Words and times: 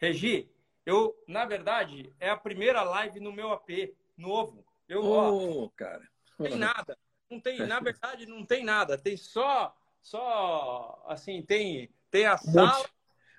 Regi, 0.00 0.50
eu, 0.86 1.14
na 1.28 1.44
verdade, 1.44 2.12
é 2.18 2.30
a 2.30 2.36
primeira 2.36 2.82
live 2.82 3.20
no 3.20 3.32
meu 3.32 3.52
AP 3.52 3.94
novo. 4.16 4.64
Eu, 4.88 5.04
oh, 5.04 5.64
ó, 5.64 5.68
cara. 5.76 6.08
Não 6.38 6.46
tem 6.46 6.58
nada. 6.58 6.98
Não 7.30 7.40
tem, 7.40 7.58
na 7.66 7.78
verdade, 7.80 8.26
não 8.26 8.44
tem 8.44 8.64
nada. 8.64 8.96
Tem 8.96 9.16
só, 9.16 9.76
só, 10.02 11.04
assim, 11.06 11.42
tem, 11.42 11.90
tem 12.10 12.26
a 12.26 12.34
um 12.34 12.38
sala. 12.38 12.78
Monte, 12.78 12.90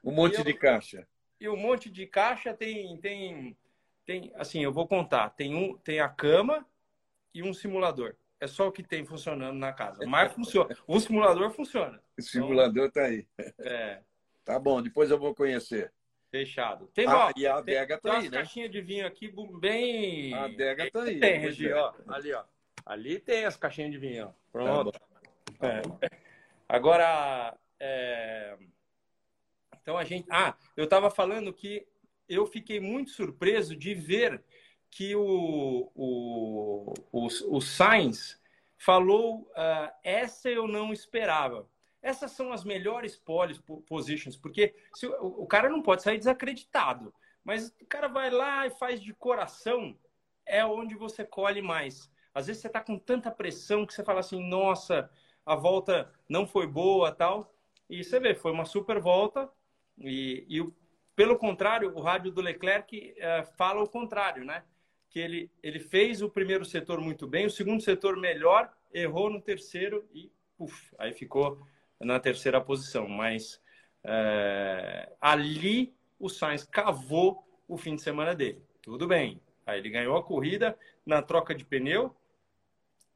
um 0.04 0.12
monte 0.12 0.38
eu, 0.38 0.44
de 0.44 0.54
caixa. 0.54 1.08
E 1.40 1.50
um 1.50 1.58
monte 1.58 1.90
de 1.90 2.06
caixa 2.06 2.54
tem, 2.54 2.96
tem, 2.98 3.58
tem, 4.06 4.32
assim, 4.36 4.64
eu 4.64 4.72
vou 4.72 4.88
contar. 4.88 5.32
Tem 5.32 5.56
um, 5.56 5.76
tem 5.80 6.00
a 6.00 6.08
cama 6.08 6.66
e 7.34 7.42
um 7.42 7.54
simulador. 7.54 8.16
É 8.40 8.48
só 8.48 8.68
o 8.68 8.72
que 8.72 8.84
tem 8.84 9.04
funcionando 9.04 9.58
na 9.58 9.74
casa. 9.74 10.06
Mas 10.06 10.32
funciona. 10.34 10.76
O 10.88 11.00
simulador 11.00 11.52
funciona. 11.52 12.02
O 12.18 12.22
simulador 12.22 12.88
então, 12.88 13.04
tá 13.04 13.08
aí. 13.08 13.28
É. 13.60 14.02
Tá 14.44 14.60
bom, 14.60 14.82
depois 14.82 15.12
eu 15.12 15.20
vou 15.20 15.36
conhecer. 15.36 15.92
Fechado. 16.32 16.88
Tem, 16.94 17.06
ah, 17.08 17.28
ó, 17.28 17.32
e 17.36 17.46
a 17.46 17.58
adega 17.58 18.00
tá 18.00 18.18
aí, 18.18 18.30
né? 18.30 18.38
caixinhas 18.38 18.72
de 18.72 18.82
vinho 18.82 19.06
aqui 19.06 19.32
bem... 19.60 20.34
A 20.34 20.46
adega 20.46 20.90
tá 20.90 21.04
aí. 21.04 21.20
Tem, 21.20 21.38
Regi, 21.40 21.72
ó. 21.74 21.94
Ali, 22.08 22.34
ó. 22.34 22.44
Ali 22.86 23.20
tem 23.20 23.44
as 23.44 23.58
caixinhas 23.58 23.92
de 23.92 23.98
vinho, 23.98 24.28
ó. 24.28 24.32
Pronto. 24.52 24.92
Tá 25.60 25.68
é. 25.68 25.82
Agora, 26.70 27.56
é... 27.80 28.58
então 29.82 29.98
a 29.98 30.06
gente... 30.06 30.26
Ah, 30.32 30.56
eu 30.78 30.88
tava 30.88 31.12
falando 31.12 31.54
que 31.54 31.86
eu 32.30 32.48
fiquei 32.48 32.80
muito 32.80 33.12
surpreso 33.12 33.76
de 33.76 33.94
ver 33.94 34.42
que 34.90 35.16
o, 35.16 35.92
o, 35.94 36.94
o, 37.12 37.28
o 37.28 37.62
Sainz 37.62 38.40
falou: 38.78 39.42
uh, 39.52 39.92
essa 40.04 40.50
eu 40.50 40.68
não 40.68 40.94
esperava. 40.94 41.68
Essas 42.02 42.32
são 42.32 42.52
as 42.52 42.64
melhores 42.64 43.16
pole 43.16 43.60
positions, 43.88 44.36
porque 44.36 44.76
se, 44.94 45.06
o, 45.06 45.44
o, 45.44 45.48
cara 45.48 45.70
não 45.70 45.82
pode 45.82 46.02
sair 46.02 46.18
desacreditado, 46.18 47.14
mas 47.44 47.70
o 47.82 47.86
cara 47.86 48.08
vai 48.08 48.30
lá 48.30 48.66
e 48.66 48.72
faz 48.72 49.02
de 49.02 49.14
coração, 49.14 49.98
é 50.46 50.66
onde 50.66 50.96
você 50.96 51.24
colhe 51.24 51.62
mais. 51.62 52.12
Às 52.34 52.48
vezes 52.48 52.62
você 52.62 52.68
está 52.68 52.82
com 52.82 52.98
tanta 52.98 53.30
pressão 53.30 53.86
que 53.86 53.94
você 53.94 54.04
fala 54.04 54.20
assim: 54.20 54.42
nossa, 54.48 55.10
a 55.46 55.56
volta 55.56 56.12
não 56.28 56.48
foi 56.48 56.66
boa 56.66 57.12
tal. 57.12 57.54
E 57.90 58.04
você 58.04 58.20
vê, 58.20 58.34
foi 58.34 58.52
uma 58.52 58.66
super 58.66 59.00
volta. 59.00 59.50
E, 60.00 60.46
e 60.50 60.74
pelo 61.16 61.38
contrário, 61.38 61.96
o 61.96 62.02
rádio 62.02 62.32
do 62.32 62.42
Leclerc 62.42 63.14
uh, 63.18 63.46
fala 63.58 63.84
o 63.84 63.90
contrário, 63.90 64.46
né? 64.46 64.64
que 65.12 65.20
ele, 65.20 65.52
ele 65.62 65.80
fez 65.80 66.22
o 66.22 66.30
primeiro 66.30 66.64
setor 66.64 67.02
muito 67.02 67.28
bem, 67.28 67.46
o 67.46 67.52
segundo 67.52 67.84
setor 67.84 68.16
melhor, 68.16 68.72
errou 68.94 69.30
no 69.30 69.42
terceiro 69.42 70.08
e 70.14 70.32
aí 70.98 71.14
ficou 71.14 71.62
na 72.04 72.20
terceira 72.20 72.60
posição. 72.62 73.08
Mas 73.08 73.62
é, 74.04 75.12
ali 75.20 75.94
o 76.20 76.30
Sainz 76.30 76.64
cavou 76.64 77.48
o 77.68 77.78
fim 77.78 77.96
de 77.96 78.02
semana 78.02 78.36
dele. 78.36 78.62
Tudo 78.82 79.08
bem. 79.08 79.42
Aí 79.66 79.80
ele 79.80 79.90
ganhou 79.90 80.18
a 80.18 80.24
corrida 80.24 80.78
na 81.06 81.22
troca 81.22 81.56
de 81.56 81.64
pneu, 81.64 82.16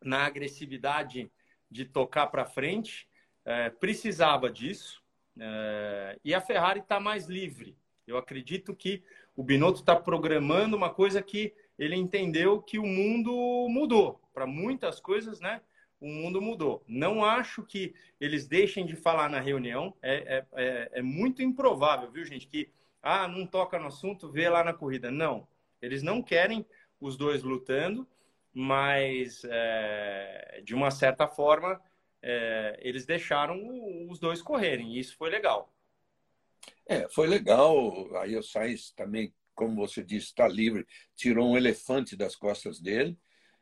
na 0.03 0.25
agressividade 0.25 1.31
de 1.69 1.86
tocar 1.86 2.28
para 2.28 2.45
frente, 2.45 3.08
é, 3.44 3.69
precisava 3.69 4.50
disso. 4.50 5.03
É, 5.38 6.19
e 6.23 6.33
a 6.33 6.41
Ferrari 6.41 6.80
está 6.80 7.00
mais 7.00 7.28
livre. 7.28 7.78
Eu 8.08 8.17
acredito 8.17 8.75
que 8.75 9.03
o 9.36 9.44
Binotto 9.44 9.80
está 9.80 9.95
programando 9.95 10.78
uma 10.78 10.89
coisa 10.89 11.22
que 11.22 11.53
ele 11.78 11.95
entendeu 11.95 12.61
que 12.61 12.80
o 12.80 12.86
mundo 12.86 13.67
mudou. 13.69 14.22
Para 14.33 14.45
muitas 14.45 15.00
coisas, 15.00 15.39
né? 15.39 15.61
O 16.06 16.08
mundo 16.08 16.39
mudou. 16.39 16.84
Não 16.88 17.25
acho 17.25 17.64
que 17.64 17.95
eles 18.22 18.48
deixem 18.48 18.86
de 18.86 18.95
falar 18.95 19.28
na 19.28 19.39
reunião. 19.39 19.92
É, 20.03 20.38
é, 20.38 20.45
é, 20.53 20.89
é 21.00 21.02
muito 21.02 21.41
improvável, 21.41 22.12
viu, 22.12 22.24
gente? 22.24 22.46
Que, 22.46 22.69
ah, 23.02 23.28
não 23.28 23.47
toca 23.47 23.80
no 23.80 23.88
assunto, 23.88 24.31
vê 24.31 24.47
lá 24.47 24.63
na 24.63 24.72
corrida. 24.72 25.09
Não. 25.09 25.47
Eles 25.81 26.03
não 26.03 26.22
querem 26.22 26.63
os 27.02 27.18
dois 27.18 27.41
lutando, 27.41 28.07
mas, 28.53 29.41
é, 29.46 30.62
de 30.63 30.75
uma 30.75 30.91
certa 30.91 31.28
forma, 31.28 31.81
é, 32.22 32.78
eles 32.84 33.03
deixaram 33.07 34.07
os 34.07 34.19
dois 34.19 34.44
correrem. 34.44 34.94
E 34.94 35.00
isso 35.00 35.18
foi 35.18 35.31
legal. 35.31 35.74
É, 36.85 37.09
foi 37.09 37.25
legal. 37.25 38.16
Aí 38.18 38.38
o 38.38 38.44
Sainz 38.44 38.91
também 38.91 39.34
como 39.56 39.74
você 39.74 40.03
disse, 40.03 40.28
está 40.28 40.47
livre, 40.47 40.85
tirou 41.16 41.50
um 41.50 41.57
elefante 41.57 42.16
das 42.16 42.35
costas 42.35 42.80
dele. 42.80 43.18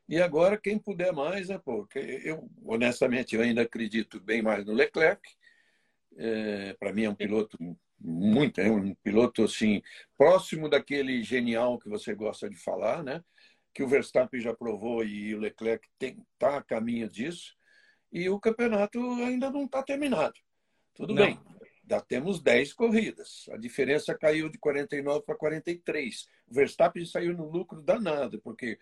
E 0.07 0.21
agora, 0.21 0.57
quem 0.57 0.77
puder 0.77 1.13
mais, 1.13 1.49
né, 1.49 1.57
pô, 1.57 1.87
eu, 1.95 2.49
honestamente, 2.65 3.35
eu 3.35 3.41
ainda 3.41 3.61
acredito 3.61 4.19
bem 4.19 4.41
mais 4.41 4.65
no 4.65 4.73
Leclerc. 4.73 5.21
É, 6.17 6.73
Para 6.73 6.93
mim, 6.93 7.03
é 7.03 7.09
um 7.09 7.15
piloto 7.15 7.57
muito, 7.99 8.59
é 8.59 8.69
um 8.69 8.93
piloto 8.95 9.43
assim, 9.43 9.81
próximo 10.17 10.69
daquele 10.69 11.23
genial 11.23 11.79
que 11.79 11.87
você 11.87 12.13
gosta 12.13 12.49
de 12.49 12.57
falar, 12.57 13.01
né? 13.01 13.23
Que 13.73 13.81
o 13.81 13.87
Verstappen 13.87 14.41
já 14.41 14.53
provou 14.53 15.03
e 15.03 15.33
o 15.33 15.39
Leclerc 15.39 15.87
está 15.99 16.57
a 16.57 16.63
caminho 16.63 17.09
disso. 17.09 17.55
E 18.11 18.29
o 18.29 18.39
campeonato 18.39 18.99
ainda 19.23 19.49
não 19.49 19.65
está 19.65 19.81
terminado. 19.81 20.35
Tudo 20.93 21.15
não. 21.15 21.25
bem, 21.25 21.39
já 21.89 21.99
temos 21.99 22.41
10 22.41 22.73
corridas. 22.73 23.45
A 23.51 23.57
diferença 23.57 24.15
caiu 24.15 24.49
de 24.49 24.57
49 24.59 25.25
para 25.25 25.35
43. 25.35 26.27
O 26.47 26.53
Verstappen 26.53 27.05
saiu 27.05 27.35
no 27.35 27.49
lucro 27.49 27.81
danado, 27.81 28.39
porque 28.41 28.77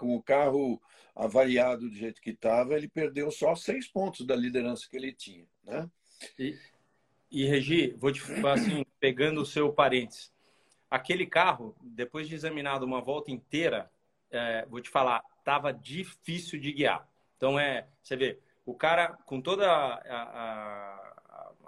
com 0.00 0.16
o 0.16 0.22
carro 0.22 0.80
avariado 1.14 1.88
do 1.88 1.94
jeito 1.94 2.20
que 2.20 2.30
estava, 2.30 2.74
ele 2.74 2.88
perdeu 2.88 3.30
só 3.30 3.54
seis 3.54 3.86
pontos 3.86 4.26
da 4.26 4.34
liderança 4.34 4.88
que 4.90 4.96
ele 4.96 5.12
tinha. 5.12 5.46
Né? 5.62 5.88
E, 6.38 6.58
e 7.30 7.44
Regi, 7.46 7.94
vou 7.98 8.10
te 8.10 8.20
falar 8.20 8.54
assim, 8.54 8.84
pegando 8.98 9.42
o 9.42 9.46
seu 9.46 9.72
parênteses. 9.72 10.32
Aquele 10.90 11.26
carro, 11.26 11.76
depois 11.82 12.28
de 12.28 12.34
examinado 12.34 12.84
uma 12.84 13.00
volta 13.00 13.30
inteira, 13.30 13.90
é, 14.30 14.66
vou 14.66 14.80
te 14.80 14.88
falar, 14.88 15.22
estava 15.38 15.72
difícil 15.72 16.58
de 16.58 16.72
guiar. 16.72 17.08
Então, 17.36 17.58
é, 17.58 17.86
você 18.02 18.16
vê, 18.16 18.38
o 18.64 18.74
cara, 18.74 19.18
com 19.26 19.40
toda 19.40 19.70
a, 19.70 20.00
a 20.08 21.10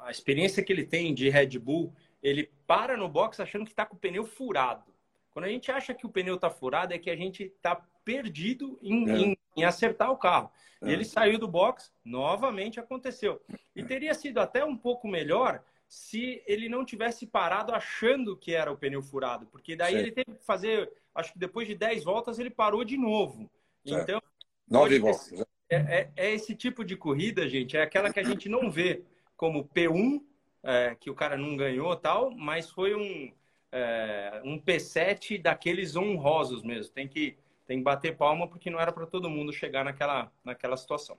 a 0.03 0.11
experiência 0.11 0.63
que 0.63 0.73
ele 0.73 0.85
tem 0.85 1.15
de 1.15 1.29
Red 1.29 1.59
Bull, 1.59 1.95
ele 2.23 2.51
para 2.67 2.97
no 2.97 3.09
box 3.09 3.41
achando 3.41 3.65
que 3.65 3.71
está 3.71 3.87
com 3.87 3.97
o 3.97 3.99
pneu 3.99 4.25
furado. 4.25 4.92
Quando 5.33 5.47
a 5.47 5.49
gente 5.49 5.71
acha 5.71 5.95
que 5.95 6.07
o 6.07 6.11
pneu 6.11 6.35
está 6.35 6.51
furado, 6.51 6.93
é 6.93 6.99
que 6.99 7.11
a 7.11 7.17
gente 7.17 7.45
está 7.45 7.75
perdido 8.05 8.79
em, 8.83 9.09
é. 9.09 9.17
em, 9.17 9.39
em, 9.57 9.65
acertar 9.65 10.11
o 10.11 10.17
carro. 10.17 10.51
É. 10.83 10.89
E 10.89 10.93
ele 10.93 11.05
saiu 11.05 11.39
do 11.39 11.49
box, 11.49 11.93
novamente 12.05 12.79
aconteceu. 12.79 13.41
E 13.75 13.83
teria 13.83 14.15
sido 14.15 14.39
até 14.39 14.65
um 14.65 14.77
pouco 14.77 15.09
melhor 15.09 15.63
se 15.89 16.43
ele 16.47 16.69
não 16.69 16.85
tivesse 16.85 17.27
parado 17.27 17.75
achando 17.75 18.37
que 18.37 18.55
era 18.55 18.73
o 18.73 18.77
pneu 18.77 19.03
furado, 19.03 19.47
porque 19.47 19.77
daí 19.77 19.95
ele 19.95 20.11
teve 20.11 20.39
que 20.39 20.45
fazer, 20.45 20.91
acho 21.15 21.35
que 21.35 21.39
depois 21.39 21.69
de 21.69 21.75
10 21.75 22.05
voltas 22.05 22.39
ele 22.39 22.49
parou 22.49 22.83
de 22.83 22.97
novo. 22.97 23.51
Então, 23.85 24.21
nove 24.67 24.99
voltas. 24.99 25.33
É, 25.69 25.77
é, 25.77 26.13
é, 26.17 26.35
esse 26.35 26.55
tipo 26.55 26.83
de 26.83 26.97
corrida, 26.97 27.47
gente, 27.49 27.77
é 27.77 27.83
aquela 27.83 28.13
que 28.13 28.21
a 28.21 28.23
gente 28.23 28.49
não 28.49 28.71
vê 28.71 29.05
como 29.37 29.69
P1, 29.69 30.23
é, 30.63 30.95
que 30.95 31.11
o 31.11 31.15
cara 31.15 31.37
não 31.37 31.57
ganhou 31.57 31.95
tal, 31.97 32.31
mas 32.31 32.71
foi 32.71 32.95
um, 32.95 33.31
é, 33.73 34.43
um 34.45 34.61
P7 34.61 35.41
daqueles 35.41 35.97
honrosos 35.97 36.63
mesmo. 36.63 36.93
Tem 36.93 37.09
que, 37.09 37.37
tem 37.67 37.79
que 37.79 37.85
bater 37.85 38.17
palma 38.17 38.47
porque 38.47 38.71
não 38.71 38.79
era 38.79 38.93
para 38.93 39.07
todo 39.07 39.31
mundo 39.31 39.53
chegar 39.53 39.85
naquela, 39.85 40.31
naquela 40.45 40.77
situação. 40.77 41.19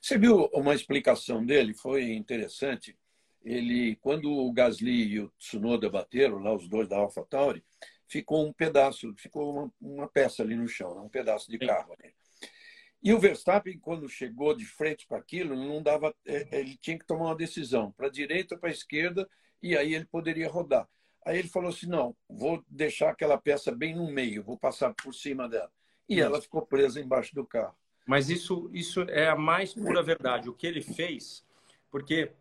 Você 0.00 0.18
viu 0.18 0.44
uma 0.52 0.74
explicação 0.74 1.44
dele? 1.44 1.72
Foi 1.72 2.12
interessante. 2.12 2.96
Ele, 3.42 3.96
quando 3.96 4.30
o 4.30 4.52
Gasly 4.52 5.14
e 5.14 5.20
o 5.20 5.32
Tsunoda 5.38 5.88
bateram, 5.88 6.38
lá 6.38 6.54
os 6.54 6.68
dois 6.68 6.86
da 6.86 6.98
AlphaTauri, 6.98 7.64
ficou 8.06 8.46
um 8.46 8.52
pedaço, 8.52 9.14
ficou 9.16 9.52
uma, 9.52 9.72
uma 9.80 10.08
peça 10.08 10.42
ali 10.42 10.54
no 10.54 10.68
chão, 10.68 10.94
né? 10.94 11.00
um 11.00 11.08
pedaço 11.08 11.50
de 11.50 11.58
carro. 11.58 11.96
E 13.02 13.12
o 13.12 13.18
Verstappen, 13.18 13.78
quando 13.78 14.08
chegou 14.08 14.56
de 14.56 14.64
frente 14.64 15.06
para 15.06 15.18
aquilo, 15.18 15.54
não 15.54 15.82
dava, 15.82 16.14
é, 16.24 16.56
é, 16.56 16.60
ele 16.60 16.76
tinha 16.78 16.98
que 16.98 17.06
tomar 17.06 17.26
uma 17.26 17.36
decisão, 17.36 17.92
para 17.92 18.06
a 18.06 18.10
direita 18.10 18.54
ou 18.54 18.60
para 18.60 18.70
a 18.70 18.72
esquerda, 18.72 19.28
e 19.62 19.76
aí 19.76 19.94
ele 19.94 20.06
poderia 20.06 20.48
rodar. 20.48 20.88
Aí 21.24 21.38
ele 21.38 21.48
falou 21.48 21.70
assim: 21.70 21.86
não, 21.86 22.14
vou 22.28 22.62
deixar 22.68 23.10
aquela 23.10 23.38
peça 23.38 23.72
bem 23.72 23.94
no 23.94 24.10
meio, 24.10 24.42
vou 24.42 24.58
passar 24.58 24.92
por 24.94 25.14
cima 25.14 25.48
dela. 25.48 25.70
E 26.08 26.20
ela 26.20 26.40
ficou 26.40 26.62
presa 26.62 27.00
embaixo 27.00 27.34
do 27.34 27.46
carro. 27.46 27.74
Mas 28.06 28.28
isso, 28.28 28.70
isso 28.72 29.02
é 29.02 29.28
a 29.28 29.36
mais 29.36 29.72
pura 29.72 30.02
verdade. 30.02 30.50
O 30.50 30.54
que 30.54 30.66
ele 30.66 30.82
fez, 30.82 31.44
porque 31.90 32.32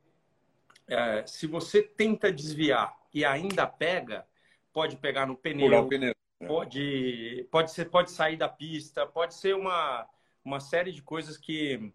é, 0.88 1.26
se 1.26 1.48
você 1.48 1.82
tenta 1.82 2.32
desviar 2.32 2.94
e 3.14 3.24
ainda 3.24 3.66
pega, 3.66 4.26
pode 4.74 4.98
pegar 4.98 5.26
no 5.26 5.38
pneu, 5.38 5.88
pneu. 5.88 6.14
Pode, 6.46 7.48
pode, 7.50 7.72
ser, 7.72 7.86
pode 7.90 8.12
sair 8.12 8.36
da 8.36 8.50
pista, 8.50 9.08
pode 9.08 9.34
ser 9.34 9.56
uma 9.56 10.06
uma 10.44 10.60
série 10.60 10.92
de 10.92 11.02
coisas 11.02 11.38
que, 11.38 11.92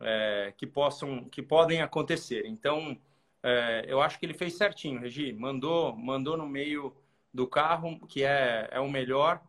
é, 0.00 0.52
que, 0.56 0.66
possam, 0.66 1.24
que 1.24 1.40
podem 1.40 1.80
acontecer. 1.80 2.44
Então, 2.46 2.98
é, 3.42 3.84
eu 3.88 4.00
acho 4.00 4.18
que 4.18 4.26
ele 4.26 4.34
fez 4.34 4.54
certinho, 4.54 5.00
Regi. 5.00 5.32
Mandou, 5.32 5.96
mandou 5.96 6.36
no 6.36 6.48
meio 6.48 6.94
do 7.32 7.46
carro, 7.46 7.98
que 8.06 8.22
é, 8.22 8.68
é 8.70 8.80
o 8.80 8.90
melhor. 8.90 9.40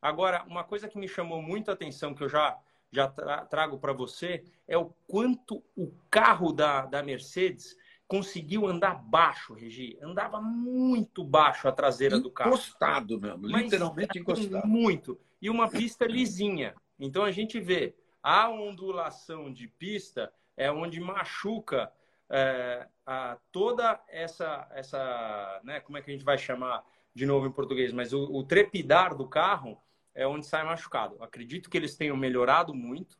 Agora, 0.00 0.44
uma 0.48 0.64
coisa 0.64 0.88
que 0.88 0.98
me 0.98 1.08
chamou 1.08 1.42
muito 1.42 1.70
a 1.70 1.74
atenção, 1.74 2.14
que 2.14 2.22
eu 2.22 2.28
já, 2.28 2.58
já 2.90 3.08
trago 3.08 3.78
para 3.78 3.92
você, 3.92 4.44
é 4.66 4.76
o 4.76 4.92
quanto 5.06 5.62
o 5.76 5.92
carro 6.10 6.52
da, 6.52 6.86
da 6.86 7.02
Mercedes 7.02 7.76
conseguiu 8.08 8.66
andar 8.66 8.94
baixo, 8.94 9.54
Regi. 9.54 9.98
Andava 10.02 10.40
muito 10.40 11.24
baixo 11.24 11.68
a 11.68 11.72
traseira 11.72 12.18
do 12.18 12.30
carro. 12.30 12.50
Encostado 12.50 13.20
mesmo, 13.20 13.46
literalmente 13.46 14.18
encostado. 14.20 14.66
Muito. 14.66 15.18
E 15.40 15.48
uma 15.48 15.68
pista 15.68 16.06
lisinha. 16.06 16.74
Então 16.98 17.24
a 17.24 17.30
gente 17.30 17.58
vê 17.60 17.94
a 18.22 18.48
ondulação 18.48 19.52
de 19.52 19.66
pista 19.66 20.32
é 20.56 20.70
onde 20.70 21.00
machuca 21.00 21.90
é, 22.30 22.86
a, 23.06 23.38
toda 23.50 24.02
essa, 24.08 24.68
essa 24.72 25.60
né, 25.64 25.80
como 25.80 25.98
é 25.98 26.02
que 26.02 26.10
a 26.10 26.14
gente 26.14 26.24
vai 26.24 26.38
chamar 26.38 26.84
de 27.14 27.26
novo 27.26 27.46
em 27.46 27.52
português, 27.52 27.92
mas 27.92 28.12
o, 28.12 28.24
o 28.32 28.44
trepidar 28.44 29.14
do 29.14 29.28
carro 29.28 29.80
é 30.14 30.26
onde 30.26 30.46
sai 30.46 30.64
machucado. 30.64 31.22
Acredito 31.22 31.68
que 31.68 31.76
eles 31.76 31.96
tenham 31.96 32.16
melhorado 32.16 32.74
muito, 32.74 33.18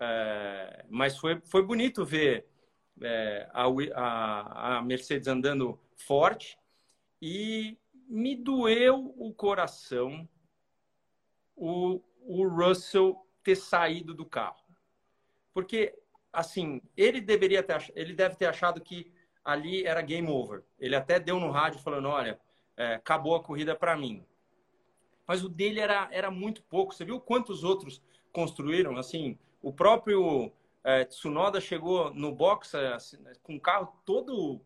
é, 0.00 0.84
mas 0.88 1.16
foi, 1.16 1.40
foi 1.44 1.62
bonito 1.62 2.04
ver 2.04 2.46
é, 3.00 3.48
a, 3.52 3.64
a, 3.94 4.78
a 4.78 4.82
Mercedes 4.82 5.28
andando 5.28 5.80
forte 5.96 6.58
e 7.20 7.78
me 8.08 8.36
doeu 8.36 9.14
o 9.16 9.32
coração 9.32 10.28
o, 11.56 12.02
o 12.20 12.48
Russell 12.48 13.16
ter 13.42 13.56
saído 13.56 14.14
do 14.14 14.26
carro. 14.26 14.62
Porque, 15.54 15.98
assim, 16.32 16.80
ele 16.96 17.20
deveria 17.20 17.62
ter, 17.62 17.92
ele 17.94 18.14
deve 18.14 18.36
ter 18.36 18.46
achado 18.46 18.80
que 18.80 19.12
ali 19.44 19.84
era 19.84 20.00
game 20.00 20.28
over. 20.28 20.62
Ele 20.78 20.96
até 20.96 21.18
deu 21.20 21.38
no 21.38 21.50
rádio 21.50 21.80
falando, 21.80 22.08
olha, 22.08 22.40
é, 22.76 22.94
acabou 22.94 23.34
a 23.34 23.42
corrida 23.42 23.74
para 23.74 23.96
mim. 23.96 24.24
Mas 25.26 25.44
o 25.44 25.48
dele 25.48 25.80
era, 25.80 26.08
era 26.10 26.30
muito 26.30 26.62
pouco. 26.62 26.94
Você 26.94 27.04
viu 27.04 27.20
quantos 27.20 27.64
outros 27.64 28.02
construíram? 28.32 28.96
Assim, 28.96 29.38
o 29.60 29.72
próprio 29.72 30.52
é, 30.82 31.04
Tsunoda 31.04 31.60
chegou 31.60 32.12
no 32.14 32.34
box 32.34 32.74
assim, 32.74 33.18
com 33.42 33.56
o 33.56 33.60
carro 33.60 33.94
todo 34.04 34.60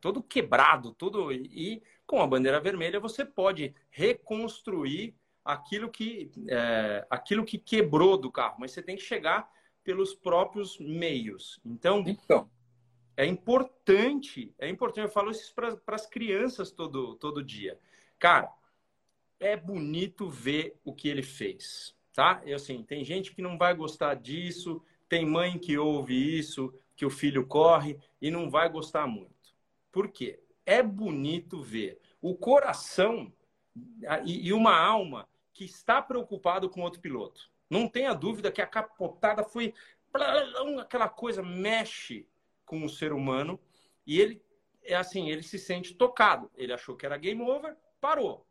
todo 0.00 0.22
quebrado, 0.22 0.94
todo 0.94 1.30
e 1.30 1.82
com 2.06 2.22
a 2.22 2.26
bandeira 2.26 2.58
vermelha 2.58 2.98
você 2.98 3.26
pode 3.26 3.74
reconstruir 3.90 5.14
aquilo 5.44 5.90
que 5.90 6.30
é, 6.48 7.06
aquilo 7.10 7.44
que 7.44 7.58
quebrou 7.58 8.16
do 8.16 8.32
carro, 8.32 8.56
mas 8.58 8.72
você 8.72 8.82
tem 8.82 8.96
que 8.96 9.02
chegar 9.02 9.50
pelos 9.86 10.12
próprios 10.12 10.76
meios. 10.80 11.60
Então, 11.64 12.02
então 12.04 12.50
é 13.16 13.24
importante, 13.24 14.52
é 14.58 14.68
importante, 14.68 15.04
eu 15.04 15.12
falo 15.12 15.30
isso 15.30 15.54
para 15.54 15.94
as 15.94 16.06
crianças 16.06 16.72
todo, 16.72 17.14
todo 17.14 17.42
dia. 17.42 17.78
Cara, 18.18 18.52
é 19.38 19.56
bonito 19.56 20.28
ver 20.28 20.76
o 20.84 20.92
que 20.92 21.08
ele 21.08 21.22
fez, 21.22 21.94
tá? 22.12 22.42
Eu 22.44 22.56
assim, 22.56 22.82
tem 22.82 23.04
gente 23.04 23.32
que 23.32 23.40
não 23.40 23.56
vai 23.56 23.74
gostar 23.74 24.14
disso, 24.14 24.82
tem 25.08 25.24
mãe 25.24 25.56
que 25.56 25.78
ouve 25.78 26.36
isso, 26.36 26.74
que 26.96 27.06
o 27.06 27.10
filho 27.10 27.46
corre 27.46 27.96
e 28.20 28.28
não 28.28 28.50
vai 28.50 28.68
gostar 28.68 29.06
muito. 29.06 29.54
Por 29.92 30.08
quê? 30.08 30.40
É 30.66 30.82
bonito 30.82 31.62
ver 31.62 32.00
o 32.20 32.34
coração 32.34 33.32
e 34.24 34.52
uma 34.52 34.76
alma 34.76 35.28
que 35.54 35.64
está 35.64 36.02
preocupado 36.02 36.68
com 36.68 36.82
outro 36.82 37.00
piloto. 37.00 37.48
Não 37.68 37.88
tenha 37.88 38.14
dúvida 38.14 38.52
que 38.52 38.62
a 38.62 38.66
capotada 38.66 39.42
foi 39.42 39.74
aquela 40.80 41.08
coisa 41.08 41.42
mexe 41.42 42.26
com 42.64 42.84
o 42.84 42.88
ser 42.88 43.12
humano 43.12 43.60
e 44.06 44.20
ele 44.20 44.42
é 44.82 44.94
assim, 44.94 45.28
ele 45.28 45.42
se 45.42 45.58
sente 45.58 45.94
tocado. 45.94 46.50
Ele 46.56 46.72
achou 46.72 46.96
que 46.96 47.04
era 47.04 47.16
game 47.16 47.42
over, 47.42 47.76
parou. 48.00 48.46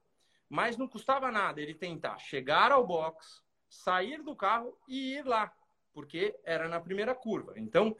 Mas 0.49 0.77
não 0.77 0.87
custava 0.87 1.31
nada 1.31 1.61
ele 1.61 1.73
tentar 1.73 2.17
chegar 2.17 2.71
ao 2.71 2.85
box, 2.85 3.41
sair 3.69 4.21
do 4.21 4.35
carro 4.35 4.77
e 4.87 5.15
ir 5.15 5.25
lá, 5.25 5.51
porque 5.93 6.35
era 6.43 6.67
na 6.67 6.79
primeira 6.79 7.15
curva. 7.15 7.53
Então, 7.57 7.95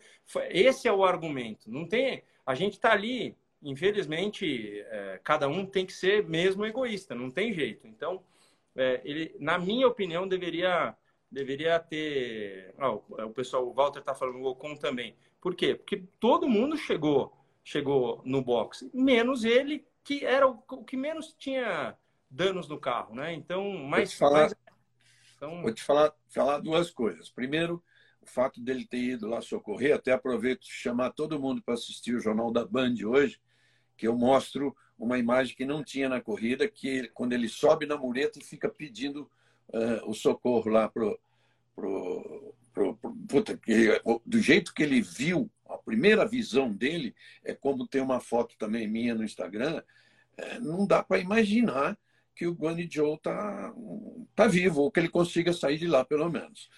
esse 0.49 0.87
é 0.87 0.91
o 0.91 1.03
argumento. 1.03 1.71
Não 1.71 1.87
tem, 1.87 2.23
a 2.45 2.53
gente 2.53 2.73
está 2.73 2.91
ali, 2.91 3.35
infelizmente, 3.63 4.81
é, 4.81 5.19
cada 5.23 5.47
um 5.47 5.65
tem 5.65 5.85
que 5.85 5.93
ser 5.93 6.23
mesmo 6.23 6.65
egoísta, 6.65 7.15
não 7.15 7.31
tem 7.31 7.53
jeito. 7.53 7.87
Então, 7.87 8.23
é, 8.75 9.01
ele, 9.03 9.35
na 9.39 9.57
minha 9.57 9.87
opinião, 9.87 10.27
deveria 10.27 10.95
deveria 11.31 11.79
ter. 11.79 12.73
Oh, 12.79 13.01
o 13.23 13.29
pessoal, 13.31 13.67
o 13.67 13.73
Walter 13.73 13.99
está 13.99 14.15
falando, 14.15 14.39
o 14.39 14.45
Ocon 14.45 14.75
também. 14.75 15.15
Por 15.41 15.55
quê? 15.55 15.75
Porque 15.75 16.03
todo 16.19 16.49
mundo 16.49 16.77
chegou, 16.77 17.35
chegou 17.63 18.21
no 18.25 18.41
box, 18.41 18.89
menos 18.93 19.43
ele, 19.43 19.85
que 20.03 20.25
era 20.25 20.47
o, 20.47 20.63
o 20.71 20.83
que 20.83 20.97
menos 20.97 21.33
tinha 21.37 21.97
danos 22.29 22.67
no 22.67 22.79
carro, 22.79 23.15
né? 23.15 23.33
Então, 23.33 23.71
mais. 23.77 24.09
Vou 24.09 24.13
te 24.13 24.17
falar, 24.17 24.39
mais... 24.39 24.55
Então... 25.35 25.61
Vou 25.61 25.73
te 25.73 25.83
falar, 25.83 26.13
falar 26.29 26.59
duas 26.59 26.89
coisas. 26.89 27.29
Primeiro, 27.29 27.83
o 28.21 28.25
fato 28.25 28.59
dele 28.59 28.85
ter 28.85 28.97
ido 28.97 29.27
lá 29.27 29.39
socorrer, 29.41 29.95
até 29.95 30.11
aproveito 30.11 30.65
chamar 30.65 31.11
todo 31.11 31.39
mundo 31.39 31.61
para 31.61 31.75
assistir 31.75 32.15
o 32.15 32.19
Jornal 32.19 32.51
da 32.51 32.65
Band 32.65 32.95
hoje, 33.05 33.39
que 33.95 34.07
eu 34.07 34.17
mostro 34.17 34.75
uma 34.97 35.17
imagem 35.17 35.55
que 35.55 35.65
não 35.65 35.83
tinha 35.83 36.09
na 36.09 36.21
corrida, 36.21 36.67
que 36.67 37.09
quando 37.09 37.33
ele 37.33 37.47
sobe 37.47 37.85
na 37.85 37.97
mureta 37.97 38.39
e 38.39 38.43
fica 38.43 38.67
pedindo 38.69 39.29
uh, 39.69 40.09
o 40.09 40.13
socorro 40.13 40.69
lá 40.69 40.89
pro, 40.89 41.19
pro, 41.75 42.55
pro, 42.73 42.95
pro 42.97 43.15
puta, 43.27 43.57
que, 43.57 44.01
do 44.25 44.39
jeito 44.39 44.73
que 44.73 44.83
ele 44.83 45.01
viu, 45.01 45.49
a 45.67 45.77
primeira 45.77 46.25
visão 46.25 46.71
dele 46.71 47.15
é 47.43 47.53
como 47.53 47.87
tem 47.87 48.01
uma 48.01 48.19
foto 48.19 48.55
também 48.57 48.87
minha 48.87 49.15
no 49.15 49.23
Instagram, 49.23 49.81
é, 50.37 50.59
não 50.59 50.85
dá 50.85 51.03
para 51.03 51.19
imaginar 51.19 51.97
que 52.35 52.45
o 52.45 52.53
Guanyu 52.53 52.87
Joe 52.91 53.17
tá, 53.19 53.73
tá 54.35 54.47
vivo, 54.47 54.81
ou 54.81 54.91
que 54.91 54.99
ele 54.99 55.09
consiga 55.09 55.53
sair 55.53 55.77
de 55.77 55.87
lá, 55.87 56.03
pelo 56.03 56.29
menos. 56.29 56.69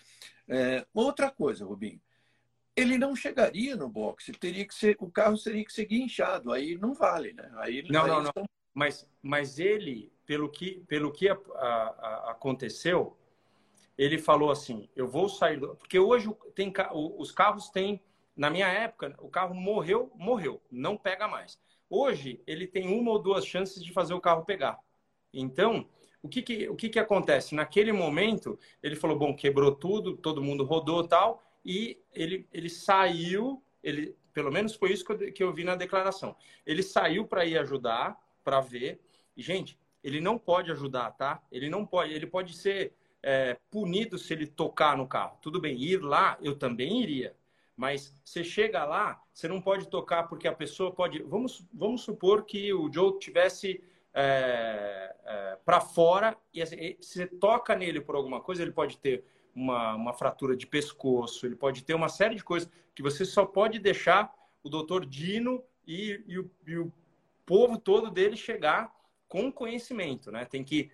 É, 0.48 0.86
outra 0.94 1.32
coisa, 1.32 1.66
Rubinho, 1.66 2.00
ele 2.76 2.98
não 2.98 3.16
chegaria 3.16 3.76
no 3.76 3.90
boxe, 3.90 4.32
teria 4.34 4.66
que 4.66 4.76
ser, 4.76 4.96
o 5.00 5.10
carro 5.10 5.36
teria 5.42 5.66
que 5.66 5.74
ser 5.74 5.86
guinchado, 5.86 6.54
aí 6.54 6.78
não 6.78 6.94
vale, 6.94 7.34
né? 7.34 7.50
Aí, 7.56 7.84
não, 7.90 8.04
aí 8.04 8.08
não, 8.08 8.24
não. 8.24 8.46
Mas, 8.72 9.10
mas 9.22 9.58
ele, 9.58 10.14
pelo 10.28 10.50
que, 10.50 10.84
pelo 10.88 11.12
que 11.12 11.30
a, 11.30 11.40
a, 11.56 11.66
a, 11.66 12.32
aconteceu, 12.32 13.18
ele 13.98 14.20
falou 14.20 14.52
assim: 14.52 14.88
eu 14.96 15.08
vou 15.08 15.28
sair 15.28 15.58
do. 15.58 15.76
Porque 15.76 15.98
hoje 15.98 16.30
tem, 16.54 16.72
os 16.94 17.32
carros 17.32 17.70
têm. 17.70 18.00
Na 18.36 18.52
minha 18.52 18.68
época, 18.68 19.16
o 19.20 19.30
carro 19.30 19.56
morreu, 19.56 20.12
morreu, 20.14 20.62
não 20.70 20.96
pega 20.96 21.28
mais. 21.28 21.60
Hoje, 21.90 22.40
ele 22.46 22.68
tem 22.68 22.88
uma 22.88 23.10
ou 23.10 23.18
duas 23.18 23.44
chances 23.44 23.84
de 23.84 23.92
fazer 23.92 24.14
o 24.14 24.22
carro 24.22 24.46
pegar. 24.46 24.78
Então, 25.34 25.90
o 26.22 26.30
que, 26.30 26.44
que, 26.44 26.70
o 26.70 26.76
que, 26.76 26.90
que 26.90 27.00
acontece? 27.00 27.56
Naquele 27.56 27.92
momento, 27.92 28.60
ele 28.84 28.96
falou: 28.96 29.18
bom, 29.18 29.36
quebrou 29.36 29.74
tudo, 29.74 30.16
todo 30.18 30.44
mundo 30.44 30.64
rodou 30.66 31.08
tal, 31.08 31.42
e 31.66 31.98
ele, 32.14 32.48
ele 32.54 32.70
saiu, 32.70 33.64
ele, 33.82 34.16
pelo 34.34 34.52
menos 34.52 34.76
foi 34.76 34.92
isso 34.92 35.04
que 35.04 35.12
eu, 35.14 35.34
que 35.34 35.44
eu 35.44 35.54
vi 35.54 35.64
na 35.64 35.76
declaração. 35.76 36.36
Ele 36.66 36.84
saiu 36.84 37.26
para 37.26 37.46
ir 37.46 37.58
ajudar, 37.58 38.16
para 38.44 38.60
ver. 38.60 39.02
E, 39.36 39.42
gente, 39.42 39.80
ele 40.04 40.22
não 40.22 40.38
pode 40.38 40.72
ajudar, 40.72 41.12
tá? 41.12 41.42
Ele 41.52 41.70
não 41.70 41.86
pode, 41.86 42.14
ele 42.14 42.28
pode 42.28 42.56
ser 42.56 42.94
é, 43.22 43.58
punido 43.70 44.18
se 44.18 44.34
ele 44.34 44.48
tocar 44.48 44.96
no 44.98 45.08
carro. 45.08 45.38
Tudo 45.42 45.60
bem, 45.60 45.78
ir 45.78 46.02
lá, 46.02 46.38
eu 46.42 46.56
também 46.56 47.02
iria. 47.02 47.36
Mas 47.76 48.14
você 48.24 48.44
chega 48.44 48.86
lá, 48.86 49.22
você 49.34 49.48
não 49.48 49.62
pode 49.62 49.88
tocar 49.88 50.24
porque 50.24 50.48
a 50.48 50.54
pessoa 50.54 50.92
pode. 50.92 51.22
Vamos, 51.24 51.66
vamos 51.74 52.02
supor 52.02 52.46
que 52.46 52.74
o 52.74 52.92
Joe 52.92 53.20
tivesse 53.20 53.84
é, 54.14 55.16
é, 55.26 55.58
para 55.64 55.80
fora 55.80 56.36
e 56.52 56.60
assim, 56.60 56.96
você 57.00 57.28
toca 57.28 57.76
nele 57.76 58.02
por 58.02 58.16
alguma 58.16 58.42
coisa, 58.42 58.64
ele 58.64 58.72
pode 58.72 58.98
ter 58.98 59.24
uma, 59.54 59.94
uma 59.94 60.14
fratura 60.14 60.58
de 60.58 60.66
pescoço, 60.66 61.46
ele 61.46 61.56
pode 61.56 61.84
ter 61.84 61.94
uma 61.94 62.10
série 62.10 62.34
de 62.34 62.44
coisas 62.44 62.68
que 62.96 63.04
você 63.04 63.24
só 63.24 63.46
pode 63.46 63.78
deixar 63.78 64.34
o 64.64 64.70
doutor 64.70 65.06
Dino 65.06 65.64
e, 65.86 66.24
e, 66.26 66.40
o, 66.40 66.50
e 66.66 66.78
o 66.78 66.92
povo 67.46 67.78
todo 67.78 68.10
dele 68.10 68.36
chegar 68.36 68.92
com 69.28 69.52
conhecimento, 69.52 70.32
né? 70.32 70.46
Tem 70.46 70.64
que 70.64 70.92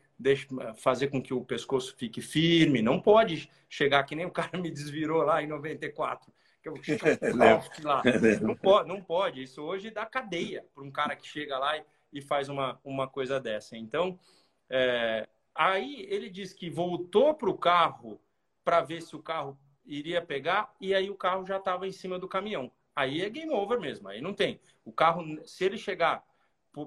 fazer 0.78 1.08
com 1.08 1.22
que 1.22 1.34
o 1.34 1.44
pescoço 1.44 1.96
fique 1.98 2.22
firme. 2.22 2.82
Não 2.82 3.00
pode 3.00 3.50
chegar 3.70 4.04
que 4.04 4.16
nem 4.16 4.26
o 4.26 4.32
cara 4.32 4.58
me 4.58 4.72
desvirou 4.72 5.24
lá 5.24 5.42
em 5.42 5.48
94. 5.48 6.32
Que 6.62 6.70
eu 6.70 6.76
lá. 7.84 8.02
Não 8.42 8.56
pode, 8.56 8.88
não 8.88 9.02
pode. 9.02 9.44
Isso 9.44 9.62
hoje 9.62 9.92
dá 9.92 10.06
cadeia 10.06 10.66
para 10.74 10.84
um 10.84 10.92
cara 10.92 11.16
que 11.16 11.28
chega 11.28 11.58
lá 11.58 11.78
e, 11.78 11.84
e, 12.14 12.22
faz 12.22 12.48
uma, 12.50 12.80
uma 12.84 13.08
coisa 13.08 13.40
dessa. 13.40 13.78
Então, 13.78 14.18
é, 14.70 15.28
aí 15.54 16.06
ele 16.10 16.30
diz 16.30 16.54
que 16.54 16.70
voltou 16.70 17.34
para 17.34 17.50
o 17.50 17.58
carro 17.58 18.20
para 18.64 18.82
ver 18.82 19.02
se 19.02 19.16
o 19.16 19.22
carro 19.22 19.60
iria 19.86 20.22
pegar 20.22 20.74
e 20.80 20.96
aí 20.96 21.10
o 21.10 21.16
carro 21.16 21.46
já 21.46 21.58
estava 21.58 21.86
em 21.86 21.92
cima 21.92 22.18
do 22.18 22.30
caminhão. 22.30 22.72
Aí 22.96 23.22
é 23.22 23.30
game 23.30 23.52
over 23.52 23.80
mesmo. 23.80 24.08
Aí 24.08 24.22
não 24.22 24.34
tem. 24.34 24.60
O 24.86 24.92
carro, 24.92 25.26
se 25.46 25.66
ele 25.66 25.78
chegar 25.78 26.24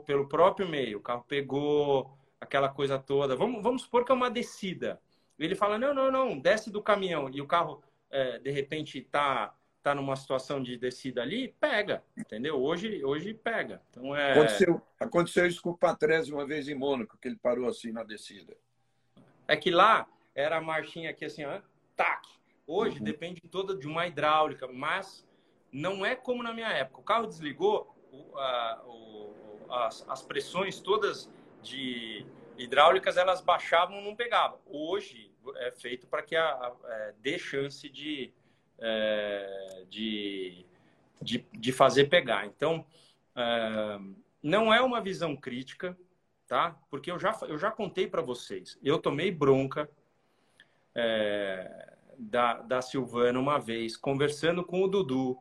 pelo 0.04 0.28
próprio 0.28 0.68
meio, 0.68 0.98
o 0.98 1.02
carro 1.02 1.24
pegou 1.28 2.16
aquela 2.40 2.68
coisa 2.68 2.98
toda. 2.98 3.36
Vamos, 3.36 3.62
vamos 3.62 3.82
supor 3.82 4.04
que 4.04 4.12
é 4.12 4.14
uma 4.14 4.30
descida. 4.30 5.00
Ele 5.38 5.54
fala: 5.54 5.78
não, 5.78 5.94
não, 5.94 6.10
não, 6.10 6.38
desce 6.38 6.70
do 6.70 6.82
caminhão 6.82 7.30
e 7.30 7.40
o 7.40 7.46
carro 7.46 7.82
é, 8.10 8.38
de 8.38 8.50
repente 8.50 8.98
está 8.98 9.54
tá 9.82 9.94
numa 9.94 10.16
situação 10.16 10.60
de 10.60 10.76
descida 10.76 11.22
ali, 11.22 11.54
pega, 11.60 12.02
entendeu? 12.16 12.60
Hoje, 12.60 13.04
hoje 13.04 13.32
pega. 13.32 13.80
Então 13.90 14.16
é. 14.16 14.32
Aconteceu, 14.32 14.82
aconteceu 14.98 15.46
isso 15.46 15.62
com 15.62 15.70
o 15.70 15.78
Patrese 15.78 16.32
uma 16.32 16.44
vez 16.44 16.68
em 16.68 16.74
Mônaco, 16.74 17.16
que 17.18 17.28
ele 17.28 17.36
parou 17.36 17.68
assim 17.68 17.92
na 17.92 18.02
descida. 18.02 18.56
É 19.46 19.56
que 19.56 19.70
lá 19.70 20.08
era 20.34 20.56
a 20.56 20.60
marchinha 20.60 21.10
aqui 21.10 21.24
assim, 21.24 21.44
ó, 21.44 21.60
tac. 21.94 22.26
Hoje 22.66 22.98
uhum. 22.98 23.04
depende 23.04 23.40
toda 23.42 23.76
de 23.76 23.86
uma 23.86 24.08
hidráulica, 24.08 24.66
mas 24.66 25.24
não 25.70 26.04
é 26.04 26.16
como 26.16 26.42
na 26.42 26.52
minha 26.52 26.68
época. 26.68 27.00
O 27.00 27.04
carro 27.04 27.28
desligou, 27.28 27.94
o, 28.10 28.36
a, 28.36 28.82
o, 28.86 29.34
as, 29.70 30.04
as 30.08 30.22
pressões 30.22 30.80
todas 30.80 31.30
de 31.62 32.26
hidráulicas 32.58 33.16
elas 33.16 33.40
baixavam, 33.40 34.00
não 34.00 34.14
pegavam. 34.14 34.58
Hoje 34.66 35.30
é 35.56 35.70
feito 35.70 36.06
para 36.06 36.22
que 36.22 36.34
a, 36.34 36.44
a, 36.44 36.74
é, 36.84 37.14
dê 37.18 37.38
chance 37.38 37.88
de, 37.88 38.32
é, 38.78 39.84
de, 39.88 40.64
de, 41.20 41.46
de, 41.52 41.72
fazer 41.72 42.04
pegar. 42.04 42.46
Então, 42.46 42.84
é, 43.34 43.98
não 44.42 44.72
é 44.72 44.80
uma 44.80 45.00
visão 45.00 45.36
crítica, 45.36 45.96
tá? 46.46 46.78
Porque 46.90 47.10
eu 47.10 47.18
já, 47.18 47.36
eu 47.42 47.58
já 47.58 47.70
contei 47.70 48.06
para 48.06 48.22
vocês. 48.22 48.78
Eu 48.82 48.98
tomei 48.98 49.30
bronca 49.30 49.88
é, 50.94 51.96
da, 52.18 52.54
da 52.54 52.82
Silvana 52.82 53.38
uma 53.38 53.58
vez, 53.58 53.96
conversando 53.96 54.64
com 54.64 54.82
o 54.82 54.88
Dudu. 54.88 55.38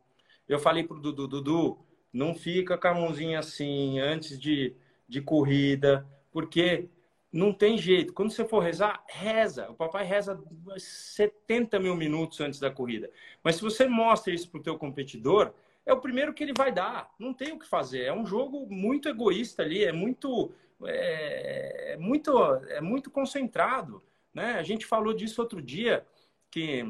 Eu 0.48 0.60
falei 0.60 0.84
pro 0.84 1.00
Dudu, 1.00 1.27
Dudu, 1.27 1.85
não 2.15 2.34
fica 2.34 2.77
com 2.77 2.88
a 2.88 2.93
mãozinha 2.93 3.39
assim 3.39 4.00
antes 4.00 4.39
de, 4.39 4.74
de 5.05 5.22
corrida, 5.22 6.07
porque 6.31 6.88
não 7.31 7.51
tem 7.51 7.77
jeito. 7.77 8.13
Quando 8.13 8.31
você 8.31 8.45
for 8.45 8.60
rezar, 8.60 9.03
reza. 9.05 9.69
O 9.69 9.74
papai 9.74 10.05
reza 10.05 10.41
70 10.77 11.77
mil 11.77 11.93
minutos 11.93 12.39
antes 12.39 12.57
da 12.57 12.72
corrida. 12.72 13.12
Mas 13.43 13.57
se 13.57 13.62
você 13.62 13.86
mostra 13.86 14.34
isso 14.34 14.50
para 14.50 14.60
o 14.62 14.63
teu 14.63 14.77
competidor, 14.77 15.53
é 15.86 15.91
o 15.91 16.00
primeiro 16.00 16.34
que 16.34 16.41
ele 16.41 16.53
vai 16.57 16.72
dar. 16.72 17.13
Não 17.19 17.34
tem 17.34 17.51
o 17.51 17.60
que 17.60 17.67
fazer. 17.67 18.03
É 18.03 18.13
um 18.13 18.25
jogo 18.25 18.65
muito 18.69 19.10
egoísta 19.10 19.62
ali, 19.62 19.84
é 19.84 19.91
muito, 19.91 20.53
é, 20.86 21.93
é 21.93 21.98
muito, 21.98 22.31
é 22.69 22.79
muito 22.79 23.12
concentrado. 23.12 24.01
Né? 24.34 24.53
A 24.53 24.63
gente 24.63 24.86
falou 24.86 25.13
disso 25.13 25.41
outro 25.41 25.62
dia, 25.62 26.05
que 26.50 26.81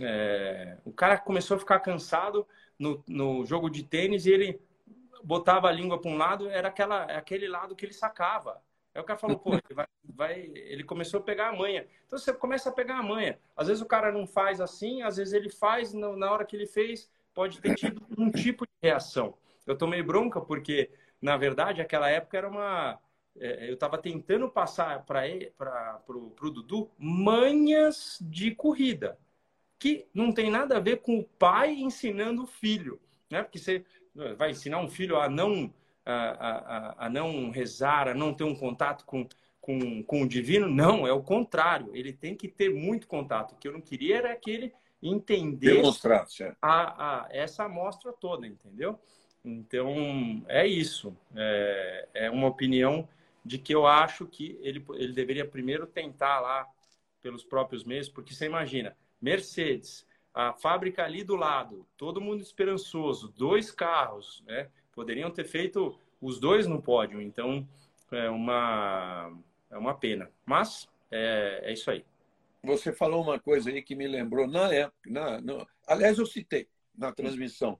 é, 0.00 0.76
o 0.84 0.92
cara 0.92 1.18
começou 1.18 1.56
a 1.56 1.60
ficar 1.60 1.78
cansado 1.78 2.44
no, 2.76 3.00
no 3.06 3.46
jogo 3.46 3.70
de 3.70 3.84
tênis 3.84 4.26
e 4.26 4.32
ele 4.32 4.60
botava 5.22 5.68
a 5.68 5.72
língua 5.72 6.00
para 6.00 6.10
um 6.10 6.16
lado, 6.16 6.48
era 6.50 6.68
aquela, 6.68 7.04
aquele 7.04 7.48
lado 7.48 7.76
que 7.76 7.84
ele 7.84 7.92
sacava. 7.92 8.62
Aí 8.94 9.00
o 9.00 9.04
cara 9.04 9.18
falou, 9.18 9.38
pô, 9.38 9.54
ele, 9.54 9.74
vai, 9.74 9.86
vai, 10.04 10.40
ele 10.54 10.84
começou 10.84 11.20
a 11.20 11.22
pegar 11.22 11.48
a 11.48 11.52
manha. 11.56 11.86
Então 12.06 12.18
você 12.18 12.32
começa 12.32 12.68
a 12.68 12.72
pegar 12.72 12.98
a 12.98 13.02
manha. 13.02 13.38
Às 13.56 13.68
vezes 13.68 13.82
o 13.82 13.86
cara 13.86 14.12
não 14.12 14.26
faz 14.26 14.60
assim, 14.60 15.02
às 15.02 15.16
vezes 15.16 15.32
ele 15.32 15.48
faz, 15.48 15.94
na 15.94 16.30
hora 16.30 16.44
que 16.44 16.54
ele 16.54 16.66
fez, 16.66 17.10
pode 17.32 17.60
ter 17.60 17.74
tido 17.74 18.06
um 18.18 18.30
tipo 18.30 18.66
de 18.66 18.72
reação. 18.82 19.34
Eu 19.66 19.76
tomei 19.76 20.02
bronca 20.02 20.40
porque, 20.40 20.90
na 21.20 21.36
verdade, 21.36 21.80
aquela 21.80 22.08
época 22.08 22.36
era 22.36 22.48
uma. 22.48 22.98
É, 23.38 23.70
eu 23.70 23.74
estava 23.74 23.96
tentando 23.96 24.46
passar 24.50 25.04
para 25.06 26.02
o 26.08 26.50
Dudu 26.50 26.90
manhas 26.98 28.18
de 28.20 28.54
corrida, 28.54 29.18
que 29.78 30.06
não 30.12 30.32
tem 30.32 30.50
nada 30.50 30.76
a 30.76 30.80
ver 30.80 31.00
com 31.00 31.18
o 31.18 31.24
pai 31.24 31.72
ensinando 31.72 32.42
o 32.42 32.46
filho. 32.46 33.00
Né? 33.30 33.42
Porque 33.42 33.58
você 33.58 33.82
vai 34.36 34.50
ensinar 34.50 34.78
um 34.78 34.88
filho 34.88 35.16
a 35.16 35.28
não 35.28 35.72
a, 36.04 36.14
a, 36.14 37.06
a 37.06 37.10
não 37.10 37.50
rezar, 37.50 38.08
a 38.08 38.14
não 38.14 38.34
ter 38.34 38.44
um 38.44 38.54
contato 38.54 39.04
com, 39.04 39.26
com, 39.60 40.02
com 40.02 40.22
o 40.22 40.28
divino. 40.28 40.68
Não, 40.68 41.06
é 41.06 41.12
o 41.12 41.22
contrário. 41.22 41.94
Ele 41.94 42.12
tem 42.12 42.34
que 42.34 42.48
ter 42.48 42.70
muito 42.70 43.06
contato. 43.06 43.52
O 43.52 43.56
que 43.56 43.68
eu 43.68 43.72
não 43.72 43.80
queria 43.80 44.18
era 44.18 44.36
que 44.36 44.50
ele 44.50 44.72
entendesse 45.02 46.00
a, 46.60 47.24
a, 47.24 47.28
essa 47.30 47.64
amostra 47.64 48.12
toda, 48.12 48.46
entendeu? 48.46 48.98
Então, 49.44 50.44
é 50.48 50.66
isso. 50.66 51.16
É, 51.34 52.08
é 52.14 52.30
uma 52.30 52.48
opinião 52.48 53.08
de 53.44 53.58
que 53.58 53.74
eu 53.74 53.86
acho 53.86 54.26
que 54.26 54.58
ele, 54.62 54.84
ele 54.94 55.12
deveria 55.12 55.44
primeiro 55.44 55.86
tentar 55.86 56.40
lá 56.40 56.66
pelos 57.20 57.44
próprios 57.44 57.84
meios, 57.84 58.08
porque 58.08 58.34
você 58.34 58.46
imagina, 58.46 58.96
Mercedes, 59.20 60.06
a 60.34 60.52
fábrica 60.52 61.04
ali 61.04 61.22
do 61.22 61.36
lado, 61.36 61.86
todo 61.96 62.20
mundo 62.20 62.42
esperançoso, 62.42 63.32
dois 63.36 63.70
carros, 63.70 64.42
né? 64.46 64.68
poderiam 64.92 65.30
ter 65.30 65.44
feito 65.44 65.98
os 66.20 66.38
dois 66.38 66.66
no 66.66 66.80
pódio. 66.80 67.20
Então, 67.20 67.66
é 68.12 68.30
uma, 68.30 69.32
é 69.70 69.76
uma 69.76 69.94
pena. 69.94 70.30
Mas 70.46 70.88
é, 71.10 71.60
é 71.64 71.72
isso 71.72 71.90
aí. 71.90 72.04
Você 72.62 72.92
falou 72.92 73.22
uma 73.22 73.40
coisa 73.40 73.70
aí 73.70 73.82
que 73.82 73.96
me 73.96 74.06
lembrou 74.06 74.46
na 74.46 74.72
época. 74.72 75.10
Na, 75.10 75.40
no, 75.40 75.66
aliás, 75.86 76.18
eu 76.18 76.26
citei 76.26 76.68
na 76.96 77.10
transmissão. 77.10 77.78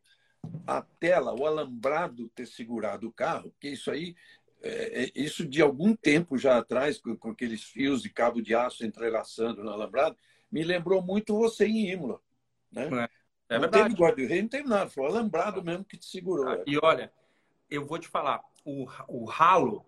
A 0.66 0.82
tela, 0.82 1.32
o 1.32 1.47
alambrado 1.47 2.28
ter 2.30 2.47
segurado 2.47 3.06
o 3.06 3.12
carro, 3.12 3.54
que 3.61 3.68
isso 3.68 3.92
aí, 3.92 4.16
é, 4.61 5.04
é, 5.04 5.12
isso 5.14 5.47
de 5.47 5.62
algum 5.62 5.94
tempo 5.94 6.37
já 6.37 6.59
atrás, 6.59 6.99
com, 6.99 7.16
com, 7.16 7.30
aqueles 7.30 7.62
fios 7.62 8.02
de 8.02 8.11
cabo 8.11 8.42
de 8.42 8.52
aço 8.52 8.85
entrelaçando 8.85 9.62
no 9.62 9.71
alambrado, 9.71 10.16
me 10.50 10.64
lembrou 10.64 11.00
muito 11.00 11.37
você 11.37 11.64
em 11.64 11.92
Imola. 11.92 12.21
Né? 12.73 12.88
É. 13.05 13.23
É 13.55 13.59
não 13.59 13.69
teve 13.69 13.95
guarda-rei, 13.95 14.41
não 14.41 14.49
teve 14.49 14.69
nada. 14.69 14.88
Foi 14.88 15.05
o 15.05 15.07
alambrado 15.07 15.62
mesmo 15.62 15.85
que 15.85 15.97
te 15.97 16.07
segurou. 16.07 16.49
Ah, 16.49 16.62
e 16.67 16.79
olha, 16.83 17.12
eu 17.71 17.85
vou 17.85 17.99
te 17.99 18.09
falar, 18.09 18.43
o, 18.64 18.87
o 19.09 19.25
ralo 19.25 19.85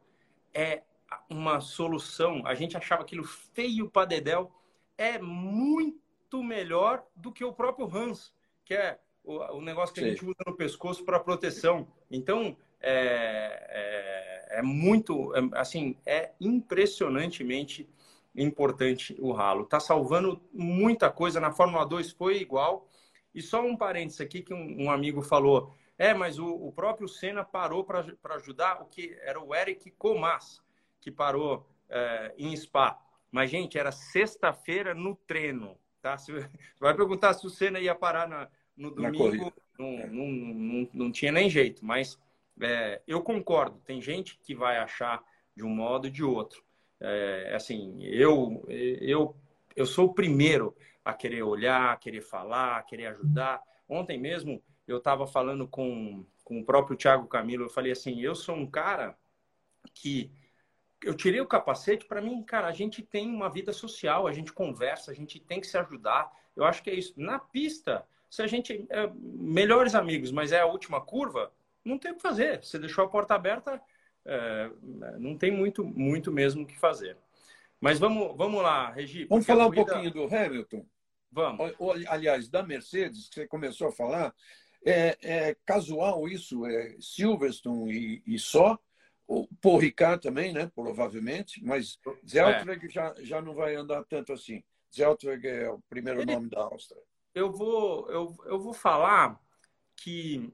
é 0.53 0.83
uma 1.29 1.61
solução. 1.61 2.47
A 2.47 2.55
gente 2.55 2.77
achava 2.77 3.03
aquilo 3.03 3.25
feio 3.25 3.89
para 3.89 4.07
Dedel. 4.07 4.53
É 4.99 5.19
muito 5.19 6.43
melhor 6.43 7.05
do 7.17 7.33
que 7.33 7.45
o 7.45 7.53
próprio 7.53 7.91
Hans, 7.95 8.35
que 8.65 8.75
é 8.75 8.99
o, 9.25 9.39
o 9.57 9.61
negócio 9.63 9.95
que 9.95 10.01
Sim. 10.01 10.07
a 10.07 10.11
gente 10.11 10.25
usa 10.25 10.37
no 10.47 10.57
pescoço 10.57 11.05
para 11.05 11.19
proteção. 11.19 11.89
Então, 12.11 12.57
é, 12.81 14.51
é, 14.51 14.59
é 14.59 14.63
muito, 14.63 15.35
é, 15.35 15.41
assim, 15.55 15.97
é 16.05 16.33
impressionantemente 16.39 17.89
importante 18.37 19.17
o 19.19 19.33
ralo. 19.33 19.65
Está 19.65 19.79
salvando 19.79 20.41
muita 20.53 21.11
coisa. 21.11 21.41
Na 21.41 21.53
Fórmula 21.53 21.85
2 21.87 22.13
foi 22.13 22.39
igual. 22.39 22.89
E 23.35 23.43
só 23.43 23.63
um 23.63 23.77
parênteses 23.77 24.21
aqui 24.21 24.43
que 24.43 24.55
um, 24.55 24.85
um 24.85 24.91
amigo 24.91 25.23
falou. 25.23 25.75
É, 25.99 26.13
mas 26.13 26.39
o, 26.39 26.47
o 26.47 26.73
próprio 26.73 27.09
Senna 27.09 27.45
parou 27.45 27.85
para 27.85 28.05
ajudar 28.35 28.83
o 28.83 28.87
que 28.87 29.17
era 29.23 29.41
o 29.41 29.55
Eric 29.55 29.91
Comas, 29.93 30.61
que 31.01 31.11
parou 31.11 31.69
é, 31.89 32.35
em 32.37 32.55
Spa. 32.57 33.01
Mas, 33.31 33.51
gente, 33.51 33.79
era 33.79 33.93
sexta-feira 33.93 34.95
no 34.95 35.15
treino. 35.15 35.77
Tá? 36.01 36.17
Se, 36.19 36.33
vai 36.81 36.95
perguntar 36.95 37.35
se 37.35 37.47
o 37.47 37.51
Senna 37.51 37.81
ia 37.81 37.95
parar 37.95 38.29
na, 38.29 38.49
no 38.77 38.91
domingo, 38.91 39.53
não, 39.79 39.89
é. 39.89 40.07
não, 40.07 40.27
não, 40.27 40.89
não, 40.93 41.13
tinha 41.13 41.33
nem 41.33 41.49
jeito. 41.49 41.85
Mas 41.85 42.19
é, 42.61 43.01
eu 43.07 43.23
concordo, 43.23 43.81
tem 43.85 44.01
gente 44.01 44.39
que 44.43 44.55
vai 44.55 44.79
achar 44.79 45.23
de 45.57 45.65
um 45.65 45.71
modo 45.71 46.07
ou 46.07 46.11
de 46.11 46.23
outro. 46.23 46.63
É, 47.07 47.55
assim, 47.55 48.03
eu, 48.03 48.65
eu, 48.69 49.37
eu 49.77 49.87
sou 49.87 50.07
o 50.07 50.15
primeiro 50.15 50.75
a 51.05 51.13
querer 51.13 51.43
olhar, 51.43 51.93
a 51.93 51.97
querer 51.97 52.23
falar, 52.23 52.79
a 52.79 52.83
querer 52.83 53.07
ajudar. 53.07 53.63
Ontem 53.89 54.19
mesmo 54.19 54.63
eu 54.87 54.99
estava 54.99 55.27
falando 55.27 55.69
com, 55.69 56.25
com 56.43 56.61
o 56.61 56.65
próprio 56.65 56.97
Thiago 56.97 57.27
Camilo, 57.27 57.65
eu 57.65 57.71
falei 57.71 57.93
assim, 57.93 58.21
eu 58.21 58.35
sou 58.35 58.57
um 58.57 58.67
cara 58.67 59.17
que 59.93 60.31
eu 61.03 61.15
tirei 61.15 61.41
o 61.41 61.47
capacete 61.47 62.07
para 62.07 62.23
mim, 62.23 62.43
cara, 62.43 62.67
a 62.67 62.73
gente 62.73 63.03
tem 63.03 63.29
uma 63.29 63.51
vida 63.51 63.73
social, 63.73 64.27
a 64.27 64.33
gente 64.33 64.53
conversa, 64.53 65.11
a 65.11 65.15
gente 65.15 65.39
tem 65.39 65.61
que 65.61 65.67
se 65.67 65.77
ajudar. 65.77 66.33
Eu 66.57 66.65
acho 66.65 66.83
que 66.83 66.89
é 66.89 66.95
isso. 66.95 67.13
Na 67.17 67.39
pista, 67.39 68.07
se 68.31 68.41
a 68.41 68.47
gente 68.47 68.87
é 68.89 69.11
melhores 69.15 69.95
amigos, 69.95 70.33
mas 70.33 70.51
é 70.51 70.61
a 70.61 70.67
última 70.67 71.01
curva, 71.01 71.53
não 71.85 71.99
tem 71.99 72.13
o 72.13 72.15
que 72.17 72.23
fazer. 72.23 72.65
Você 72.65 72.79
deixou 72.79 73.05
a 73.05 73.09
porta 73.09 73.35
aberta, 73.35 73.81
é, 74.27 74.71
não 75.19 75.37
tem 75.37 75.51
muito, 75.51 75.85
muito 75.85 76.33
mesmo 76.33 76.63
o 76.63 76.67
que 76.67 76.79
fazer. 76.79 77.17
Mas 77.81 77.99
vamos, 77.99 78.37
vamos 78.37 78.63
lá, 78.63 78.91
Regi. 78.91 79.27
Vamos 79.27 79.47
falar 79.47 79.65
corrida... 79.67 79.83
um 79.83 79.85
pouquinho 79.85 80.11
do 80.11 80.35
Hamilton. 80.35 80.87
Vamos. 81.31 81.73
Aliás, 82.09 82.49
da 82.49 82.63
Mercedes, 82.63 83.29
que 83.29 83.35
você 83.35 83.47
começou 83.47 83.89
a 83.89 83.93
falar, 83.93 84.35
é, 84.85 85.19
é 85.21 85.57
casual 85.67 86.29
isso, 86.29 86.65
é 86.65 86.97
Silverstone 87.01 87.93
e, 87.93 88.35
e 88.35 88.39
só. 88.39 88.79
O 89.27 89.49
Paul 89.61 89.79
Ricard 89.79 90.21
também, 90.21 90.53
né? 90.53 90.71
Provavelmente, 90.75 91.65
mas 91.65 91.99
Zeltweg 92.29 92.87
é. 92.87 92.91
já, 92.91 93.15
já 93.21 93.41
não 93.41 93.55
vai 93.55 93.75
andar 93.75 94.05
tanto 94.05 94.35
assim. 94.35 94.63
Zeltweg 94.95 95.47
é 95.49 95.71
o 95.71 95.81
primeiro 95.89 96.21
Ele, 96.21 96.35
nome 96.35 96.51
da 96.51 96.61
Áustria. 96.61 97.01
Eu 97.35 97.51
vou, 97.51 98.09
eu, 98.11 98.37
eu 98.45 98.61
vou 98.61 98.75
falar 98.75 99.41
que 99.97 100.53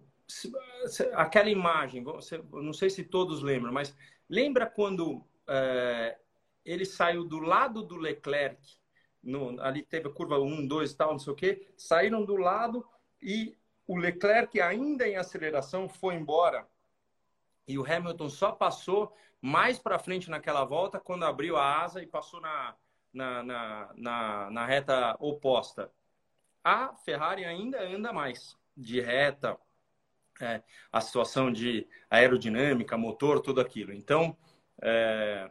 aquela 1.14 1.50
imagem, 1.50 2.02
você, 2.02 2.42
não 2.52 2.72
sei 2.72 2.90
se 2.90 3.04
todos 3.04 3.42
lembram, 3.42 3.72
mas 3.72 3.94
lembra 4.28 4.66
quando 4.66 5.24
é, 5.48 6.18
ele 6.64 6.84
saiu 6.84 7.24
do 7.24 7.38
lado 7.38 7.82
do 7.82 7.96
Leclerc 7.96 8.80
no, 9.22 9.60
ali 9.60 9.82
teve 9.82 10.08
a 10.08 10.12
curva 10.12 10.38
1, 10.38 10.66
2 10.66 10.90
e 10.90 10.96
tal, 10.96 11.12
não 11.12 11.18
sei 11.18 11.32
o 11.32 11.36
quê, 11.36 11.68
saíram 11.76 12.24
do 12.24 12.36
lado 12.36 12.86
e 13.20 13.56
o 13.86 13.96
Leclerc, 13.96 14.60
ainda 14.60 15.06
em 15.06 15.16
aceleração, 15.16 15.88
foi 15.88 16.14
embora. 16.14 16.66
E 17.66 17.78
o 17.78 17.84
Hamilton 17.84 18.28
só 18.28 18.52
passou 18.52 19.14
mais 19.40 19.78
para 19.78 19.98
frente 19.98 20.30
naquela 20.30 20.64
volta 20.64 21.00
quando 21.00 21.24
abriu 21.24 21.56
a 21.56 21.82
asa 21.82 22.02
e 22.02 22.06
passou 22.06 22.40
na, 22.40 22.76
na, 23.12 23.42
na, 23.42 23.90
na, 23.96 24.50
na 24.50 24.66
reta 24.66 25.16
oposta. 25.18 25.90
A 26.62 26.94
Ferrari 26.94 27.44
ainda 27.44 27.82
anda 27.82 28.12
mais 28.12 28.56
de 28.76 29.00
reta, 29.00 29.58
é, 30.40 30.62
a 30.92 31.00
situação 31.00 31.52
de 31.52 31.86
aerodinâmica, 32.10 32.96
motor, 32.96 33.40
tudo 33.40 33.60
aquilo. 33.60 33.92
Então, 33.92 34.36
é, 34.82 35.50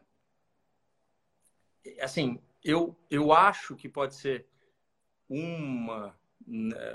assim, 2.02 2.40
eu, 2.64 2.96
eu 3.10 3.32
acho 3.32 3.76
que 3.76 3.88
pode 3.88 4.16
ser 4.16 4.46
uma, 5.30 6.16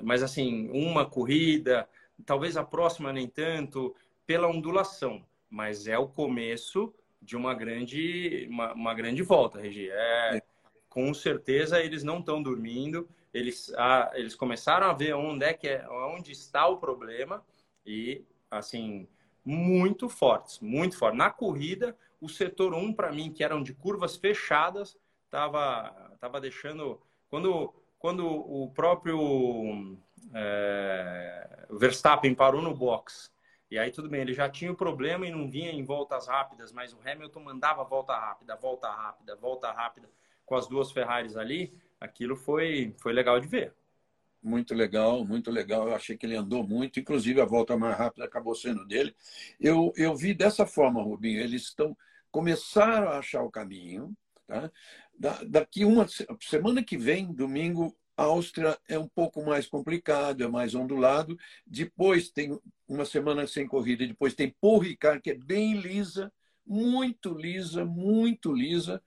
mas 0.03 0.23
assim, 0.23 0.69
uma 0.71 1.09
corrida, 1.09 1.89
talvez 2.27 2.57
a 2.57 2.65
próxima 2.65 3.13
nem 3.13 3.29
tanto, 3.29 3.95
pela 4.27 4.49
ondulação, 4.49 5.25
mas 5.49 5.87
é 5.87 5.99
o 5.99 6.09
começo 6.09 6.93
de 7.21 7.37
uma 7.37 7.55
grande, 7.55 8.47
uma, 8.51 8.73
uma 8.75 8.95
grande 8.95 9.23
volta, 9.23 9.61
Regi. 9.61 9.89
É, 9.91 10.43
com 10.89 11.13
certeza 11.15 11.81
eles 11.81 12.03
não 12.03 12.19
estão 12.19 12.43
dormindo, 12.43 13.09
eles, 13.33 13.73
ah, 13.77 14.11
eles 14.15 14.35
começaram 14.35 14.89
a 14.89 14.93
ver 14.93 15.15
onde 15.15 15.45
é 15.45 15.53
que 15.53 15.69
é, 15.69 15.89
onde 15.89 16.33
está 16.33 16.67
o 16.67 16.77
problema 16.77 17.45
e 17.87 18.25
assim 18.51 19.09
muito 19.45 20.09
fortes, 20.09 20.59
muito 20.61 20.97
fortes. 20.97 21.19
Na 21.19 21.31
corrida, 21.31 21.97
o 22.21 22.29
setor 22.29 22.73
1 22.75 22.93
para 22.95 23.13
mim, 23.13 23.33
que 23.33 23.45
eram 23.45 23.63
de 23.63 23.75
curvas 23.75 24.17
fechadas, 24.17 24.97
tava 25.31 26.17
tava 26.21 26.41
deixando 26.41 27.01
quando 27.29 27.75
quando 27.99 28.27
o 28.27 28.71
próprio 28.71 29.99
é, 30.35 31.67
Verstappen 31.71 32.35
parou 32.35 32.61
no 32.61 32.75
box 32.75 33.33
e 33.75 33.79
aí 33.79 33.91
tudo 33.91 34.09
bem, 34.09 34.21
ele 34.21 34.33
já 34.33 34.49
tinha 34.49 34.71
o 34.71 34.77
problema 34.77 35.27
e 35.27 35.33
não 35.33 35.51
vinha 35.51 35.73
em 35.73 35.83
voltas 35.83 36.29
rápidas, 36.29 36.73
mas 36.73 36.93
o 36.93 36.99
Hamilton 37.05 37.41
mandava 37.41 37.83
volta 37.83 38.17
rápida, 38.17 38.55
volta 38.55 38.89
rápida, 38.89 39.35
volta 39.35 39.73
rápida 39.73 40.09
com 40.47 40.55
as 40.55 40.69
duas 40.69 40.93
Ferraris 40.93 41.37
ali. 41.37 41.77
Aquilo 42.01 42.37
foi 42.37 42.95
foi 42.99 43.13
legal 43.13 43.41
de 43.41 43.49
ver. 43.49 43.75
Muito 44.45 44.75
legal, 44.75 45.25
muito 45.25 45.51
legal. 45.51 45.89
Eu 45.89 45.95
achei 45.95 46.19
que 46.19 46.27
ele 46.27 46.37
andou 46.37 46.63
muito, 46.69 47.01
inclusive 47.01 47.41
a 47.41 47.47
volta 47.47 47.79
mais 47.79 47.97
rápida 47.97 48.27
acabou 48.27 48.55
sendo 48.55 48.85
dele. 48.85 49.17
Eu, 49.59 49.91
eu 49.97 50.15
vi 50.15 50.35
dessa 50.35 50.67
forma, 50.67 51.03
Rubinho. 51.03 51.41
Eles 51.41 51.63
estão 51.63 51.97
começaram 52.31 53.09
a 53.09 53.19
achar 53.19 53.43
o 53.43 53.51
caminho. 53.51 54.15
Tá? 54.47 54.71
Da, 55.19 55.43
daqui 55.45 55.87
uma 55.87 56.07
semana 56.41 56.85
que 56.85 56.99
vem, 56.99 57.33
domingo, 57.33 57.97
Áustria 58.15 58.79
é 58.87 58.99
um 58.99 59.09
pouco 59.09 59.43
mais 59.43 59.67
complicado, 59.67 60.45
é 60.45 60.49
mais 60.49 60.75
ondulado. 60.75 61.39
Depois 61.67 62.29
tem 62.29 62.59
uma 62.87 63.07
semana 63.07 63.47
sem 63.47 63.67
corrida, 63.67 64.07
depois 64.07 64.35
tem 64.35 64.55
Paul 64.61 64.81
Ricard, 64.81 65.23
que 65.23 65.31
é 65.31 65.35
bem 65.35 65.81
lisa, 65.81 66.31
muito 66.67 67.33
lisa, 67.33 67.83
muito 67.83 68.53
lisa. 68.53 69.03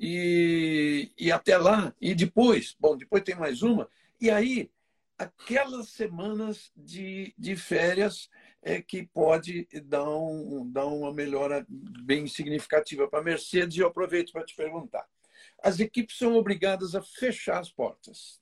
E, 0.00 1.12
e 1.16 1.30
até 1.30 1.56
lá, 1.56 1.94
e 2.00 2.16
depois, 2.16 2.74
bom, 2.80 2.96
depois 2.96 3.22
tem 3.22 3.36
mais 3.36 3.62
uma, 3.62 3.88
e 4.22 4.30
aí, 4.30 4.70
aquelas 5.18 5.88
semanas 5.88 6.70
de, 6.76 7.34
de 7.36 7.56
férias 7.56 8.30
é 8.62 8.80
que 8.80 9.04
pode 9.04 9.66
dar, 9.82 10.08
um, 10.08 10.70
dar 10.70 10.86
uma 10.86 11.12
melhora 11.12 11.66
bem 11.68 12.28
significativa 12.28 13.08
para 13.08 13.18
a 13.18 13.24
Mercedes. 13.24 13.76
E 13.76 13.80
eu 13.80 13.88
aproveito 13.88 14.30
para 14.30 14.44
te 14.44 14.54
perguntar. 14.54 15.04
As 15.60 15.80
equipes 15.80 16.16
são 16.16 16.36
obrigadas 16.36 16.94
a 16.94 17.02
fechar 17.02 17.58
as 17.58 17.68
portas. 17.68 18.40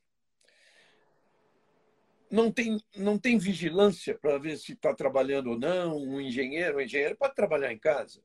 Não 2.30 2.52
tem, 2.52 2.78
não 2.94 3.18
tem 3.18 3.38
vigilância 3.38 4.14
para 4.18 4.36
ver 4.36 4.58
se 4.58 4.74
está 4.74 4.94
trabalhando 4.94 5.52
ou 5.52 5.58
não. 5.58 5.96
Um 5.96 6.20
engenheiro, 6.20 6.76
um 6.76 6.80
engenheiro 6.82 7.16
pode 7.16 7.34
trabalhar 7.34 7.72
em 7.72 7.78
casa. 7.78 8.22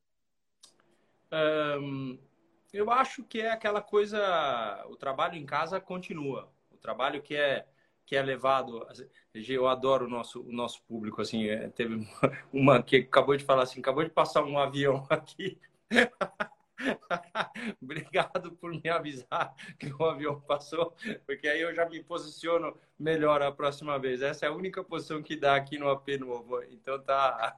Eu 2.74 2.92
acho 2.92 3.24
que 3.24 3.40
é 3.40 3.50
aquela 3.50 3.82
coisa. 3.82 4.86
O 4.90 4.98
trabalho 4.98 5.38
em 5.38 5.46
casa 5.46 5.80
continua 5.80 6.54
trabalho 6.86 7.22
que 7.22 7.36
é 7.36 7.66
que 8.06 8.16
é 8.16 8.22
levado. 8.22 8.88
Eu 9.34 9.68
adoro 9.68 10.06
o 10.06 10.10
nosso, 10.10 10.42
o 10.44 10.52
nosso 10.52 10.84
público. 10.84 11.22
Assim, 11.22 11.48
é, 11.48 11.68
teve 11.70 11.96
uma 12.54 12.82
que 12.82 12.98
acabou 12.98 13.36
de 13.36 13.44
falar 13.44 13.64
assim, 13.64 13.80
acabou 13.80 14.04
de 14.04 14.12
passar 14.12 14.44
um 14.44 14.60
avião 14.60 15.06
aqui. 15.10 15.60
Obrigado 17.82 18.52
por 18.52 18.72
me 18.72 18.90
avisar 18.90 19.56
que 19.80 19.92
o 19.92 20.04
avião 20.04 20.40
passou, 20.42 20.94
porque 21.26 21.48
aí 21.48 21.62
eu 21.62 21.74
já 21.74 21.88
me 21.88 22.04
posiciono 22.04 22.78
melhor 23.00 23.42
a 23.42 23.52
próxima 23.52 23.98
vez. 23.98 24.22
Essa 24.22 24.46
é 24.46 24.50
a 24.50 24.54
única 24.54 24.84
posição 24.84 25.24
que 25.24 25.36
dá 25.36 25.56
aqui 25.56 25.80
no 25.80 25.90
AP 25.90 26.08
novo. 26.20 26.62
Então 26.64 27.02
tá 27.02 27.56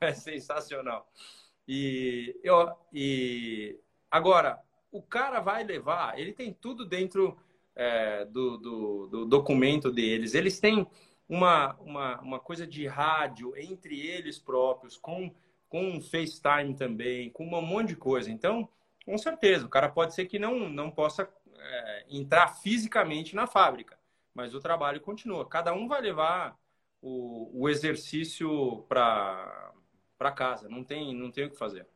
é 0.00 0.12
sensacional. 0.12 1.10
E 1.66 2.38
eu 2.44 2.70
e 2.92 3.80
agora 4.10 4.62
o 4.92 5.02
cara 5.02 5.40
vai 5.40 5.64
levar, 5.64 6.18
ele 6.18 6.32
tem 6.32 6.52
tudo 6.52 6.84
dentro 6.84 7.36
é, 7.76 8.24
do, 8.24 8.56
do, 8.56 9.06
do, 9.06 9.26
documento 9.26 9.92
deles. 9.92 10.34
Eles 10.34 10.58
têm 10.58 10.86
uma, 11.28 11.74
uma, 11.74 12.20
uma 12.20 12.40
coisa 12.40 12.66
de 12.66 12.86
rádio 12.86 13.54
entre 13.56 14.00
eles 14.00 14.38
próprios, 14.38 14.96
com, 14.96 15.30
com 15.68 16.00
FaceTime 16.00 16.74
também, 16.74 17.30
com 17.30 17.46
um 17.46 17.60
monte 17.60 17.88
de 17.88 17.96
coisa. 17.96 18.30
Então, 18.30 18.68
com 19.04 19.16
certeza, 19.18 19.66
o 19.66 19.70
cara 19.70 19.90
pode 19.90 20.14
ser 20.14 20.24
que 20.24 20.38
não, 20.38 20.68
não 20.68 20.90
possa 20.90 21.28
é, 21.58 22.06
entrar 22.08 22.48
fisicamente 22.48 23.36
na 23.36 23.46
fábrica, 23.46 23.98
mas 24.34 24.54
o 24.54 24.60
trabalho 24.60 25.00
continua. 25.00 25.46
Cada 25.46 25.74
um 25.74 25.86
vai 25.86 26.00
levar 26.00 26.58
o, 27.02 27.62
o 27.62 27.68
exercício 27.68 28.84
para 28.88 29.72
casa, 30.34 30.68
não 30.68 30.82
tem, 30.82 31.14
não 31.14 31.30
tem 31.30 31.44
o 31.44 31.50
que 31.50 31.58
fazer. 31.58 31.86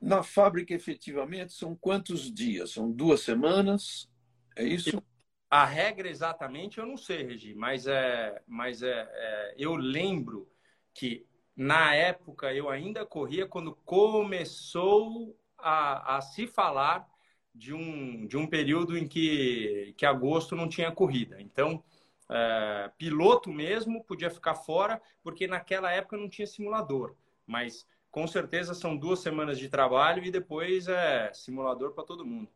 Na 0.00 0.22
fábrica, 0.22 0.74
efetivamente, 0.74 1.52
são 1.52 1.74
quantos 1.74 2.32
dias? 2.32 2.70
São 2.70 2.90
duas 2.90 3.20
semanas? 3.20 4.08
É 4.54 4.62
isso? 4.62 5.02
A 5.48 5.64
regra 5.64 6.08
exatamente 6.08 6.78
eu 6.78 6.86
não 6.86 6.96
sei, 6.96 7.22
Regi, 7.22 7.54
mas, 7.54 7.86
é, 7.86 8.42
mas 8.46 8.82
é, 8.82 9.08
é, 9.10 9.54
eu 9.56 9.76
lembro 9.76 10.48
que 10.92 11.24
na 11.54 11.94
época 11.94 12.52
eu 12.52 12.68
ainda 12.68 13.06
corria 13.06 13.46
quando 13.46 13.74
começou 13.84 15.38
a, 15.58 16.16
a 16.16 16.20
se 16.20 16.46
falar 16.46 17.08
de 17.54 17.72
um, 17.72 18.26
de 18.26 18.36
um 18.36 18.46
período 18.46 18.98
em 18.98 19.06
que, 19.06 19.94
que 19.96 20.04
agosto 20.04 20.54
não 20.56 20.68
tinha 20.68 20.92
corrida. 20.92 21.40
Então, 21.40 21.82
é, 22.28 22.90
piloto 22.98 23.50
mesmo 23.52 24.04
podia 24.04 24.30
ficar 24.30 24.54
fora, 24.54 25.00
porque 25.22 25.46
naquela 25.46 25.90
época 25.92 26.16
não 26.16 26.28
tinha 26.28 26.46
simulador. 26.46 27.14
Mas 27.46 27.86
com 28.10 28.26
certeza 28.26 28.74
são 28.74 28.96
duas 28.96 29.20
semanas 29.20 29.58
de 29.58 29.68
trabalho 29.68 30.24
e 30.24 30.30
depois 30.30 30.88
é 30.88 31.32
simulador 31.32 31.92
para 31.92 32.04
todo 32.04 32.26
mundo. 32.26 32.50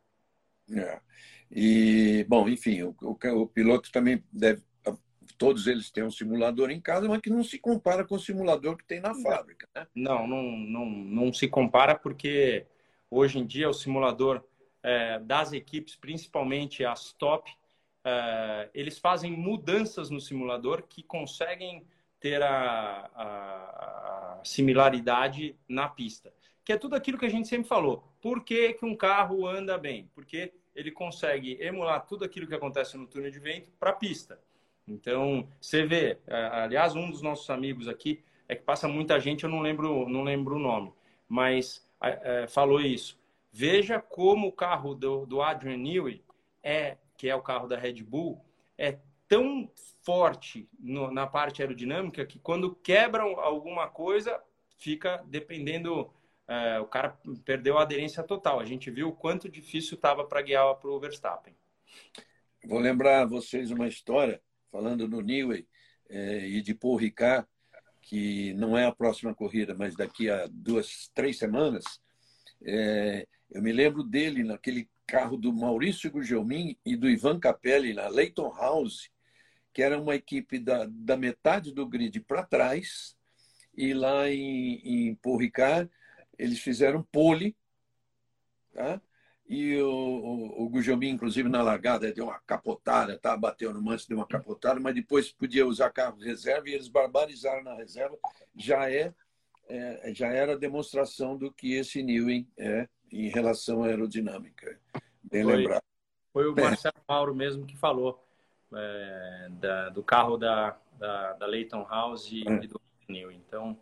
É. 0.73 0.99
E, 1.51 2.25
bom, 2.27 2.47
enfim, 2.47 2.83
o, 2.83 2.95
o, 3.01 3.17
o, 3.41 3.47
piloto 3.47 3.91
também 3.91 4.23
deve. 4.31 4.63
Todos 5.37 5.65
eles 5.65 5.89
têm 5.89 6.03
um 6.03 6.11
simulador 6.11 6.69
em 6.69 6.79
casa, 6.79 7.07
mas 7.07 7.19
que 7.19 7.29
não 7.29 7.43
se 7.43 7.57
compara 7.57 8.05
com 8.05 8.15
o 8.15 8.19
simulador 8.19 8.77
que 8.77 8.85
tem 8.85 8.99
na 8.99 9.13
fábrica. 9.15 9.67
Né? 9.73 9.87
Não, 9.95 10.27
não, 10.27 10.43
não, 10.43 10.85
não 10.85 11.33
se 11.33 11.47
compara 11.47 11.95
porque 11.95 12.67
hoje 13.09 13.39
em 13.39 13.45
dia 13.45 13.67
o 13.67 13.73
simulador 13.73 14.43
é, 14.83 15.17
das 15.19 15.51
equipes, 15.51 15.95
principalmente 15.95 16.85
as 16.85 17.11
top, 17.13 17.51
é, 18.05 18.69
eles 18.73 18.99
fazem 18.99 19.31
mudanças 19.31 20.11
no 20.11 20.21
simulador 20.21 20.83
que 20.83 21.01
conseguem 21.01 21.87
ter 22.19 22.43
a, 22.43 23.09
a, 23.15 24.39
a 24.39 24.41
similaridade 24.43 25.55
na 25.67 25.89
pista 25.89 26.31
que 26.63 26.73
é 26.73 26.77
tudo 26.77 26.95
aquilo 26.95 27.17
que 27.17 27.25
a 27.25 27.29
gente 27.29 27.47
sempre 27.47 27.67
falou. 27.67 28.03
Por 28.21 28.43
que, 28.43 28.73
que 28.73 28.85
um 28.85 28.95
carro 28.95 29.47
anda 29.47 29.77
bem? 29.77 30.09
Porque 30.13 30.53
ele 30.75 30.91
consegue 30.91 31.57
emular 31.61 32.05
tudo 32.05 32.25
aquilo 32.25 32.47
que 32.47 32.55
acontece 32.55 32.97
no 32.97 33.07
túnel 33.07 33.31
de 33.31 33.39
vento 33.39 33.69
para 33.79 33.91
a 33.91 33.93
pista. 33.93 34.39
Então, 34.87 35.47
você 35.59 35.85
vê, 35.85 36.17
aliás, 36.27 36.95
um 36.95 37.09
dos 37.09 37.21
nossos 37.21 37.49
amigos 37.49 37.87
aqui, 37.87 38.23
é 38.47 38.55
que 38.55 38.63
passa 38.63 38.87
muita 38.87 39.19
gente, 39.19 39.43
eu 39.43 39.49
não 39.49 39.61
lembro, 39.61 40.09
não 40.09 40.23
lembro 40.23 40.55
o 40.55 40.59
nome, 40.59 40.91
mas 41.27 41.85
é, 42.01 42.47
falou 42.47 42.81
isso. 42.81 43.17
Veja 43.51 43.99
como 43.99 44.47
o 44.47 44.51
carro 44.51 44.93
do, 44.93 45.25
do 45.25 45.41
Adrian 45.41 45.77
Newey, 45.77 46.23
é, 46.63 46.97
que 47.17 47.29
é 47.29 47.35
o 47.35 47.41
carro 47.41 47.67
da 47.67 47.77
Red 47.77 48.03
Bull, 48.03 48.43
é 48.77 48.97
tão 49.27 49.69
forte 50.03 50.67
no, 50.79 51.11
na 51.11 51.27
parte 51.27 51.61
aerodinâmica 51.61 52.25
que 52.25 52.39
quando 52.39 52.75
quebram 52.75 53.39
alguma 53.39 53.87
coisa, 53.87 54.41
fica 54.77 55.23
dependendo 55.27 56.11
é, 56.51 56.79
o 56.81 56.85
cara 56.85 57.17
perdeu 57.45 57.77
a 57.77 57.83
aderência 57.83 58.21
total. 58.23 58.59
A 58.59 58.65
gente 58.65 58.91
viu 58.91 59.07
o 59.07 59.15
quanto 59.15 59.47
difícil 59.47 59.95
estava 59.95 60.25
para 60.25 60.41
guiar 60.41 60.75
para 60.75 60.89
o 60.89 60.99
Verstappen. 60.99 61.55
Vou 62.65 62.77
lembrar 62.77 63.21
a 63.21 63.25
vocês 63.25 63.71
uma 63.71 63.87
história, 63.87 64.41
falando 64.69 65.07
do 65.07 65.21
Newey 65.21 65.65
é, 66.09 66.45
e 66.45 66.61
de 66.61 66.75
Paul 66.75 66.97
Ricard, 66.97 67.47
que 68.01 68.53
não 68.55 68.77
é 68.77 68.85
a 68.85 68.91
próxima 68.91 69.33
corrida, 69.33 69.73
mas 69.73 69.95
daqui 69.95 70.29
a 70.29 70.45
duas, 70.51 71.09
três 71.13 71.37
semanas. 71.37 71.85
É, 72.61 73.25
eu 73.49 73.61
me 73.61 73.71
lembro 73.71 74.03
dele 74.03 74.43
naquele 74.43 74.89
carro 75.07 75.37
do 75.37 75.53
Maurício 75.53 76.11
Gugelmin 76.11 76.77
e 76.85 76.97
do 76.97 77.09
Ivan 77.09 77.39
Capelli 77.39 77.93
na 77.93 78.09
Leighton 78.09 78.53
House, 78.53 79.09
que 79.71 79.81
era 79.81 79.97
uma 79.97 80.15
equipe 80.15 80.59
da, 80.59 80.85
da 80.89 81.15
metade 81.15 81.73
do 81.73 81.87
grid 81.87 82.19
para 82.19 82.43
trás, 82.43 83.15
e 83.73 83.93
lá 83.93 84.29
em, 84.29 84.81
em 84.83 85.15
Paul 85.15 85.37
Ricard 85.37 85.89
eles 86.37 86.59
fizeram 86.59 87.03
pole, 87.03 87.55
tá? 88.73 89.01
E 89.47 89.75
o, 89.81 89.89
o, 89.89 90.63
o 90.63 90.69
Gujomin, 90.69 91.09
inclusive, 91.09 91.49
na 91.49 91.61
largada, 91.61 92.11
deu 92.13 92.25
uma 92.25 92.39
capotada, 92.39 93.19
tá? 93.19 93.35
bateu 93.35 93.73
no 93.73 93.81
manche, 93.81 94.07
deu 94.07 94.17
uma 94.17 94.25
capotada, 94.25 94.79
mas 94.79 94.95
depois 94.95 95.29
podia 95.29 95.67
usar 95.67 95.89
carro 95.89 96.17
reserva 96.17 96.69
e 96.69 96.73
eles 96.73 96.87
barbarizaram 96.87 97.61
na 97.61 97.75
reserva. 97.75 98.17
Já 98.55 98.89
é, 98.89 99.13
é 99.67 100.13
já 100.13 100.27
era 100.27 100.57
demonstração 100.57 101.37
do 101.37 101.51
que 101.51 101.73
esse 101.73 102.01
Newey 102.01 102.47
é 102.57 102.87
em 103.11 103.27
relação 103.27 103.83
à 103.83 103.87
aerodinâmica. 103.87 104.79
Bem 105.21 105.43
foi, 105.43 105.55
lembrado. 105.57 105.83
Foi 106.31 106.49
o 106.49 106.55
Marcelo 106.55 106.95
Mauro 107.05 107.35
mesmo 107.35 107.65
que 107.65 107.77
falou 107.77 108.25
é, 108.73 109.47
da, 109.51 109.89
do 109.89 110.01
carro 110.01 110.37
da, 110.37 110.77
da, 110.97 111.33
da 111.33 111.45
Leighton 111.45 111.85
House 111.89 112.31
e, 112.31 112.47
é. 112.47 112.63
e 112.63 112.67
do 112.67 112.79
Newey. 113.09 113.35
Então, 113.35 113.77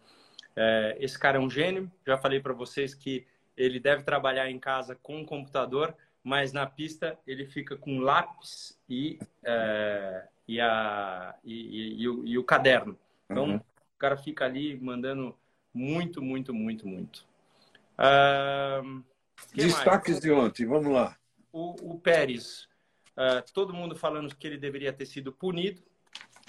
É, 0.56 0.98
esse 1.00 1.18
cara 1.18 1.38
é 1.38 1.42
um 1.42 1.50
gênio. 1.50 1.92
Já 2.06 2.18
falei 2.18 2.40
para 2.40 2.54
vocês 2.54 2.94
que 2.94 3.26
ele 3.56 3.80
deve 3.80 4.04
trabalhar 4.04 4.50
em 4.50 4.60
casa 4.60 4.96
com 4.96 5.18
um 5.18 5.26
computador, 5.26 5.96
mas 6.24 6.54
na 6.54 6.66
pista 6.66 7.18
ele 7.28 7.46
fica 7.46 7.76
com 7.76 8.00
lápis 8.00 8.80
e, 8.90 9.20
é, 9.44 10.28
e, 10.48 10.62
a, 10.62 11.36
e, 11.44 11.54
e, 11.54 12.02
e, 12.02 12.10
o, 12.10 12.26
e, 12.26 12.38
o, 12.38 12.44
caderno. 12.44 12.98
Então, 13.30 13.46
uhum. 13.46 13.56
o 13.58 13.98
cara 13.98 14.18
fica 14.18 14.46
ali 14.46 14.80
mandando 14.80 15.38
muito, 15.74 16.22
muito, 16.22 16.54
muito, 16.54 16.88
muito. 16.88 17.26
Uh, 17.98 19.04
Destaques 19.54 20.14
mais? 20.14 20.22
de 20.22 20.32
ontem, 20.32 20.66
vamos 20.66 20.92
lá. 20.92 21.18
O, 21.52 21.94
o 21.94 22.00
Pérez, 22.00 22.68
uh, 23.18 23.44
todo 23.54 23.74
mundo 23.74 23.96
falando 23.96 24.36
que 24.36 24.48
ele 24.48 24.58
deveria 24.58 24.94
ter 24.94 25.06
sido 25.06 25.34
punido. 25.34 25.82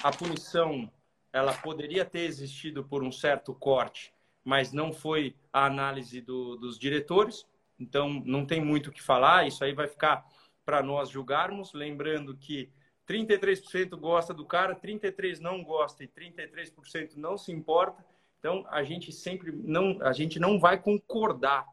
A 0.02 0.10
punição 0.10 0.90
ela 1.32 1.52
poderia 1.54 2.04
ter 2.04 2.20
existido 2.20 2.84
por 2.84 3.02
um 3.02 3.12
certo 3.12 3.54
corte, 3.54 4.12
mas 4.44 4.72
não 4.72 4.92
foi 4.92 5.36
a 5.52 5.66
análise 5.66 6.20
do, 6.20 6.56
dos 6.56 6.78
diretores. 6.78 7.46
Então, 7.78 8.22
não 8.24 8.44
tem 8.44 8.62
muito 8.62 8.88
o 8.88 8.92
que 8.92 9.02
falar. 9.02 9.46
Isso 9.46 9.64
aí 9.64 9.72
vai 9.72 9.86
ficar 9.86 10.26
para 10.64 10.82
nós 10.82 11.08
julgarmos. 11.10 11.72
Lembrando 11.72 12.36
que 12.36 12.70
33% 13.08 13.96
gosta 13.96 14.34
do 14.34 14.44
cara, 14.44 14.74
33% 14.74 15.40
não 15.40 15.62
gosta 15.62 16.04
e 16.04 16.08
33% 16.08 17.16
não 17.16 17.38
se 17.38 17.52
importa. 17.52 18.04
Então, 18.38 18.66
a 18.70 18.82
gente 18.82 19.12
sempre 19.12 19.52
não, 19.52 19.98
a 20.02 20.12
gente 20.12 20.38
não 20.38 20.58
vai 20.58 20.80
concordar 20.80 21.66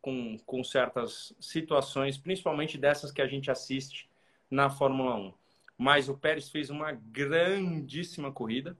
com, 0.00 0.36
com 0.44 0.62
certas 0.64 1.34
situações, 1.40 2.18
principalmente 2.18 2.78
dessas 2.78 3.10
que 3.12 3.22
a 3.22 3.26
gente 3.26 3.50
assiste 3.50 4.08
na 4.50 4.68
Fórmula 4.68 5.16
1. 5.16 5.34
Mas 5.78 6.08
o 6.08 6.16
Pérez 6.16 6.50
fez 6.50 6.70
uma 6.70 6.92
grandíssima 6.92 8.30
corrida 8.30 8.76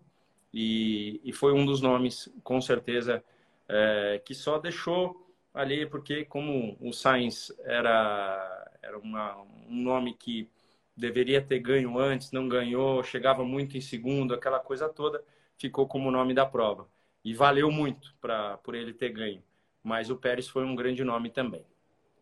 e, 0.53 1.21
e 1.25 1.33
foi 1.33 1.53
um 1.53 1.65
dos 1.65 1.81
nomes, 1.81 2.29
com 2.43 2.61
certeza, 2.61 3.25
é, 3.69 4.21
que 4.25 4.35
só 4.35 4.59
deixou 4.59 5.35
ali, 5.55 5.87
porque 5.87 6.25
como 6.25 6.77
o 6.81 6.93
Sainz 6.93 7.53
era, 7.65 8.71
era 8.83 8.99
uma, 8.99 9.41
um 9.69 9.83
nome 9.83 10.15
que 10.15 10.49
deveria 10.97 11.41
ter 11.41 11.59
ganho 11.61 11.99
antes, 11.99 12.33
não 12.33 12.49
ganhou, 12.49 13.03
chegava 13.03 13.45
muito 13.45 13.77
em 13.77 13.81
segundo, 13.81 14.35
aquela 14.35 14.61
coisa 14.61 14.89
toda, 14.89 15.25
ficou 15.57 15.87
como 15.87 16.11
nome 16.11 16.35
da 16.35 16.47
prova. 16.47 16.89
E 17.25 17.33
valeu 17.35 17.71
muito 17.71 18.15
pra, 18.21 18.59
por 18.59 18.75
ele 18.75 18.93
ter 18.93 19.11
ganho. 19.11 19.43
Mas 19.83 20.11
o 20.11 20.17
Pérez 20.17 20.49
foi 20.49 20.65
um 20.65 20.75
grande 20.75 21.05
nome 21.05 21.31
também. 21.31 21.65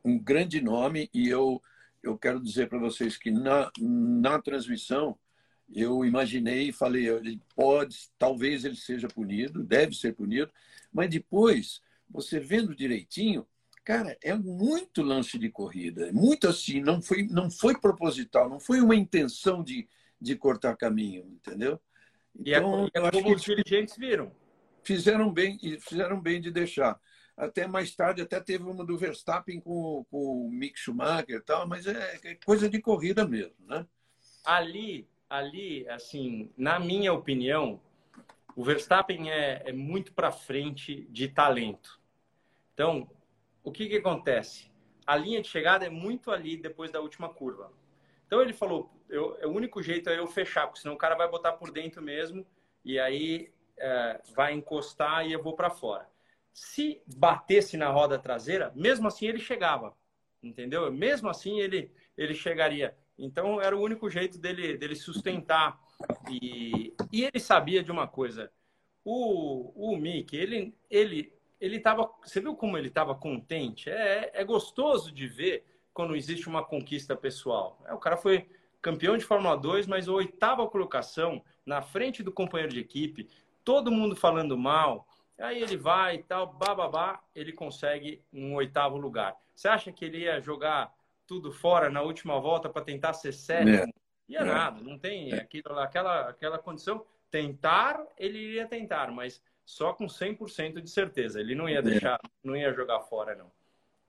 Um 0.05 0.19
grande 0.19 0.61
nome, 0.61 1.11
e 1.13 1.29
eu, 1.29 1.61
eu 2.03 2.17
quero 2.17 2.41
dizer 2.41 2.69
para 2.69 2.79
vocês 2.79 3.17
que 3.17 3.31
na, 3.31 3.71
na 3.79 4.41
transmissão 4.41 5.19
eu 5.73 6.05
imaginei 6.05 6.69
e 6.69 6.73
falei, 6.73 7.09
ele 7.09 7.41
pode, 7.55 8.11
talvez 8.19 8.65
ele 8.65 8.77
seja 8.77 9.09
punido, 9.09 9.63
deve 9.63 9.95
ser 9.95 10.15
punido, 10.15 10.51
mas 10.93 11.09
depois, 11.11 11.81
você 12.09 12.41
vendo 12.41 12.75
direitinho, 12.75 13.47
cara, 13.85 14.17
é 14.23 14.35
muito 14.35 15.03
lance 15.03 15.39
de 15.39 15.49
corrida, 15.51 16.13
muito 16.13 16.49
assim, 16.49 16.81
não 16.81 17.01
foi, 17.01 17.23
não 17.25 17.51
foi 17.51 17.79
proposital, 17.79 18.49
não 18.49 18.61
foi 18.61 18.81
uma 18.81 18.97
intenção 18.97 19.63
de, 19.63 19.89
de 20.21 20.37
cortar 20.37 20.77
caminho, 20.77 21.25
entendeu? 21.27 21.81
Então, 22.39 22.87
e 22.87 22.99
é, 22.99 23.07
é 23.07 23.11
como 23.11 23.35
os 23.35 23.43
dirigentes 23.43 23.97
viram. 23.97 24.33
Fizeram 24.83 25.33
bem, 25.33 25.59
fizeram 25.81 26.21
bem 26.21 26.41
de 26.41 26.51
deixar. 26.51 26.99
Até 27.37 27.67
mais 27.67 27.95
tarde, 27.95 28.23
até 28.23 28.41
teve 28.41 28.65
uma 28.65 28.85
do 28.85 28.99
Verstappen 28.99 29.61
com, 29.61 30.05
com 30.11 30.47
o 30.47 30.51
Mick 30.51 30.79
Schumacher 30.79 31.37
e 31.37 31.41
tal, 31.41 31.67
mas 31.67 31.87
é, 31.87 32.21
é 32.23 32.35
coisa 32.37 32.69
de 32.69 32.81
corrida 32.81 33.27
mesmo, 33.27 33.55
né? 33.67 33.87
Ali, 34.45 35.09
ali, 35.31 35.89
assim, 35.89 36.53
na 36.57 36.81
minha 36.81 37.13
opinião, 37.13 37.81
o 38.57 38.65
Verstappen 38.65 39.31
é, 39.31 39.63
é 39.65 39.73
muito 39.73 40.13
para 40.13 40.33
frente 40.33 41.07
de 41.09 41.29
talento. 41.29 42.01
Então, 42.75 43.09
o 43.63 43.71
que, 43.71 43.89
que 43.89 43.97
acontece? 43.97 44.71
A 45.07 45.17
linha 45.17 45.41
de 45.41 45.49
chegada 45.49 45.87
é 45.87 45.89
muito 45.89 46.33
ali 46.33 46.57
depois 46.57 46.91
da 46.91 47.01
última 47.01 47.29
curva. 47.29 47.73
Então 48.27 48.43
ele 48.43 48.53
falou, 48.53 48.91
eu, 49.09 49.37
o 49.45 49.49
único 49.49 49.83
jeito 49.83 50.11
é 50.11 50.19
eu 50.19 50.27
fechar, 50.27 50.67
porque 50.67 50.81
senão 50.81 50.95
o 50.95 50.99
cara 50.99 51.15
vai 51.15 51.29
botar 51.29 51.53
por 51.53 51.73
dentro 51.73 52.03
mesmo 52.03 52.47
e 52.85 52.99
aí 52.99 53.53
é, 53.77 54.21
vai 54.35 54.53
encostar 54.53 55.27
e 55.27 55.33
eu 55.33 55.43
vou 55.43 55.55
para 55.55 55.71
fora. 55.71 56.09
Se 56.53 57.03
batesse 57.07 57.77
na 57.77 57.89
roda 57.89 58.19
traseira, 58.19 58.73
mesmo 58.75 59.09
assim 59.09 59.27
ele 59.27 59.39
chegava, 59.39 59.97
entendeu? 60.43 60.93
Mesmo 60.93 61.29
assim 61.29 61.61
ele 61.61 61.93
ele 62.17 62.35
chegaria. 62.35 62.97
Então 63.21 63.61
era 63.61 63.77
o 63.77 63.83
único 63.83 64.09
jeito 64.09 64.39
dele, 64.39 64.77
dele 64.77 64.97
sustentar. 64.97 65.79
E, 66.31 66.95
e 67.13 67.25
ele 67.25 67.39
sabia 67.39 67.83
de 67.83 67.93
uma 67.93 68.07
coisa. 68.07 68.51
O, 69.05 69.93
o 69.93 69.97
Mick, 69.97 70.35
ele, 70.37 70.75
ele, 70.91 71.33
ele 71.61 71.79
tava. 71.79 72.11
Você 72.25 72.41
viu 72.41 72.57
como 72.57 72.79
ele 72.79 72.89
estava 72.89 73.15
contente? 73.15 73.91
É, 73.91 74.31
é 74.35 74.45
gostoso 74.45 75.13
de 75.13 75.27
ver 75.27 75.65
quando 75.93 76.17
existe 76.17 76.49
uma 76.49 76.65
conquista 76.65 77.15
pessoal. 77.15 77.79
É, 77.87 77.93
o 77.93 77.99
cara 77.99 78.17
foi 78.17 78.49
campeão 78.81 79.17
de 79.17 79.25
Fórmula 79.25 79.57
2, 79.57 79.87
mas 79.87 80.09
oitava 80.09 80.67
colocação 80.67 81.45
na 81.67 81.83
frente 81.83 82.23
do 82.23 82.33
companheiro 82.33 82.73
de 82.73 82.81
equipe, 82.81 83.29
todo 83.63 83.93
mundo 83.93 84.17
falando 84.17 84.57
mal. 84.57 85.07
Aí 85.39 85.63
ele 85.63 85.77
vai 85.77 86.17
e 86.17 86.23
tal, 86.23 86.47
bababá, 86.53 87.23
ele 87.35 87.53
consegue 87.53 88.23
um 88.33 88.55
oitavo 88.55 88.99
lugar. 88.99 89.37
Você 89.55 89.69
acha 89.69 89.91
que 89.91 90.05
ele 90.05 90.19
ia 90.19 90.41
jogar 90.41 90.95
tudo 91.31 91.53
fora 91.53 91.89
na 91.89 92.03
última 92.03 92.41
volta 92.41 92.69
para 92.69 92.83
tentar 92.83 93.13
ser 93.13 93.33
sério. 93.33 93.73
É. 93.77 93.87
E 94.29 94.37
é, 94.37 94.41
é, 94.41 94.45
nada, 94.45 94.81
não 94.81 94.99
tem 94.99 95.33
aquilo, 95.33 95.79
aquela, 95.79 96.29
aquela 96.29 96.59
condição. 96.59 97.07
Tentar, 97.31 98.05
ele 98.19 98.37
iria 98.37 98.67
tentar, 98.67 99.13
mas 99.13 99.41
só 99.65 99.93
com 99.93 100.07
100% 100.07 100.81
de 100.81 100.91
certeza. 100.91 101.39
Ele 101.39 101.55
não 101.55 101.69
ia 101.69 101.79
é. 101.79 101.83
deixar, 101.83 102.17
é. 102.17 102.29
não 102.43 102.57
ia 102.57 102.73
jogar 102.73 102.99
fora, 103.03 103.37
não. 103.37 103.49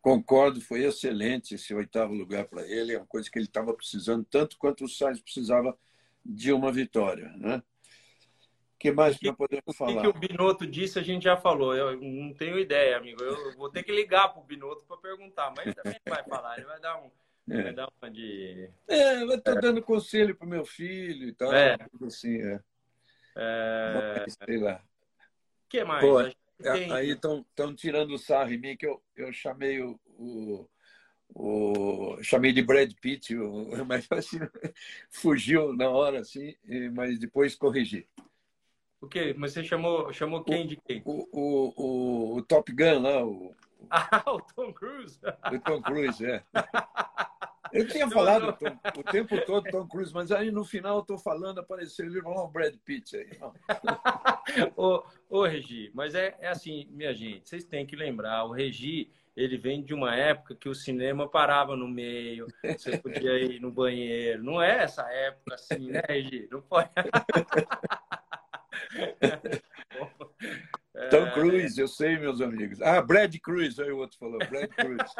Concordo, 0.01 0.59
foi 0.61 0.83
excelente 0.83 1.53
esse 1.53 1.75
oitavo 1.75 2.11
lugar 2.11 2.45
para 2.45 2.63
ele. 2.63 2.95
É 2.95 2.97
uma 2.97 3.05
coisa 3.05 3.29
que 3.29 3.37
ele 3.37 3.45
estava 3.45 3.71
precisando, 3.71 4.25
tanto 4.25 4.57
quanto 4.57 4.85
o 4.85 4.89
Sainz 4.89 5.21
precisava 5.21 5.77
de 6.25 6.51
uma 6.51 6.71
vitória. 6.71 7.29
Né? 7.37 7.61
O 8.81 8.89
que 8.89 8.91
mais 8.91 9.15
que, 9.15 9.27
nós 9.27 9.35
podemos 9.35 9.77
falar? 9.77 9.91
O 9.91 9.95
que, 9.95 10.01
que 10.01 10.07
o 10.07 10.29
Binotto 10.29 10.65
disse, 10.65 10.97
a 10.97 11.03
gente 11.03 11.23
já 11.23 11.37
falou. 11.37 11.75
Eu 11.75 12.01
não 12.01 12.33
tenho 12.33 12.57
ideia, 12.57 12.97
amigo. 12.97 13.23
Eu 13.23 13.55
vou 13.55 13.69
ter 13.69 13.83
que 13.83 13.91
ligar 13.91 14.29
para 14.29 14.41
o 14.41 14.43
Binotto 14.43 14.83
para 14.85 14.97
perguntar, 14.97 15.53
mas 15.55 15.67
ele 15.67 15.75
também 15.75 15.99
vai 16.03 16.23
falar. 16.23 16.57
Ele 16.57 16.65
vai 16.65 16.79
dar 16.79 16.97
um, 16.97 17.11
é. 17.51 17.61
Vai 17.61 17.73
dar 17.73 17.87
uma 18.01 18.09
de. 18.09 18.71
É, 18.87 19.21
eu 19.21 19.35
estou 19.35 19.61
dando 19.61 19.83
conselho 19.83 20.35
pro 20.35 20.47
meu 20.47 20.65
filho 20.65 21.27
e 21.27 21.33
tal. 21.33 21.53
É. 21.53 21.77
Assim, 22.03 22.41
é. 22.41 22.59
é... 23.35 24.15
Mas, 24.25 24.37
sei 24.43 24.57
lá. 24.57 24.81
O 25.65 25.69
que 25.69 25.83
mais? 25.83 26.03
Pô, 26.03 26.23
tem... 26.63 26.91
Aí 26.91 27.11
estão 27.11 27.45
tirando 27.75 28.15
o 28.15 28.17
sarro 28.17 28.51
em 28.51 28.57
mim 28.57 28.75
que 28.75 28.87
eu, 28.87 28.99
eu 29.15 29.31
chamei 29.31 29.79
o, 29.79 29.99
o, 30.17 30.67
o, 31.35 32.23
chamei 32.23 32.51
de 32.51 32.63
Brad 32.63 32.91
Pitt, 32.99 33.35
o, 33.37 33.69
mas 33.85 34.07
assim, 34.11 34.39
fugiu 35.11 35.71
na 35.71 35.87
hora, 35.87 36.21
assim, 36.21 36.55
mas 36.93 37.19
depois 37.19 37.55
corrigi. 37.55 38.07
O 39.01 39.07
quê? 39.07 39.33
Mas 39.35 39.53
você 39.53 39.63
chamou, 39.63 40.13
chamou 40.13 40.43
quem 40.43 40.65
o, 40.65 40.67
de 40.67 40.75
quem? 40.77 41.01
O, 41.03 41.27
o, 41.31 41.73
o, 41.75 42.37
o 42.37 42.41
Top 42.43 42.71
Gun 42.71 43.01
lá, 43.01 43.25
o. 43.25 43.53
Ah, 43.89 44.23
o 44.27 44.39
Tom 44.39 44.71
Cruise. 44.71 45.19
O 45.51 45.59
Tom 45.59 45.81
Cruise, 45.81 46.23
é. 46.23 46.43
Eu 47.73 47.87
tinha 47.87 48.09
falado 48.09 48.53
Tom, 48.57 48.77
o 48.99 49.03
tempo 49.03 49.39
todo 49.45 49.69
Tom 49.69 49.87
Cruise, 49.87 50.13
mas 50.13 50.31
aí 50.31 50.51
no 50.51 50.65
final 50.65 50.97
eu 50.97 51.03
tô 51.03 51.17
falando, 51.17 51.59
apareceu 51.59 52.05
ele 52.05 52.21
falou 52.21 52.45
o 52.45 52.47
Brad 52.49 52.75
Pitt 52.83 53.15
aí. 53.15 53.29
ô, 54.75 55.03
ô, 55.29 55.45
Regi, 55.45 55.89
mas 55.93 56.13
é, 56.13 56.35
é 56.39 56.49
assim, 56.49 56.87
minha 56.91 57.13
gente, 57.13 57.47
vocês 57.47 57.63
têm 57.63 57.85
que 57.85 57.95
lembrar, 57.95 58.43
o 58.43 58.51
Regi, 58.51 59.09
ele 59.35 59.57
vem 59.57 59.81
de 59.81 59.93
uma 59.93 60.13
época 60.15 60.53
que 60.55 60.67
o 60.67 60.75
cinema 60.75 61.29
parava 61.29 61.75
no 61.75 61.87
meio, 61.87 62.47
você 62.61 62.97
podia 62.97 63.39
ir 63.39 63.61
no 63.61 63.71
banheiro. 63.71 64.43
Não 64.43 64.61
é 64.61 64.83
essa 64.83 65.03
época 65.09 65.55
assim, 65.55 65.91
né, 65.91 66.01
Regi? 66.07 66.49
Não 66.51 66.61
pode. 66.61 66.89
Tom 71.09 71.31
Cruise, 71.33 71.79
eu 71.79 71.87
sei, 71.87 72.17
meus 72.17 72.41
amigos. 72.41 72.81
Ah, 72.81 73.01
Brad 73.01 73.35
Cruz, 73.37 73.79
aí 73.79 73.91
o 73.91 73.97
outro 73.97 74.17
falou, 74.17 74.39
Brad 74.39 74.69
Cruz. 74.69 75.15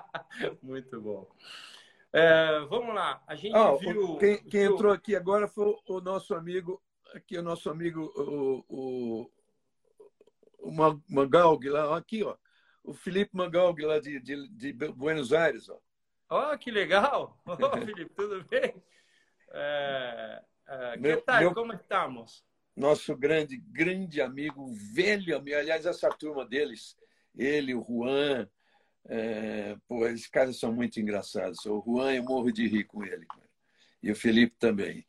Muito 0.62 1.00
bom. 1.00 1.28
É, 2.12 2.60
vamos 2.68 2.94
lá. 2.94 3.22
A 3.26 3.34
gente 3.34 3.54
ah, 3.54 3.74
viu. 3.74 4.16
Quem, 4.18 4.42
quem 4.44 4.62
viu... 4.62 4.74
entrou 4.74 4.92
aqui 4.92 5.14
agora 5.14 5.48
foi 5.48 5.76
o 5.88 6.00
nosso 6.00 6.34
amigo, 6.34 6.82
aqui 7.14 7.36
o 7.36 7.42
nosso 7.42 7.68
amigo, 7.68 8.12
o, 8.16 8.64
o, 8.68 9.30
o 10.60 11.00
Mangalg 11.08 11.68
lá, 11.68 11.96
aqui, 11.96 12.22
ó. 12.22 12.36
O 12.82 12.94
Felipe 12.94 13.36
Mangalg 13.36 13.84
lá 13.84 13.98
de, 13.98 14.20
de, 14.20 14.48
de 14.48 14.72
Buenos 14.72 15.32
Aires, 15.32 15.68
ó. 15.68 15.78
Oh, 16.28 16.56
que 16.56 16.70
legal! 16.70 17.38
Ô, 17.44 17.52
oh, 17.52 17.76
Felipe, 17.76 18.12
tudo 18.14 18.44
bem? 18.44 18.82
É, 19.50 20.42
é, 20.66 20.96
meu, 20.96 21.18
que 21.18 21.24
tal? 21.24 21.40
Meu... 21.40 21.54
Como 21.54 21.72
estamos? 21.72 22.45
Nosso 22.76 23.16
grande, 23.16 23.56
grande 23.56 24.20
amigo, 24.20 24.66
velho 24.92 25.34
amigo, 25.34 25.56
aliás, 25.56 25.86
essa 25.86 26.10
turma 26.10 26.44
deles, 26.44 26.94
ele, 27.34 27.74
o 27.74 27.82
Juan, 27.82 28.46
é, 29.08 29.76
pô, 29.88 30.06
esses 30.06 30.26
caras 30.26 30.58
são 30.58 30.72
muito 30.72 31.00
engraçados. 31.00 31.64
O 31.64 31.82
Juan, 31.86 32.12
eu 32.14 32.22
morro 32.22 32.52
de 32.52 32.66
rir 32.68 32.84
com 32.84 33.02
ele. 33.02 33.26
E 34.02 34.10
o 34.10 34.16
Felipe 34.16 34.54
também. 34.58 35.06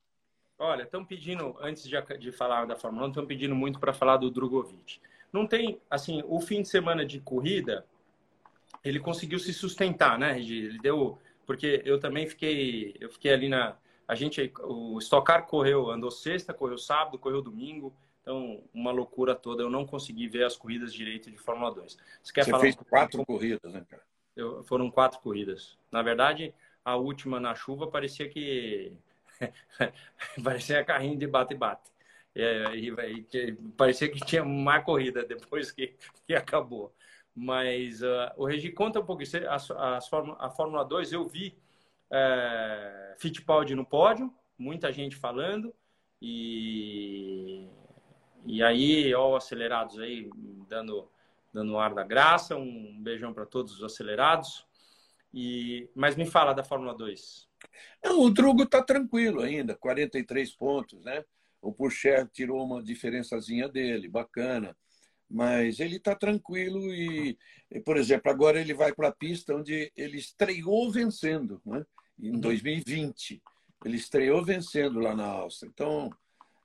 Olha, 0.58 0.84
estão 0.84 1.04
pedindo, 1.06 1.56
antes 1.60 1.84
de, 1.84 1.96
de 2.18 2.32
falar 2.32 2.66
da 2.66 2.76
Fórmula 2.76 3.08
1, 3.08 3.10
estão 3.10 3.28
pedindo 3.28 3.54
muito 3.54 3.80
para 3.80 3.94
falar 3.94 4.18
do 4.18 4.32
Drogovic. 4.32 5.00
não 5.32 5.46
tem, 5.46 5.80
assim, 5.90 6.24
o 6.26 6.40
fim 6.40 6.62
de 6.62 6.70
semana 6.70 7.06
de 7.06 7.20
corrida, 7.20 7.86
ele 8.84 9.00
conseguiu 9.00 9.40
se 9.40 9.54
sustentar, 9.54 10.18
né, 10.18 10.32
Regi? 10.32 10.58
Ele 10.58 10.80
deu, 10.80 11.20
porque 11.46 11.82
eu 11.86 12.00
também 12.00 12.28
fiquei, 12.28 12.96
eu 13.00 13.10
fiquei 13.10 13.34
ali 13.34 13.50
na, 13.50 13.78
a 14.08 14.16
gente, 14.16 14.54
o 14.64 14.98
Stock 15.00 15.26
Car 15.26 15.46
correu, 15.46 15.92
andou 15.92 16.10
sexta, 16.10 16.54
correu 16.54 16.78
sábado, 16.78 17.20
correu 17.20 17.42
domingo, 17.42 17.94
então 18.22 18.64
uma 18.74 18.92
loucura 18.92 19.36
toda. 19.36 19.64
Eu 19.64 19.70
não 19.70 19.86
consegui 19.86 20.28
ver 20.28 20.46
as 20.46 20.56
corridas 20.56 20.94
direito 20.94 21.30
de 21.30 21.38
Fórmula 21.38 21.74
2. 21.74 21.98
Você 22.24 22.34
quer 22.34 22.46
Você 22.46 22.52
falar 22.52 22.64
fez 22.64 22.76
quatro 22.76 23.24
como... 23.24 23.26
corridas, 23.26 23.74
né, 23.74 23.86
cara? 23.90 24.04
Eu, 24.36 24.64
foram 24.64 24.90
quatro 24.90 25.20
corridas. 25.20 25.78
Na 25.92 26.02
verdade, 26.02 26.54
a 26.86 26.96
última 26.96 27.40
na 27.40 27.54
chuva 27.54 27.88
parecia 27.88 28.30
que 28.30 28.94
parecia 30.44 30.86
carrinho 30.86 31.18
de 31.18 31.28
bate-bate. 31.28 31.92
É, 32.34 32.76
e, 32.76 32.94
e, 33.34 33.54
parecia 33.76 34.08
que 34.10 34.20
tinha 34.24 34.46
mais 34.46 34.86
corrida 34.86 35.26
depois 35.26 35.72
que, 35.72 35.96
que 36.26 36.34
acabou. 36.34 36.94
Mas 37.36 38.02
uh, 38.02 38.32
o 38.38 38.46
Regi, 38.46 38.72
conta 38.72 39.00
um 39.00 39.06
pouco. 39.06 39.24
A, 39.48 39.56
a, 39.56 39.98
a 40.46 40.50
Fórmula 40.50 40.86
2 40.86 41.12
eu 41.14 41.28
vi 41.28 41.58
é, 42.12 43.16
Fittipaldi 43.20 43.76
no 43.76 43.86
pódio, 43.86 44.34
muita 44.58 44.92
gente 44.92 45.16
falando. 45.16 45.74
E, 46.22 47.68
e 48.46 48.64
aí, 48.64 49.14
ó, 49.14 49.36
acelerados 49.36 50.00
aí, 50.00 50.30
dando, 50.68 51.10
dando 51.54 51.78
ar 51.78 51.94
da 51.94 52.04
graça. 52.04 52.56
Um 52.56 52.98
beijão 53.02 53.34
para 53.34 53.46
todos 53.46 53.76
os 53.78 53.84
acelerados. 53.84 54.66
E, 55.34 55.90
mas 55.96 56.16
me 56.16 56.26
fala 56.26 56.54
da 56.54 56.64
Fórmula 56.64 56.96
2. 56.96 57.48
Não, 58.04 58.22
o 58.22 58.30
Drugo 58.30 58.64
está 58.64 58.82
tranquilo 58.82 59.42
ainda, 59.42 59.76
43 59.76 60.52
pontos, 60.56 61.04
né? 61.04 61.24
O 61.62 61.74
Purcher 61.74 62.28
tirou 62.30 62.64
uma 62.64 62.82
diferençazinha 62.82 63.68
dele, 63.68 64.08
bacana. 64.08 64.76
Mas 65.30 65.80
ele 65.80 65.98
está 65.98 66.16
tranquilo 66.16 66.94
e, 66.94 67.38
por 67.86 67.98
exemplo, 67.98 68.32
agora 68.32 68.62
ele 68.62 68.74
vai 68.74 68.94
para 68.94 69.10
a 69.10 69.16
pista 69.16 69.56
onde 69.56 69.92
ele 69.96 70.18
estreou 70.18 70.90
vencendo, 70.90 71.62
né? 71.66 71.86
em 72.20 72.40
2020. 72.40 73.34
Uhum. 73.34 73.40
Ele 73.86 73.98
estreou 73.98 74.44
vencendo 74.44 75.00
lá 75.00 75.16
na 75.16 75.26
Áustria. 75.26 75.70
Então, 75.74 76.10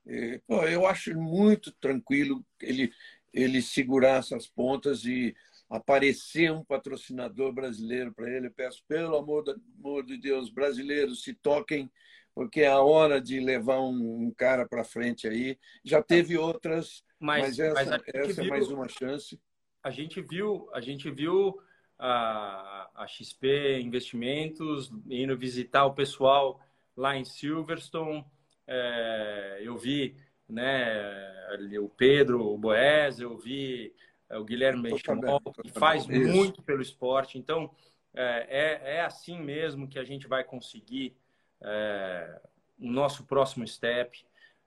é, 0.07 0.41
pô, 0.47 0.63
eu 0.65 0.87
acho 0.87 1.17
muito 1.19 1.73
tranquilo 1.73 2.45
ele, 2.61 2.93
ele 3.33 3.61
segurar 3.61 4.19
essas 4.19 4.47
pontas 4.47 5.05
e 5.05 5.35
aparecer 5.69 6.53
um 6.53 6.65
patrocinador 6.65 7.53
brasileiro 7.53 8.13
para 8.13 8.31
ele. 8.31 8.47
Eu 8.47 8.53
peço, 8.53 8.83
pelo 8.87 9.17
amor, 9.17 9.45
amor 9.79 10.05
de 10.05 10.17
Deus, 10.19 10.51
brasileiros, 10.51 11.23
se 11.23 11.35
toquem, 11.35 11.91
porque 12.35 12.61
é 12.61 12.69
a 12.69 12.81
hora 12.81 13.21
de 13.21 13.41
levar 13.41 13.81
um, 13.81 14.27
um 14.27 14.31
cara 14.31 14.67
para 14.67 14.85
frente 14.85 15.27
aí. 15.27 15.59
Já 15.85 16.03
teve 16.03 16.37
outras, 16.37 17.03
mas, 17.23 17.43
mas 17.43 17.59
essa, 17.59 17.75
mas 17.75 17.89
essa 17.89 18.11
é 18.19 18.33
viu, 18.33 18.45
é 18.45 18.49
mais 18.49 18.69
uma 18.69 18.89
chance. 18.89 19.41
A 19.83 19.91
gente 19.91 20.21
viu, 20.21 20.69
a 20.73 20.81
gente 20.81 21.11
viu 21.11 21.59
a, 21.99 22.91
a 22.95 23.07
XP 23.07 23.81
Investimentos 23.81 24.93
indo 25.09 25.37
visitar 25.37 25.85
o 25.87 25.95
pessoal 25.95 26.61
lá 26.97 27.17
em 27.17 27.25
Silverstone. 27.25 28.25
É, 28.67 29.61
eu 29.63 29.77
vi 29.77 30.17
né, 30.49 31.79
o 31.81 31.89
Pedro, 31.89 32.47
o 32.47 32.59
Boés, 32.59 33.21
eu 33.21 33.37
vi 33.39 33.95
é 34.33 34.39
o 34.39 34.45
Guilherme 34.45 34.83
Benchimol, 34.83 35.41
que 35.63 35.71
faz 35.71 36.09
Isso. 36.09 36.33
muito 36.33 36.63
pelo 36.63 36.81
esporte. 36.81 37.39
Então, 37.39 37.71
é, 38.15 38.47
é, 38.49 38.95
é, 38.97 39.01
assim 39.03 39.39
mesmo 39.39 39.87
que 39.87 39.99
a 39.99 40.05
gente 40.05 40.27
vai 40.27 40.43
conseguir 40.43 41.15
é, 41.61 42.41
o 42.81 42.91
nosso 42.91 43.25
próximo 43.25 43.67
step. 43.69 44.25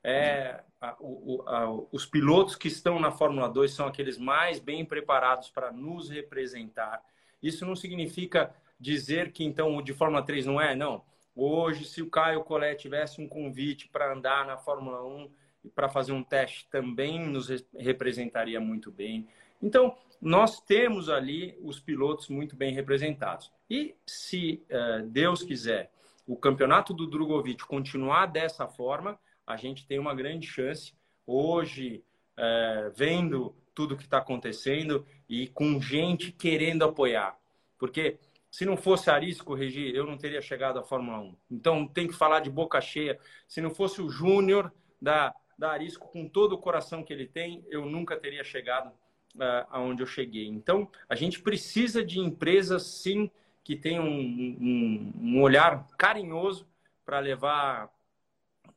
É, 0.07 0.61
a, 0.79 0.95
o, 0.99 1.43
a, 1.47 1.67
os 1.91 2.05
pilotos 2.05 2.55
que 2.55 2.67
estão 2.67 2.99
na 2.99 3.09
Fórmula 3.09 3.49
2 3.49 3.71
são 3.71 3.87
aqueles 3.87 4.19
mais 4.19 4.59
bem 4.59 4.85
preparados 4.85 5.49
para 5.49 5.71
nos 5.71 6.11
representar. 6.11 7.01
Isso 7.41 7.65
não 7.65 7.75
significa 7.75 8.53
dizer 8.79 9.31
que 9.31 9.43
então 9.43 9.75
o 9.75 9.81
de 9.81 9.95
Fórmula 9.95 10.21
3 10.21 10.45
não 10.45 10.61
é, 10.61 10.75
não. 10.75 11.03
Hoje, 11.35 11.85
se 11.85 12.03
o 12.03 12.09
Caio 12.09 12.43
Collet 12.43 12.79
tivesse 12.79 13.19
um 13.19 13.27
convite 13.27 13.89
para 13.89 14.13
andar 14.13 14.45
na 14.45 14.57
Fórmula 14.57 15.03
1 15.03 15.31
e 15.63 15.69
para 15.69 15.89
fazer 15.89 16.11
um 16.11 16.23
teste, 16.23 16.67
também 16.69 17.19
nos 17.25 17.49
representaria 17.75 18.59
muito 18.61 18.91
bem. 18.91 19.27
Então, 19.59 19.97
nós 20.21 20.61
temos 20.61 21.09
ali 21.09 21.57
os 21.63 21.79
pilotos 21.79 22.29
muito 22.29 22.55
bem 22.55 22.75
representados. 22.75 23.51
E 23.67 23.95
se 24.05 24.63
uh, 24.69 25.03
Deus 25.07 25.41
quiser, 25.41 25.91
o 26.27 26.35
campeonato 26.35 26.93
do 26.93 27.07
Drogovic 27.07 27.65
continuar 27.65 28.27
dessa 28.27 28.67
forma, 28.67 29.19
a 29.45 29.55
gente 29.55 29.85
tem 29.85 29.99
uma 29.99 30.15
grande 30.15 30.47
chance. 30.47 30.93
Hoje, 31.25 32.03
uh, 32.37 32.91
vendo 32.95 33.55
tudo 33.73 33.97
que 33.97 34.03
está 34.03 34.19
acontecendo 34.19 35.05
e 35.27 35.47
com 35.47 35.79
gente 35.81 36.31
querendo 36.31 36.83
apoiar. 36.83 37.37
Porque 37.77 38.17
se 38.49 38.65
não 38.65 38.77
fosse 38.77 39.09
Arisco, 39.09 39.53
Regi, 39.53 39.93
eu 39.93 40.05
não 40.05 40.17
teria 40.17 40.41
chegado 40.41 40.79
à 40.79 40.83
Fórmula 40.83 41.19
1. 41.19 41.35
Então, 41.51 41.87
tem 41.87 42.07
que 42.07 42.13
falar 42.13 42.39
de 42.39 42.49
boca 42.49 42.79
cheia. 42.79 43.19
Se 43.47 43.59
não 43.59 43.69
fosse 43.69 44.01
o 44.01 44.09
Júnior 44.09 44.71
da, 45.01 45.35
da 45.59 45.71
Arisco, 45.71 46.07
com 46.07 46.27
todo 46.27 46.53
o 46.53 46.57
coração 46.57 47.03
que 47.03 47.11
ele 47.11 47.27
tem, 47.27 47.65
eu 47.69 47.85
nunca 47.85 48.15
teria 48.15 48.45
chegado 48.45 48.87
uh, 49.35 49.67
aonde 49.69 50.01
eu 50.01 50.07
cheguei. 50.07 50.47
Então, 50.47 50.89
a 51.09 51.15
gente 51.15 51.41
precisa 51.41 52.03
de 52.03 52.19
empresas, 52.19 52.83
sim, 52.83 53.29
que 53.61 53.75
tenham 53.75 54.05
um, 54.05 54.57
um, 54.61 55.13
um 55.21 55.41
olhar 55.41 55.85
carinhoso 55.97 56.65
para 57.03 57.19
levar 57.19 57.91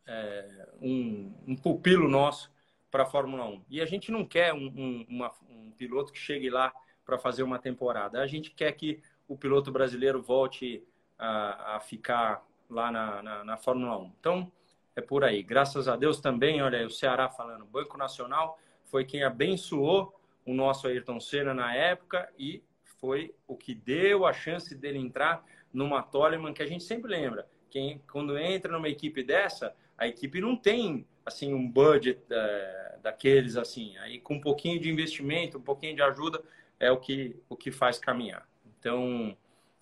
é, 0.08 0.68
um, 0.80 1.32
um, 1.46 1.54
pupilo 1.54 2.08
nosso 2.08 2.50
para 2.90 3.02
a 3.02 3.06
Fórmula 3.06 3.46
1. 3.46 3.64
E 3.68 3.80
a 3.80 3.86
gente 3.86 4.10
não 4.10 4.24
quer 4.24 4.54
um, 4.54 5.04
uma, 5.08 5.30
um 5.48 5.70
piloto 5.72 6.12
que 6.12 6.18
chegue 6.18 6.48
lá 6.48 6.72
para 7.04 7.18
fazer 7.18 7.42
uma 7.42 7.58
temporada. 7.58 8.20
A 8.20 8.26
gente 8.26 8.50
quer 8.50 8.72
que 8.72 9.02
o 9.28 9.36
piloto 9.36 9.70
brasileiro 9.70 10.22
volte 10.22 10.82
a, 11.18 11.76
a 11.76 11.80
ficar 11.80 12.42
lá 12.70 12.90
na, 12.90 13.22
na, 13.22 13.44
na, 13.44 13.56
Fórmula 13.58 13.98
1. 13.98 14.12
Então, 14.18 14.52
é 14.96 15.02
por 15.02 15.22
aí. 15.22 15.42
Graças 15.42 15.88
a 15.88 15.96
Deus 15.96 16.20
também, 16.20 16.62
olha, 16.62 16.86
o 16.86 16.90
Ceará 16.90 17.28
falando, 17.28 17.66
Banco 17.66 17.98
Nacional 17.98 18.58
foi 18.84 19.04
quem 19.04 19.22
abençoou 19.22 20.18
o 20.44 20.54
nosso 20.54 20.86
Ayrton 20.86 21.20
Senna 21.20 21.52
na 21.52 21.74
época 21.74 22.30
e 22.38 22.62
foi 22.98 23.34
o 23.46 23.56
que 23.56 23.74
deu 23.74 24.24
a 24.24 24.32
chance 24.32 24.74
dele 24.74 24.98
entrar 24.98 25.44
numa 25.72 26.02
Toleman 26.02 26.54
que 26.54 26.62
a 26.62 26.66
gente 26.66 26.84
sempre 26.84 27.10
lembra. 27.10 27.46
Quem, 27.70 28.02
quando 28.10 28.38
entra 28.38 28.72
numa 28.72 28.88
equipe 28.88 29.22
dessa, 29.22 29.74
a 29.98 30.06
equipe 30.06 30.40
não 30.40 30.56
tem 30.56 31.06
assim 31.26 31.52
um 31.52 31.70
budget 31.70 32.20
é, 32.30 32.98
daqueles 33.02 33.56
assim. 33.56 33.96
Aí 33.98 34.20
com 34.20 34.34
um 34.34 34.40
pouquinho 34.40 34.80
de 34.80 34.88
investimento, 34.88 35.58
um 35.58 35.62
pouquinho 35.62 35.94
de 35.94 36.02
ajuda 36.02 36.42
é 36.80 36.90
o 36.90 36.98
que 36.98 37.36
o 37.48 37.56
que 37.56 37.70
faz 37.70 37.98
caminhar. 37.98 38.48
Então 38.78 39.36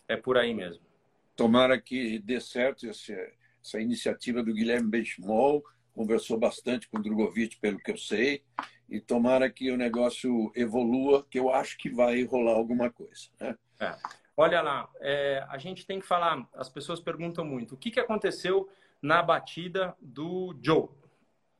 é 0.08 0.16
por 0.16 0.38
aí 0.38 0.54
mesmo. 0.54 0.82
Tomara 1.36 1.80
que 1.80 2.18
dê 2.18 2.40
certo 2.40 2.88
essa, 2.88 3.14
essa 3.62 3.80
iniciativa 3.80 4.42
do 4.42 4.54
Guilherme 4.54 4.88
Benchimol. 4.88 5.62
Conversou 5.94 6.38
bastante 6.38 6.88
com 6.88 6.98
o 6.98 7.02
Drogovic, 7.02 7.58
pelo 7.58 7.78
que 7.78 7.90
eu 7.90 7.96
sei 7.96 8.42
e 8.88 9.00
tomara 9.00 9.50
que 9.50 9.70
o 9.70 9.76
negócio 9.76 10.52
evolua, 10.54 11.26
que 11.28 11.38
eu 11.38 11.52
acho 11.52 11.76
que 11.76 11.90
vai 11.90 12.22
rolar 12.24 12.52
alguma 12.52 12.90
coisa. 12.90 13.28
Né? 13.40 13.56
É. 13.80 13.94
Olha 14.36 14.60
lá, 14.60 14.88
é, 15.00 15.44
a 15.48 15.58
gente 15.58 15.86
tem 15.86 15.98
que 15.98 16.06
falar, 16.06 16.46
as 16.54 16.68
pessoas 16.68 17.00
perguntam 17.00 17.44
muito, 17.44 17.74
o 17.74 17.76
que, 17.76 17.90
que 17.90 18.00
aconteceu 18.00 18.68
na 19.00 19.22
batida 19.22 19.96
do 20.00 20.56
Joe? 20.62 20.88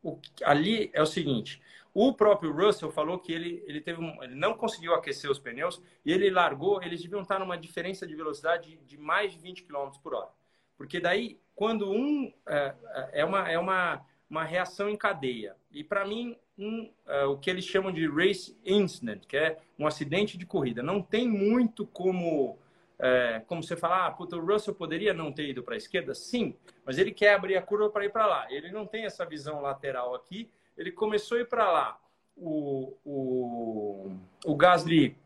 O, 0.03 0.19
ali 0.45 0.91
é 0.93 1.03
o 1.03 1.07
seguinte, 1.07 1.61
o 1.93 2.13
próprio 2.13 2.53
Russell 2.53 2.91
falou 2.91 3.19
que 3.19 3.33
ele, 3.33 3.63
ele, 3.67 3.81
teve 3.81 4.01
um, 4.01 4.23
ele 4.23 4.35
não 4.35 4.55
conseguiu 4.55 4.95
aquecer 4.95 5.31
os 5.31 5.39
pneus 5.39 5.81
e 6.05 6.13
ele 6.13 6.31
largou, 6.31 6.83
eles 6.83 7.03
deviam 7.03 7.23
estar 7.23 7.39
numa 7.39 7.57
diferença 7.57 8.07
de 8.07 8.15
velocidade 8.15 8.79
de 8.87 8.99
mais 8.99 9.33
de 9.33 9.39
20 9.39 9.65
km 9.65 9.91
por 10.03 10.15
hora. 10.15 10.31
Porque 10.77 11.01
daí, 11.01 11.41
quando 11.55 11.91
um... 11.91 12.33
É, 12.47 12.75
é, 13.13 13.25
uma, 13.25 13.51
é 13.51 13.59
uma, 13.59 14.05
uma 14.29 14.45
reação 14.45 14.89
em 14.89 14.97
cadeia. 14.97 15.57
E 15.71 15.83
para 15.83 16.05
mim, 16.05 16.37
um, 16.59 16.91
uh, 17.07 17.31
o 17.31 17.39
que 17.39 17.51
eles 17.51 17.65
chamam 17.65 17.93
de 17.93 18.07
race 18.07 18.57
incident, 18.65 19.25
que 19.27 19.37
é 19.37 19.59
um 19.79 19.87
acidente 19.87 20.37
de 20.37 20.47
corrida. 20.47 20.83
Não 20.83 21.01
tem 21.03 21.29
muito 21.29 21.87
como, 21.87 22.59
é, 22.99 23.43
como 23.47 23.63
você 23.63 23.77
falar, 23.77 24.07
ah, 24.07 24.11
puta, 24.11 24.37
o 24.37 24.45
Russell 24.45 24.75
poderia 24.75 25.13
não 25.13 25.33
ter 25.33 25.49
ido 25.49 25.63
para 25.63 25.75
a 25.75 25.77
esquerda? 25.77 26.15
Sim, 26.15 26.57
mas 26.85 26.99
ele 26.99 27.13
quer 27.13 27.35
abrir 27.35 27.57
a 27.57 27.63
curva 27.63 27.91
para 27.91 28.05
ir 28.05 28.11
para 28.11 28.27
lá. 28.27 28.47
Ele 28.51 28.71
não 28.71 28.87
tem 28.87 29.05
essa 29.05 29.25
visão 29.25 29.61
lateral 29.61 30.15
aqui. 30.15 30.51
Ele 30.77 30.91
começou 30.91 31.39
a 31.39 31.41
ir 31.41 31.49
para 31.49 31.71
lá. 31.71 32.01
O, 32.37 32.97
o, 33.05 34.17
o 34.45 34.57
Gasly 34.57 35.17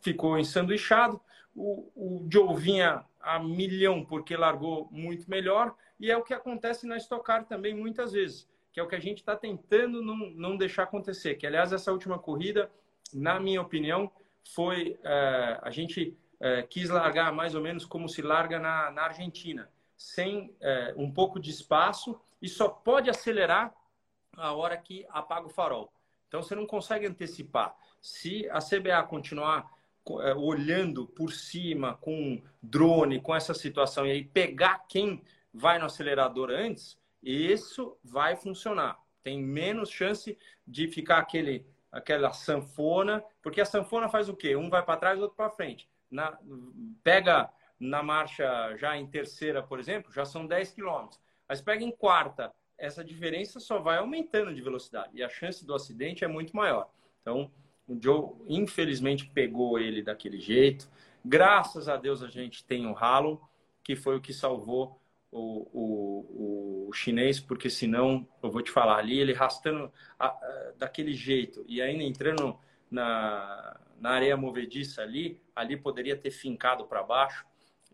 ficou 0.00 0.38
ensanduichado. 0.38 1.20
O, 1.54 1.90
o 1.96 2.28
Joe 2.32 2.56
vinha 2.56 3.04
a 3.20 3.38
milhão 3.38 4.04
porque 4.04 4.36
largou 4.36 4.88
muito 4.90 5.28
melhor. 5.28 5.74
E 5.98 6.10
é 6.10 6.16
o 6.16 6.22
que 6.22 6.34
acontece 6.34 6.86
na 6.86 6.96
Stock 6.96 7.24
Car 7.24 7.44
também 7.44 7.74
muitas 7.74 8.12
vezes 8.12 8.48
que 8.78 8.80
é 8.80 8.84
o 8.84 8.86
que 8.86 8.94
a 8.94 9.00
gente 9.00 9.18
está 9.18 9.34
tentando 9.34 10.00
não, 10.00 10.16
não 10.16 10.56
deixar 10.56 10.84
acontecer. 10.84 11.34
Que, 11.34 11.46
aliás, 11.46 11.72
essa 11.72 11.90
última 11.90 12.16
corrida, 12.16 12.70
na 13.12 13.40
minha 13.40 13.60
opinião, 13.60 14.08
foi. 14.54 14.96
É, 15.02 15.58
a 15.60 15.70
gente 15.70 16.16
é, 16.40 16.62
quis 16.62 16.88
largar 16.88 17.32
mais 17.32 17.54
ou 17.54 17.60
menos 17.60 17.84
como 17.84 18.08
se 18.08 18.22
larga 18.22 18.58
na, 18.58 18.90
na 18.90 19.02
Argentina, 19.02 19.70
sem 19.96 20.54
é, 20.60 20.94
um 20.96 21.10
pouco 21.10 21.40
de 21.40 21.50
espaço 21.50 22.20
e 22.40 22.48
só 22.48 22.68
pode 22.68 23.10
acelerar 23.10 23.74
a 24.36 24.52
hora 24.52 24.76
que 24.76 25.04
apaga 25.10 25.46
o 25.46 25.50
farol. 25.50 25.92
Então 26.28 26.42
você 26.42 26.54
não 26.54 26.66
consegue 26.66 27.06
antecipar. 27.06 27.74
Se 28.00 28.48
a 28.50 28.60
CBA 28.60 29.02
continuar 29.08 29.72
é, 30.20 30.34
olhando 30.34 31.06
por 31.06 31.32
cima 31.32 31.94
com 31.94 32.40
drone, 32.62 33.20
com 33.20 33.34
essa 33.34 33.52
situação 33.52 34.06
e 34.06 34.10
aí 34.12 34.24
pegar 34.24 34.86
quem 34.88 35.22
vai 35.52 35.78
no 35.78 35.86
acelerador 35.86 36.50
antes, 36.50 36.96
isso 37.22 37.96
vai 38.04 38.36
funcionar. 38.36 38.98
Tem 39.22 39.42
menos 39.42 39.90
chance 39.90 40.38
de 40.66 40.86
ficar 40.86 41.18
aquele 41.18 41.66
aquela 41.90 42.32
sanfona, 42.32 43.24
porque 43.42 43.62
a 43.62 43.64
sanfona 43.64 44.10
faz 44.10 44.28
o 44.28 44.36
quê? 44.36 44.54
Um 44.54 44.68
vai 44.68 44.84
para 44.84 44.98
trás, 44.98 45.20
outro 45.20 45.36
para 45.36 45.50
frente. 45.50 45.88
Na, 46.10 46.38
pega 47.02 47.50
na 47.78 48.02
marcha 48.02 48.76
já 48.76 48.96
em 48.96 49.06
terceira, 49.06 49.62
por 49.62 49.78
exemplo, 49.78 50.12
já 50.12 50.24
são 50.24 50.46
10 50.46 50.72
quilômetros. 50.72 51.20
Mas 51.48 51.60
pega 51.60 51.84
em 51.84 51.90
quarta, 51.90 52.52
essa 52.76 53.04
diferença 53.04 53.58
só 53.60 53.78
vai 53.78 53.98
aumentando 53.98 54.54
de 54.54 54.60
velocidade 54.60 55.10
e 55.14 55.22
a 55.22 55.28
chance 55.28 55.64
do 55.64 55.74
acidente 55.74 56.24
é 56.24 56.28
muito 56.28 56.54
maior. 56.54 56.90
Então, 57.20 57.50
o 57.86 57.98
Joe, 58.00 58.32
infelizmente, 58.46 59.26
pegou 59.30 59.78
ele 59.78 60.02
daquele 60.02 60.38
jeito. 60.38 60.88
Graças 61.24 61.88
a 61.88 61.96
Deus 61.96 62.22
a 62.22 62.28
gente 62.28 62.64
tem 62.64 62.86
o 62.86 62.96
Halo, 62.96 63.40
que 63.82 63.96
foi 63.96 64.16
o 64.16 64.20
que 64.20 64.32
salvou 64.32 65.00
o, 65.30 65.68
o, 65.72 66.86
o, 66.88 66.92
chinês, 66.92 67.40
porque 67.40 67.68
senão, 67.68 68.26
eu 68.42 68.50
vou 68.50 68.62
te 68.62 68.70
falar, 68.70 68.98
ali 68.98 69.18
ele 69.18 69.32
rastando 69.32 69.92
a, 70.18 70.28
a, 70.28 70.72
daquele 70.78 71.12
jeito 71.12 71.64
e 71.66 71.82
ainda 71.82 72.02
entrando 72.02 72.58
na, 72.90 73.78
na 74.00 74.10
areia 74.10 74.36
movediça 74.36 75.02
ali, 75.02 75.40
ali 75.54 75.76
poderia 75.76 76.16
ter 76.16 76.30
fincado 76.30 76.86
para 76.86 77.02
baixo 77.02 77.44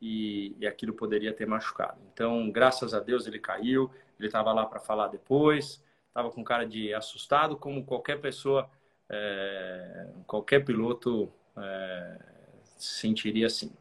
e, 0.00 0.56
e 0.58 0.66
aquilo 0.66 0.92
poderia 0.92 1.32
ter 1.32 1.46
machucado. 1.46 2.00
Então, 2.12 2.50
graças 2.50 2.94
a 2.94 3.00
Deus 3.00 3.26
ele 3.26 3.38
caiu, 3.38 3.90
ele 4.18 4.28
estava 4.28 4.52
lá 4.52 4.66
para 4.66 4.80
falar 4.80 5.08
depois, 5.08 5.82
estava 6.08 6.30
com 6.30 6.44
cara 6.44 6.64
de 6.64 6.92
assustado, 6.94 7.56
como 7.56 7.84
qualquer 7.84 8.20
pessoa, 8.20 8.70
é, 9.10 10.08
qualquer 10.26 10.64
piloto 10.64 11.32
é, 11.56 12.18
sentiria 12.76 13.46
assim. 13.46 13.72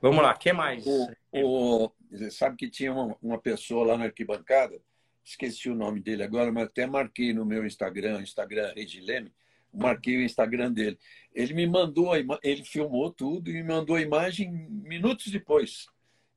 Vamos 0.00 0.22
lá, 0.22 0.34
que 0.34 0.52
mais? 0.52 0.84
O, 0.84 1.12
o, 1.32 1.92
sabe 2.30 2.56
que 2.56 2.68
tinha 2.68 2.92
uma, 2.92 3.16
uma 3.22 3.38
pessoa 3.38 3.86
lá 3.86 3.96
na 3.96 4.04
arquibancada, 4.06 4.80
esqueci 5.22 5.70
o 5.70 5.76
nome 5.76 6.00
dele 6.00 6.24
agora, 6.24 6.50
mas 6.50 6.64
até 6.64 6.86
marquei 6.86 7.32
no 7.32 7.44
meu 7.44 7.64
Instagram, 7.64 8.20
Instagram 8.20 8.72
Regileme, 8.74 9.32
marquei 9.72 10.16
o 10.16 10.22
Instagram 10.22 10.72
dele. 10.72 10.98
Ele 11.34 11.54
me 11.54 11.66
mandou, 11.66 12.12
ele 12.42 12.64
filmou 12.64 13.10
tudo 13.10 13.50
e 13.50 13.54
me 13.54 13.62
mandou 13.62 13.96
a 13.96 14.00
imagem 14.00 14.50
minutos 14.50 15.30
depois. 15.30 15.86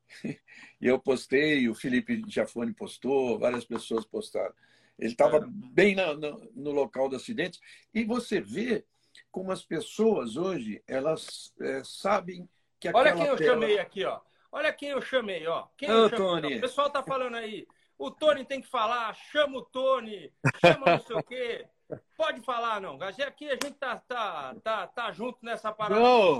E 0.81 0.87
eu 0.87 0.99
postei, 0.99 1.67
o 1.69 1.73
Felipe 1.73 2.21
Jafone 2.27 2.73
postou, 2.73 3.39
várias 3.39 3.63
pessoas 3.65 4.05
postaram. 4.05 4.53
Ele 4.99 5.11
estava 5.11 5.39
bem 5.49 5.95
na, 5.95 6.13
no, 6.13 6.51
no 6.53 6.71
local 6.71 7.09
do 7.09 7.15
acidente. 7.15 7.59
E 7.93 8.03
você 8.03 8.39
vê 8.39 8.85
como 9.31 9.51
as 9.51 9.63
pessoas 9.63 10.37
hoje, 10.37 10.83
elas 10.87 11.53
é, 11.59 11.81
sabem 11.83 12.47
que 12.79 12.87
aquela 12.87 13.03
Olha 13.03 13.15
quem 13.15 13.25
eu 13.25 13.35
tela... 13.35 13.53
chamei 13.53 13.79
aqui, 13.79 14.05
ó. 14.05 14.21
Olha 14.51 14.71
quem 14.71 14.89
eu 14.89 15.01
chamei, 15.01 15.45
ó. 15.47 15.67
Quem 15.77 15.91
Ô, 15.91 16.09
Tony. 16.09 16.57
O 16.57 16.61
pessoal 16.61 16.89
tá 16.89 17.03
falando 17.03 17.35
aí. 17.35 17.67
O 17.97 18.11
Tony 18.11 18.45
tem 18.45 18.61
que 18.61 18.67
falar, 18.67 19.13
chama 19.13 19.57
o 19.57 19.65
Tony, 19.65 20.31
chama 20.61 20.85
não 20.85 20.99
sei 20.99 21.15
o 21.15 21.23
quê. 21.23 21.65
Pode 22.17 22.41
falar, 22.41 22.81
não. 22.81 22.97
Aqui 23.01 23.47
a 23.47 23.51
gente 23.51 23.73
tá, 23.73 23.97
tá, 23.97 24.55
tá, 24.63 24.87
tá 24.87 25.11
junto 25.11 25.37
nessa 25.43 25.71
parada. 25.71 26.01
Não, 26.01 26.39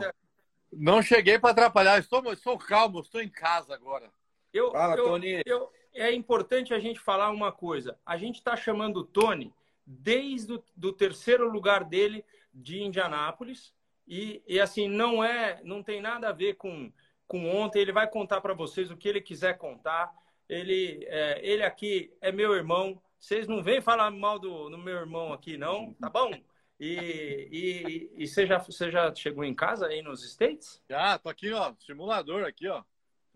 não 0.72 1.02
cheguei 1.02 1.38
para 1.38 1.52
atrapalhar. 1.52 2.00
Estou, 2.00 2.24
estou 2.32 2.58
calmo, 2.58 3.00
estou 3.00 3.22
em 3.22 3.30
casa 3.30 3.74
agora. 3.74 4.12
Eu, 4.52 4.72
Fala, 4.72 4.96
eu, 4.96 5.06
Tony. 5.06 5.42
Eu, 5.46 5.72
é 5.94 6.12
importante 6.14 6.74
a 6.74 6.80
gente 6.80 7.00
falar 7.00 7.30
uma 7.30 7.52
coisa. 7.52 7.98
A 8.06 8.18
gente 8.18 8.36
está 8.36 8.56
chamando 8.56 8.98
o 8.98 9.04
Tony 9.04 9.54
desde 9.86 10.54
o 10.54 10.64
do 10.76 10.92
terceiro 10.92 11.50
lugar 11.50 11.84
dele 11.84 12.26
de 12.54 12.82
Indianápolis. 12.82 13.74
E, 14.08 14.42
e 14.48 14.60
assim, 14.60 14.88
não 14.88 15.24
é, 15.24 15.60
não 15.64 15.84
tem 15.84 16.02
nada 16.02 16.30
a 16.30 16.34
ver 16.34 16.56
com, 16.56 16.92
com 17.28 17.50
ontem. 17.50 17.82
Ele 17.82 17.92
vai 17.92 18.08
contar 18.08 18.42
para 18.42 18.54
vocês 18.54 18.90
o 18.90 18.98
que 18.98 19.08
ele 19.08 19.22
quiser 19.22 19.58
contar. 19.58 20.12
Ele, 20.48 21.06
é, 21.10 21.40
ele 21.44 21.64
aqui 21.64 22.14
é 22.22 22.32
meu 22.32 22.54
irmão. 22.54 23.02
Vocês 23.26 23.48
não 23.48 23.64
vêm 23.64 23.82
falar 23.82 24.12
mal 24.12 24.38
do, 24.38 24.70
do 24.70 24.78
meu 24.78 24.98
irmão 24.98 25.34
aqui, 25.34 25.58
não, 25.58 25.96
tá 25.96 26.08
bom? 26.12 26.32
E, 26.80 27.50
e, 27.52 28.24
e 28.24 28.28
você, 28.28 28.46
já, 28.46 28.60
você 28.60 28.92
já 28.92 29.16
chegou 29.16 29.44
em 29.44 29.56
casa 29.56 29.88
aí 29.88 30.04
nos 30.04 30.24
States? 30.24 30.80
Já, 30.88 31.18
tô 31.18 31.30
aqui, 31.30 31.52
ó, 31.52 31.74
simulador 31.80 32.46
aqui, 32.46 32.68
ó. 32.68 32.84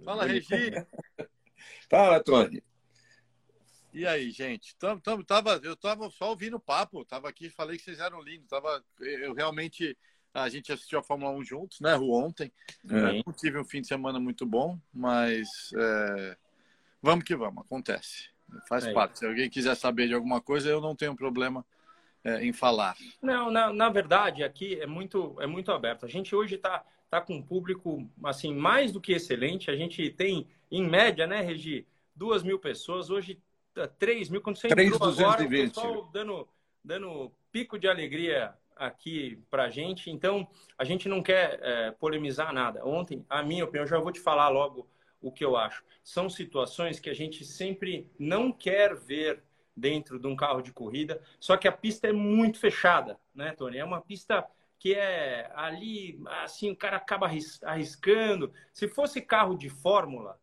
Fala, 0.06 0.28
Regi. 0.28 0.74
Fala, 1.90 2.24
Tony. 2.24 2.62
E 3.92 4.06
aí, 4.06 4.30
gente? 4.30 4.76
Tamo, 4.76 5.02
tamo, 5.02 5.24
tava, 5.24 5.60
eu 5.64 5.76
tava 5.76 6.08
só 6.12 6.30
ouvindo 6.30 6.58
o 6.58 6.62
papo, 6.62 7.04
tava 7.04 7.28
aqui, 7.28 7.50
falei 7.50 7.76
que 7.76 7.84
vocês 7.84 8.00
eram 8.00 8.22
lindos. 8.22 8.48
Tava, 8.48 8.86
eu 9.00 9.34
realmente, 9.34 9.98
a 10.32 10.48
gente 10.50 10.72
assistiu 10.72 11.00
a 11.00 11.04
Fórmula 11.04 11.32
1 11.32 11.44
juntos, 11.44 11.80
né, 11.80 11.96
Ru, 11.96 12.12
ontem. 12.12 12.54
É. 12.88 13.24
Não 13.26 13.34
tive 13.34 13.58
um 13.58 13.66
fim 13.66 13.82
de 13.82 13.88
semana 13.88 14.20
muito 14.20 14.46
bom, 14.46 14.80
mas 14.94 15.48
é, 15.76 16.38
vamos 17.02 17.26
que 17.26 17.36
vamos, 17.36 17.66
acontece. 17.66 18.30
Faz 18.68 18.86
é 18.86 18.94
parte. 18.94 19.20
Se 19.20 19.26
alguém 19.26 19.50
quiser 19.50 19.76
saber 19.76 20.08
de 20.08 20.14
alguma 20.14 20.42
coisa, 20.42 20.70
eu 20.70 20.82
não 20.82 20.96
tenho 20.96 21.16
problema 21.16 21.66
é, 22.24 22.44
em 22.46 22.54
falar. 22.54 22.96
Não, 23.22 23.50
na, 23.50 23.72
na 23.72 23.90
verdade, 23.90 24.44
aqui 24.44 24.80
é 24.80 24.86
muito, 24.86 25.36
é 25.40 25.48
muito 25.48 25.72
aberto. 25.72 26.06
A 26.06 26.10
gente 26.10 26.36
hoje 26.36 26.56
está 26.56 26.84
tá 27.10 27.22
com 27.22 27.36
um 27.36 27.42
público 27.42 28.08
assim 28.24 28.54
mais 28.54 28.92
do 28.92 29.02
que 29.02 29.14
excelente. 29.14 29.72
A 29.72 29.76
gente 29.76 30.10
tem, 30.12 30.48
em 30.72 30.88
média, 30.88 31.26
né, 31.26 31.42
Regi, 31.42 31.88
duas 32.16 32.44
mil 32.44 32.60
pessoas. 32.60 33.10
Hoje, 33.10 33.42
tá 33.74 33.88
três 33.88 34.30
mil. 34.30 34.42
Quando 34.42 34.58
você 34.58 34.68
3, 34.68 34.94
entrou 34.94 35.10
220. 35.10 35.24
agora, 35.24 35.44
o 35.44 35.70
pessoal 35.70 36.10
dando, 36.12 36.48
dando 36.84 37.32
pico 37.52 37.80
de 37.80 37.88
alegria 37.88 38.54
aqui 38.76 39.38
para 39.52 39.70
gente. 39.70 40.10
Então, 40.10 40.48
a 40.78 40.84
gente 40.84 41.10
não 41.10 41.22
quer 41.22 41.60
é, 41.62 41.92
polemizar 41.92 42.54
nada. 42.54 42.86
Ontem, 42.86 43.26
a 43.30 43.44
minha 43.44 43.66
opinião, 43.66 43.84
eu 43.84 43.90
já 43.90 44.00
vou 44.00 44.12
te 44.12 44.20
falar 44.20 44.50
logo 44.50 44.88
o 45.22 45.32
que 45.32 45.44
eu 45.44 45.58
acho. 45.58 45.84
São 46.04 46.30
situações 46.30 47.00
que 47.00 47.10
a 47.10 47.14
gente 47.14 47.44
sempre 47.46 48.10
não 48.18 48.52
quer 48.52 48.96
ver 48.96 49.44
dentro 49.76 50.20
de 50.20 50.28
um 50.28 50.36
carro 50.36 50.62
de 50.62 50.74
corrida, 50.74 51.22
só 51.40 51.56
que 51.56 51.68
a 51.68 51.72
pista 51.72 52.08
é 52.08 52.12
muito 52.12 52.60
fechada, 52.60 53.18
né, 53.34 53.54
Tony? 53.54 53.78
É 53.78 53.86
uma 53.86 54.02
pista 54.02 54.46
que 54.78 54.94
é 54.94 55.52
ali, 55.56 56.20
assim, 56.44 56.72
o 56.72 56.76
cara 56.76 56.98
acaba 56.98 57.30
arriscando. 57.64 58.54
Se 58.74 58.88
fosse 58.88 59.22
carro 59.22 59.58
de 59.58 59.70
Fórmula, 59.70 60.40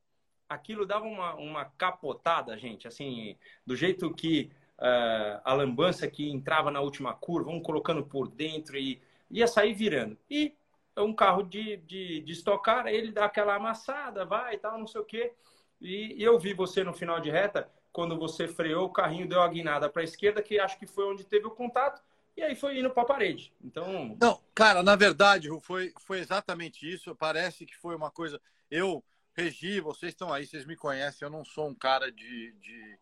aquilo 0.49 0.87
dava 0.87 1.07
uma, 1.07 1.35
uma 1.35 1.65
capotada, 1.65 2.57
gente, 2.59 2.87
assim, 2.87 3.37
do 3.65 3.75
jeito 3.75 4.13
que 4.13 4.51
uh, 4.79 5.41
a 5.43 5.55
lambança 5.55 6.07
que 6.09 6.31
entrava 6.31 6.71
na 6.71 6.81
última 6.81 7.15
curva, 7.15 7.51
um 7.51 7.61
colocando 7.61 8.05
por 8.05 8.29
dentro 8.29 8.77
e 8.77 9.01
ia 9.31 9.47
sair 9.47 9.73
virando. 9.73 10.17
E 10.31 10.55
é 10.97 11.03
um 11.03 11.15
carro 11.15 11.43
de, 11.43 11.77
de, 11.77 12.21
de 12.23 12.33
estocar, 12.33 12.87
ele 12.87 13.13
dá 13.13 13.27
aquela 13.27 13.55
amassada, 13.55 14.25
vai 14.25 14.55
e 14.55 14.59
tal, 14.59 14.79
não 14.79 14.87
sei 14.87 15.01
o 15.01 15.05
quê. 15.05 15.33
E, 15.81 16.15
e 16.15 16.23
eu 16.23 16.39
vi 16.39 16.55
você 16.55 16.83
no 16.83 16.95
final 16.95 17.21
de 17.21 17.31
reta, 17.31 17.71
quando 17.93 18.19
você 18.19 18.49
freou, 18.49 18.87
o 18.87 18.93
carrinho 18.93 19.29
deu 19.29 19.43
a 19.43 19.49
guinada 19.49 19.91
para 19.91 20.01
a 20.01 20.05
esquerda, 20.05 20.43
que 20.43 20.59
acho 20.59 20.79
que 20.79 20.87
foi 20.87 21.05
onde 21.05 21.25
teve 21.25 21.47
o 21.47 21.51
contato, 21.51 22.03
e 22.35 22.43
aí 22.43 22.55
foi 22.55 22.79
indo 22.79 22.91
para 22.91 23.03
a 23.03 23.07
parede. 23.07 23.53
Então. 23.63 24.17
Não, 24.21 24.41
cara, 24.55 24.83
na 24.83 24.97
verdade, 24.97 25.49
foi, 25.61 25.93
foi 26.01 26.19
exatamente 26.19 26.91
isso. 26.91 27.15
Parece 27.15 27.65
que 27.65 27.77
foi 27.77 27.95
uma 27.95 28.11
coisa. 28.11 28.41
Eu, 28.71 29.03
Regi, 29.35 29.81
vocês 29.81 30.13
estão 30.13 30.33
aí, 30.33 30.47
vocês 30.47 30.67
me 30.67 30.77
conhecem, 30.77 31.25
eu 31.25 31.31
não 31.31 31.45
sou 31.45 31.69
um 31.69 31.75
cara 31.75 32.11
de. 32.13 32.53
de 32.53 32.99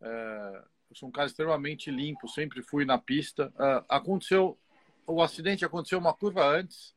é... 0.00 0.64
eu 0.90 0.96
sou 0.96 1.08
um 1.08 1.12
cara 1.12 1.28
extremamente 1.28 1.90
limpo, 1.90 2.26
sempre 2.28 2.62
fui 2.62 2.84
na 2.84 2.98
pista. 2.98 3.52
Uh, 3.54 3.84
aconteceu. 3.88 4.58
O 5.06 5.22
acidente 5.22 5.64
aconteceu 5.64 5.98
uma 5.98 6.14
curva 6.14 6.44
antes. 6.44 6.94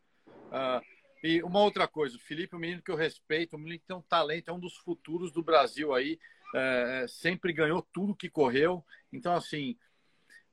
Uh, 0.47 0.84
e 1.24 1.41
uma 1.43 1.59
outra 1.59 1.88
coisa, 1.88 2.17
o 2.17 2.20
Felipe, 2.20 2.55
um 2.55 2.59
menino 2.59 2.82
que 2.82 2.91
eu 2.91 2.95
respeito, 2.95 3.55
um 3.55 3.59
menino 3.59 3.80
que 3.80 3.88
tem 3.88 3.95
um 3.95 4.01
talento, 4.01 4.49
é 4.49 4.53
um 4.53 4.59
dos 4.59 4.78
futuros 4.78 5.32
do 5.32 5.41
Brasil 5.41 5.93
aí 5.93 6.20
é, 6.55 7.05
sempre 7.07 7.51
ganhou 7.51 7.82
tudo 7.91 8.15
que 8.15 8.30
correu. 8.30 8.86
Então, 9.11 9.34
assim, 9.36 9.78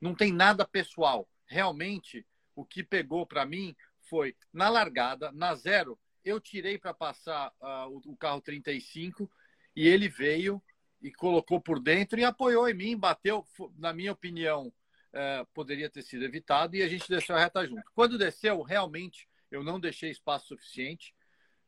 não 0.01 0.13
tem 0.13 0.33
nada 0.33 0.65
pessoal. 0.65 1.27
Realmente, 1.45 2.25
o 2.55 2.65
que 2.65 2.83
pegou 2.83 3.25
para 3.25 3.45
mim 3.45 3.75
foi 4.09 4.35
na 4.51 4.69
largada, 4.69 5.31
na 5.31 5.55
zero, 5.55 5.97
eu 6.25 6.39
tirei 6.39 6.77
para 6.77 6.93
passar 6.93 7.51
uh, 7.61 8.01
o, 8.05 8.15
carro 8.15 8.41
35 8.41 9.29
e 9.75 9.87
ele 9.87 10.07
veio 10.07 10.61
e 11.01 11.11
colocou 11.11 11.59
por 11.59 11.79
dentro 11.79 12.19
e 12.19 12.23
apoiou 12.23 12.67
em 12.69 12.73
mim, 12.73 12.97
bateu, 12.97 13.45
na 13.77 13.93
minha 13.93 14.11
opinião, 14.11 14.67
uh, 14.67 15.45
poderia 15.53 15.89
ter 15.89 16.01
sido 16.01 16.23
evitado 16.23 16.75
e 16.75 16.81
a 16.81 16.87
gente 16.87 17.09
deixou 17.09 17.35
a 17.35 17.39
reta 17.39 17.65
junto. 17.65 17.83
Quando 17.93 18.17
desceu, 18.17 18.61
realmente, 18.61 19.27
eu 19.53 19.63
não 19.63 19.79
deixei 19.79 20.09
espaço 20.09 20.47
suficiente. 20.47 21.13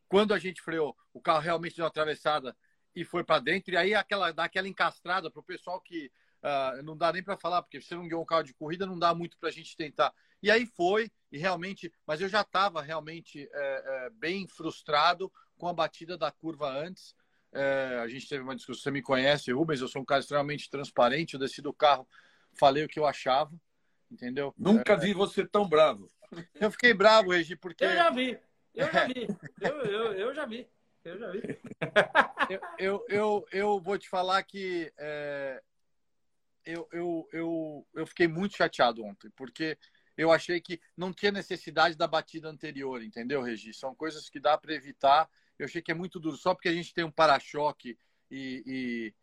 Quando 0.07 0.33
a 0.33 0.39
gente 0.39 0.61
freou, 0.61 0.95
o 1.13 1.21
carro 1.21 1.39
realmente 1.39 1.75
deu 1.75 1.83
uma 1.83 1.89
atravessada 1.89 2.55
e 2.95 3.05
foi 3.05 3.23
para 3.23 3.39
dentro. 3.39 3.73
E 3.73 3.77
aí 3.77 3.93
aquela, 3.93 4.31
dá 4.31 4.45
aquela 4.45 4.67
encastrada 4.67 5.29
para 5.29 5.39
o 5.39 5.43
pessoal 5.43 5.79
que 5.79 6.11
uh, 6.41 6.81
não 6.83 6.97
dá 6.97 7.13
nem 7.13 7.23
para 7.23 7.37
falar, 7.37 7.61
porque 7.61 7.79
você 7.79 7.95
não 7.95 8.07
ganhou 8.07 8.23
um 8.23 8.25
carro 8.25 8.43
de 8.43 8.53
corrida, 8.53 8.85
não 8.85 8.97
dá 8.97 9.13
muito 9.13 9.37
para 9.37 9.49
a 9.49 9.51
gente 9.51 9.77
tentar. 9.77 10.13
E 10.41 10.49
aí 10.49 10.65
foi, 10.65 11.11
e 11.31 11.37
realmente, 11.37 11.91
mas 12.07 12.21
eu 12.21 12.29
já 12.29 12.41
estava 12.41 12.81
realmente 12.81 13.47
é, 13.51 13.83
é, 13.85 14.09
bem 14.11 14.47
frustrado 14.47 15.31
com 15.57 15.67
a 15.67 15.73
batida 15.73 16.17
da 16.17 16.31
curva 16.31 16.69
antes. 16.69 17.15
É, 17.51 17.99
a 18.03 18.07
gente 18.07 18.27
teve 18.27 18.43
uma 18.43 18.55
discussão, 18.55 18.83
você 18.83 18.91
me 18.91 19.01
conhece, 19.01 19.51
Rubens, 19.51 19.79
eu 19.81 19.87
sou 19.87 20.01
um 20.01 20.05
cara 20.05 20.21
extremamente 20.21 20.69
transparente, 20.69 21.33
eu 21.33 21.39
desci 21.39 21.61
do 21.61 21.73
carro, 21.73 22.07
falei 22.53 22.83
o 22.83 22.87
que 22.87 22.99
eu 22.99 23.05
achava. 23.05 23.51
entendeu? 24.11 24.53
Nunca 24.57 24.93
é... 24.93 24.97
vi 24.97 25.13
você 25.13 25.45
tão 25.45 25.67
bravo. 25.67 26.11
Eu 26.59 26.71
fiquei 26.71 26.93
bravo, 26.93 27.31
Regi, 27.31 27.55
porque. 27.55 27.83
Eu 27.83 27.93
já 27.93 28.09
vi, 28.09 28.39
eu 28.73 28.91
já 28.91 29.05
vi, 29.05 29.27
eu, 29.61 29.75
eu, 29.85 30.13
eu 30.13 30.35
já 30.35 30.45
vi. 30.45 30.67
Eu 31.03 31.19
já 31.19 31.29
vi. 31.29 31.41
eu, 32.79 33.05
eu, 33.07 33.47
eu, 33.51 33.79
vou 33.79 33.97
te 33.97 34.09
falar 34.09 34.41
que 34.43 34.91
é, 34.97 35.61
eu, 36.65 36.87
eu, 36.91 37.29
eu, 37.31 37.87
eu 37.93 38.07
fiquei 38.07 38.27
muito 38.27 38.55
chateado 38.57 39.03
ontem, 39.03 39.29
porque 39.35 39.77
eu 40.17 40.31
achei 40.31 40.59
que 40.59 40.81
não 40.97 41.13
tinha 41.13 41.31
necessidade 41.31 41.95
da 41.95 42.07
batida 42.07 42.49
anterior, 42.49 43.03
entendeu, 43.03 43.41
Regi? 43.41 43.73
São 43.73 43.93
coisas 43.93 44.29
que 44.29 44.39
dá 44.39 44.57
para 44.57 44.73
evitar. 44.73 45.29
Eu 45.59 45.65
achei 45.65 45.81
que 45.81 45.91
é 45.91 45.95
muito 45.95 46.19
duro, 46.19 46.37
só 46.37 46.53
porque 46.53 46.69
a 46.69 46.73
gente 46.73 46.93
tem 46.93 47.03
um 47.03 47.11
para-choque 47.11 47.97
e, 48.31 49.13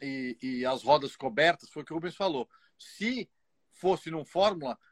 e, 0.00 0.06
e, 0.06 0.38
e, 0.42 0.66
as 0.66 0.82
rodas 0.82 1.16
cobertas, 1.16 1.70
foi 1.70 1.82
o 1.82 1.86
que 1.86 1.92
o 1.92 1.96
Rubens 1.96 2.16
falou. 2.16 2.48
Se 2.76 3.30
fosse 3.70 4.10
num 4.10 4.24
Fórmula, 4.24 4.72
é, 4.72 4.76
é, 4.76 4.87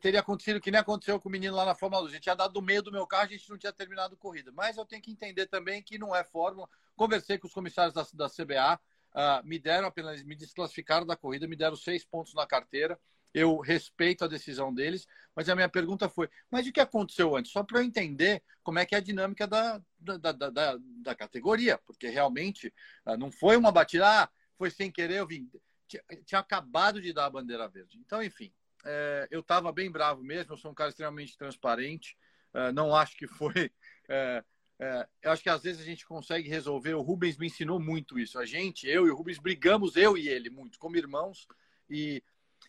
teria 0.00 0.20
acontecido 0.20 0.60
que 0.60 0.70
nem 0.70 0.80
aconteceu 0.80 1.20
com 1.20 1.28
o 1.28 1.32
menino 1.32 1.54
lá 1.54 1.64
na 1.64 1.74
Fórmula 1.74 2.02
1. 2.04 2.06
A 2.06 2.10
gente 2.10 2.22
tinha 2.22 2.34
dado 2.34 2.54
do 2.54 2.62
meio 2.62 2.82
do 2.82 2.90
meu 2.90 3.06
carro, 3.06 3.24
a 3.24 3.28
gente 3.28 3.48
não 3.50 3.58
tinha 3.58 3.72
terminado 3.72 4.14
a 4.14 4.18
corrida. 4.18 4.50
Mas 4.52 4.76
eu 4.76 4.86
tenho 4.86 5.02
que 5.02 5.10
entender 5.10 5.46
também 5.46 5.82
que 5.82 5.98
não 5.98 6.16
é 6.16 6.24
Fórmula. 6.24 6.68
Conversei 6.96 7.38
com 7.38 7.46
os 7.46 7.52
comissários 7.52 7.94
da, 7.94 8.06
da 8.14 8.30
CBA, 8.30 8.74
uh, 8.74 8.78
ah, 9.14 9.42
me 9.44 9.58
deram 9.58 9.88
apenas, 9.88 10.22
me 10.22 10.34
desclassificaram 10.34 11.06
da 11.06 11.16
corrida, 11.16 11.46
me 11.46 11.54
deram 11.54 11.76
seis 11.76 12.04
pontos 12.04 12.32
na 12.34 12.46
carteira. 12.46 12.98
Eu 13.34 13.58
respeito 13.58 14.24
a 14.24 14.28
decisão 14.28 14.72
deles, 14.72 15.06
mas 15.36 15.50
a 15.50 15.54
minha 15.54 15.68
pergunta 15.68 16.08
foi: 16.08 16.30
mas 16.50 16.66
o 16.66 16.72
que 16.72 16.80
aconteceu 16.80 17.36
antes? 17.36 17.52
Só 17.52 17.62
para 17.62 17.80
eu 17.80 17.84
entender 17.84 18.42
como 18.62 18.78
é 18.78 18.86
que 18.86 18.94
é 18.94 18.98
a 18.98 19.02
dinâmica 19.02 19.46
da, 19.46 19.82
da, 19.98 20.16
da, 20.16 20.32
da, 20.32 20.78
da 20.80 21.14
categoria, 21.14 21.76
porque 21.86 22.08
realmente 22.08 22.72
uh, 23.04 23.18
não 23.18 23.30
foi 23.30 23.56
uma 23.56 23.70
batida, 23.70 24.22
ah, 24.22 24.28
foi 24.56 24.70
sem 24.70 24.90
querer, 24.90 25.18
eu 25.18 25.26
vim. 25.26 25.50
Tinha, 25.86 26.02
tinha 26.24 26.38
acabado 26.38 27.00
de 27.00 27.12
dar 27.12 27.26
a 27.26 27.30
bandeira 27.30 27.68
verde. 27.68 27.98
Então, 27.98 28.22
enfim, 28.22 28.52
é, 28.84 29.28
eu 29.30 29.40
estava 29.40 29.72
bem 29.72 29.90
bravo 29.90 30.22
mesmo, 30.22 30.52
eu 30.52 30.56
sou 30.56 30.70
um 30.70 30.74
cara 30.74 30.90
extremamente 30.90 31.36
transparente, 31.36 32.16
é, 32.54 32.72
não 32.72 32.94
acho 32.94 33.16
que 33.16 33.26
foi. 33.26 33.52
É, 34.10 34.42
é, 34.80 35.06
eu 35.22 35.32
acho 35.32 35.42
que 35.42 35.50
às 35.50 35.62
vezes 35.62 35.82
a 35.82 35.84
gente 35.84 36.06
consegue 36.06 36.48
resolver. 36.48 36.94
O 36.94 37.02
Rubens 37.02 37.36
me 37.36 37.46
ensinou 37.46 37.78
muito 37.78 38.18
isso. 38.18 38.38
A 38.38 38.46
gente, 38.46 38.88
eu 38.88 39.06
e 39.06 39.10
o 39.10 39.14
Rubens, 39.14 39.38
brigamos, 39.38 39.96
eu 39.96 40.16
e 40.16 40.30
ele, 40.30 40.48
muito, 40.48 40.78
como 40.78 40.96
irmãos, 40.96 41.46
e, 41.90 42.22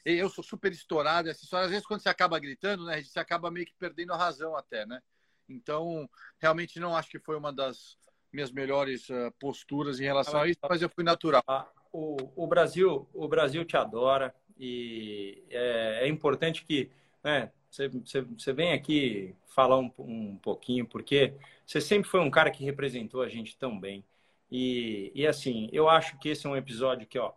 eu 0.03 0.29
sou 0.29 0.43
super 0.43 0.69
estourado. 0.73 1.29
Essa 1.29 1.45
história, 1.45 1.63
às 1.63 1.71
vezes, 1.71 1.87
quando 1.87 2.01
você 2.01 2.09
acaba 2.09 2.37
gritando, 2.39 2.83
né, 2.83 3.01
você 3.01 3.19
acaba 3.19 3.49
meio 3.49 3.65
que 3.65 3.73
perdendo 3.79 4.11
a 4.11 4.17
razão 4.17 4.53
até, 4.57 4.85
né? 4.85 5.01
Então, 5.47 6.09
realmente 6.39 6.77
não 6.77 6.93
acho 6.93 7.09
que 7.09 7.19
foi 7.19 7.37
uma 7.37 7.53
das 7.53 7.97
minhas 8.31 8.51
melhores 8.51 9.09
uh, 9.09 9.31
posturas 9.39 9.99
em 10.01 10.03
relação 10.03 10.41
a 10.41 10.47
isso, 10.47 10.59
mas 10.69 10.81
eu 10.81 10.89
fui 10.89 11.05
natural. 11.05 11.43
O, 11.91 12.17
o 12.35 12.47
Brasil, 12.47 13.09
o 13.13 13.27
Brasil 13.27 13.63
te 13.63 13.77
adora 13.77 14.35
e 14.59 15.43
é, 15.49 15.99
é 16.03 16.07
importante 16.07 16.65
que 16.65 16.91
né, 17.23 17.51
você, 17.69 17.87
você, 17.87 18.21
você 18.21 18.53
venha 18.53 18.75
aqui 18.75 19.35
falar 19.47 19.77
um, 19.79 19.91
um 19.99 20.37
pouquinho, 20.37 20.85
porque 20.85 21.33
você 21.65 21.79
sempre 21.79 22.09
foi 22.09 22.19
um 22.19 22.31
cara 22.31 22.51
que 22.51 22.63
representou 22.63 23.21
a 23.21 23.29
gente 23.29 23.57
tão 23.57 23.79
bem. 23.79 24.03
E, 24.51 25.11
e 25.13 25.27
assim, 25.27 25.69
eu 25.71 25.87
acho 25.87 26.17
que 26.19 26.29
esse 26.29 26.45
é 26.47 26.49
um 26.49 26.57
episódio 26.57 27.07
que, 27.07 27.19
ó, 27.19 27.33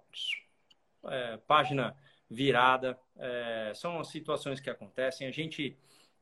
é, 1.04 1.36
página 1.46 1.96
virada, 2.30 2.98
é, 3.18 3.72
são 3.74 4.02
situações 4.02 4.60
que 4.60 4.70
acontecem. 4.70 5.26
A 5.26 5.30
gente 5.30 5.76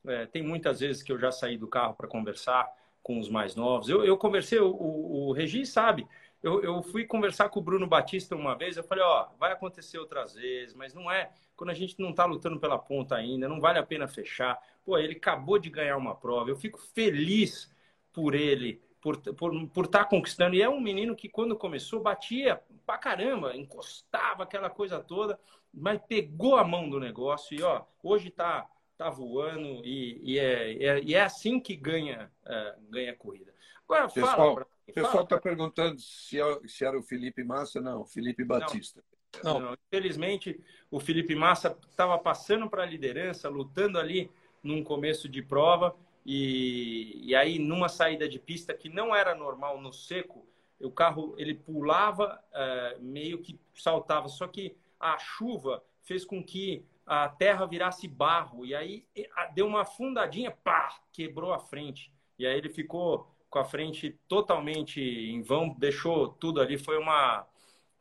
é, 0.06 0.26
tem 0.26 0.42
muitas 0.42 0.80
vezes 0.80 1.02
que 1.02 1.12
eu 1.12 1.18
já 1.18 1.30
saí 1.30 1.56
do 1.56 1.68
carro 1.68 1.94
para 1.94 2.08
conversar 2.08 2.68
com 3.02 3.18
os 3.18 3.28
mais 3.28 3.54
novos. 3.54 3.88
Eu, 3.88 4.04
eu 4.04 4.16
conversei, 4.18 4.58
o, 4.58 4.70
o, 4.70 5.28
o 5.28 5.32
Regi 5.32 5.64
sabe, 5.64 6.06
eu, 6.42 6.62
eu 6.62 6.82
fui 6.82 7.04
conversar 7.04 7.48
com 7.48 7.60
o 7.60 7.62
Bruno 7.62 7.86
Batista 7.86 8.34
uma 8.34 8.56
vez, 8.56 8.76
eu 8.76 8.84
falei, 8.84 9.04
ó, 9.04 9.28
vai 9.38 9.52
acontecer 9.52 9.98
outras 9.98 10.34
vezes, 10.34 10.74
mas 10.74 10.94
não 10.94 11.10
é 11.10 11.30
quando 11.54 11.70
a 11.70 11.74
gente 11.74 12.00
não 12.00 12.10
está 12.10 12.24
lutando 12.24 12.58
pela 12.58 12.78
ponta 12.78 13.14
ainda, 13.14 13.46
não 13.46 13.60
vale 13.60 13.78
a 13.78 13.82
pena 13.82 14.08
fechar. 14.08 14.58
Pô, 14.82 14.96
ele 14.96 15.14
acabou 15.14 15.58
de 15.58 15.68
ganhar 15.68 15.96
uma 15.98 16.14
prova, 16.14 16.48
eu 16.48 16.56
fico 16.56 16.80
feliz 16.94 17.70
por 18.12 18.34
ele, 18.34 18.80
por 19.00 19.16
estar 19.16 19.32
por, 19.34 19.68
por 19.68 19.86
tá 19.86 20.04
conquistando. 20.04 20.56
E 20.56 20.62
é 20.62 20.68
um 20.68 20.80
menino 20.80 21.14
que, 21.14 21.28
quando 21.28 21.54
começou, 21.56 22.00
batia 22.00 22.60
pra 22.86 22.96
caramba, 22.96 23.54
encostava 23.54 24.44
aquela 24.44 24.70
coisa 24.70 24.98
toda, 25.00 25.38
mas 25.72 26.00
pegou 26.08 26.56
a 26.56 26.64
mão 26.64 26.88
do 26.88 26.98
negócio 26.98 27.54
e, 27.54 27.62
ó, 27.62 27.82
hoje 28.02 28.30
tá, 28.30 28.66
tá 28.96 29.10
voando 29.10 29.84
e, 29.84 30.20
e, 30.24 30.38
é, 30.38 30.82
é, 30.82 31.02
e 31.02 31.14
é 31.14 31.20
assim 31.20 31.60
que 31.60 31.76
ganha, 31.76 32.32
é, 32.46 32.74
ganha 32.88 33.14
corrida. 33.14 33.54
Agora, 33.84 34.08
Pessoal, 34.08 34.54
fala. 34.54 34.66
O 34.90 34.94
pessoal 34.94 35.24
está 35.24 35.38
perguntando 35.38 36.00
se, 36.00 36.40
é 36.40 36.60
se, 36.66 36.84
era 36.84 36.98
o 36.98 37.02
Felipe 37.02 37.44
Massa. 37.44 37.80
Não, 37.80 38.04
Felipe 38.04 38.44
Batista. 38.44 39.02
Não, 39.44 39.60
não. 39.60 39.76
infelizmente, 39.86 40.60
o 40.90 40.98
Felipe 40.98 41.34
Massa 41.34 41.76
estava 41.88 42.18
passando 42.18 42.68
para 42.68 42.82
a 42.82 42.86
liderança, 42.86 43.48
lutando 43.48 43.98
ali 43.98 44.30
num 44.62 44.82
começo 44.82 45.28
de 45.28 45.42
prova. 45.42 45.96
E, 46.26 47.20
e 47.24 47.34
aí, 47.34 47.58
numa 47.58 47.88
saída 47.88 48.28
de 48.28 48.38
pista 48.38 48.74
que 48.74 48.88
não 48.88 49.14
era 49.14 49.34
normal 49.34 49.80
no 49.80 49.92
seco, 49.92 50.46
o 50.80 50.90
carro 50.90 51.34
ele 51.38 51.54
pulava, 51.54 52.42
é, 52.52 52.96
meio 53.00 53.38
que 53.38 53.58
saltava. 53.74 54.28
Só 54.28 54.46
que 54.46 54.76
a 54.98 55.16
chuva 55.18 55.82
fez 56.02 56.24
com 56.24 56.42
que 56.42 56.84
a 57.06 57.28
terra 57.28 57.66
virasse 57.66 58.06
barro. 58.06 58.66
E 58.66 58.74
aí 58.74 59.06
deu 59.54 59.66
uma 59.66 59.82
afundadinha, 59.82 60.50
pá, 60.50 61.00
quebrou 61.12 61.52
a 61.52 61.58
frente. 61.58 62.12
E 62.38 62.46
aí 62.46 62.56
ele 62.56 62.68
ficou 62.68 63.30
com 63.50 63.58
a 63.58 63.64
frente 63.64 64.18
totalmente 64.28 65.00
em 65.00 65.42
vão, 65.42 65.74
deixou 65.78 66.28
tudo 66.28 66.60
ali. 66.60 66.78
Foi 66.78 66.96
uma, 66.96 67.46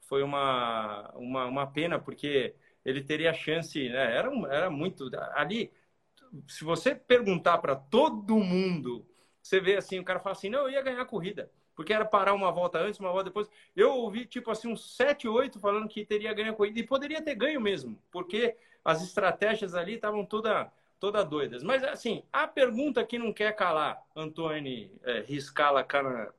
foi 0.02 0.24
uma, 0.24 1.12
uma, 1.16 1.46
uma 1.46 1.68
pena, 1.68 2.00
porque 2.00 2.56
ele 2.86 3.04
teria 3.04 3.34
chance, 3.34 3.90
né? 3.90 4.16
era, 4.16 4.32
era 4.50 4.70
muito. 4.70 5.10
Ali, 5.34 5.72
se 6.48 6.64
você 6.64 6.96
perguntar 6.96 7.58
para 7.60 7.76
todo 7.76 8.38
mundo, 8.38 9.06
você 9.42 9.60
vê 9.60 9.76
assim: 9.78 10.00
o 10.00 10.04
cara 10.04 10.20
fala 10.20 10.34
assim, 10.34 10.50
não, 10.50 10.62
eu 10.62 10.70
ia 10.72 10.82
ganhar 10.82 11.02
a 11.02 11.06
corrida. 11.06 11.52
Porque 11.76 11.94
era 11.94 12.04
parar 12.04 12.34
uma 12.34 12.52
volta 12.52 12.78
antes, 12.80 13.00
uma 13.00 13.10
volta 13.12 13.26
depois. 13.26 13.50
Eu 13.74 13.94
ouvi, 13.94 14.26
tipo 14.26 14.52
assim, 14.52 14.68
uns 14.68 14.98
7, 14.98 15.28
8 15.30 15.60
falando 15.60 15.88
que 15.88 16.06
teria 16.06 16.34
ganho 16.34 16.52
a 16.52 16.56
corrida. 16.56 16.80
E 16.80 16.84
poderia 16.84 17.22
ter 17.22 17.36
ganho 17.36 17.62
mesmo, 17.62 17.98
porque 18.12 18.58
as 18.84 19.02
estratégias 19.02 19.74
ali 19.76 19.94
estavam 19.96 20.26
toda 20.26 20.70
toda 21.00 21.24
doidas. 21.24 21.64
Mas, 21.64 21.84
assim, 21.84 22.24
a 22.32 22.48
pergunta 22.48 23.06
que 23.06 23.18
não 23.18 23.34
quer 23.34 23.56
calar, 23.56 24.02
Antônio 24.16 24.92
é, 25.04 25.22
Riscala 25.22 25.84
Cana. 25.84 26.34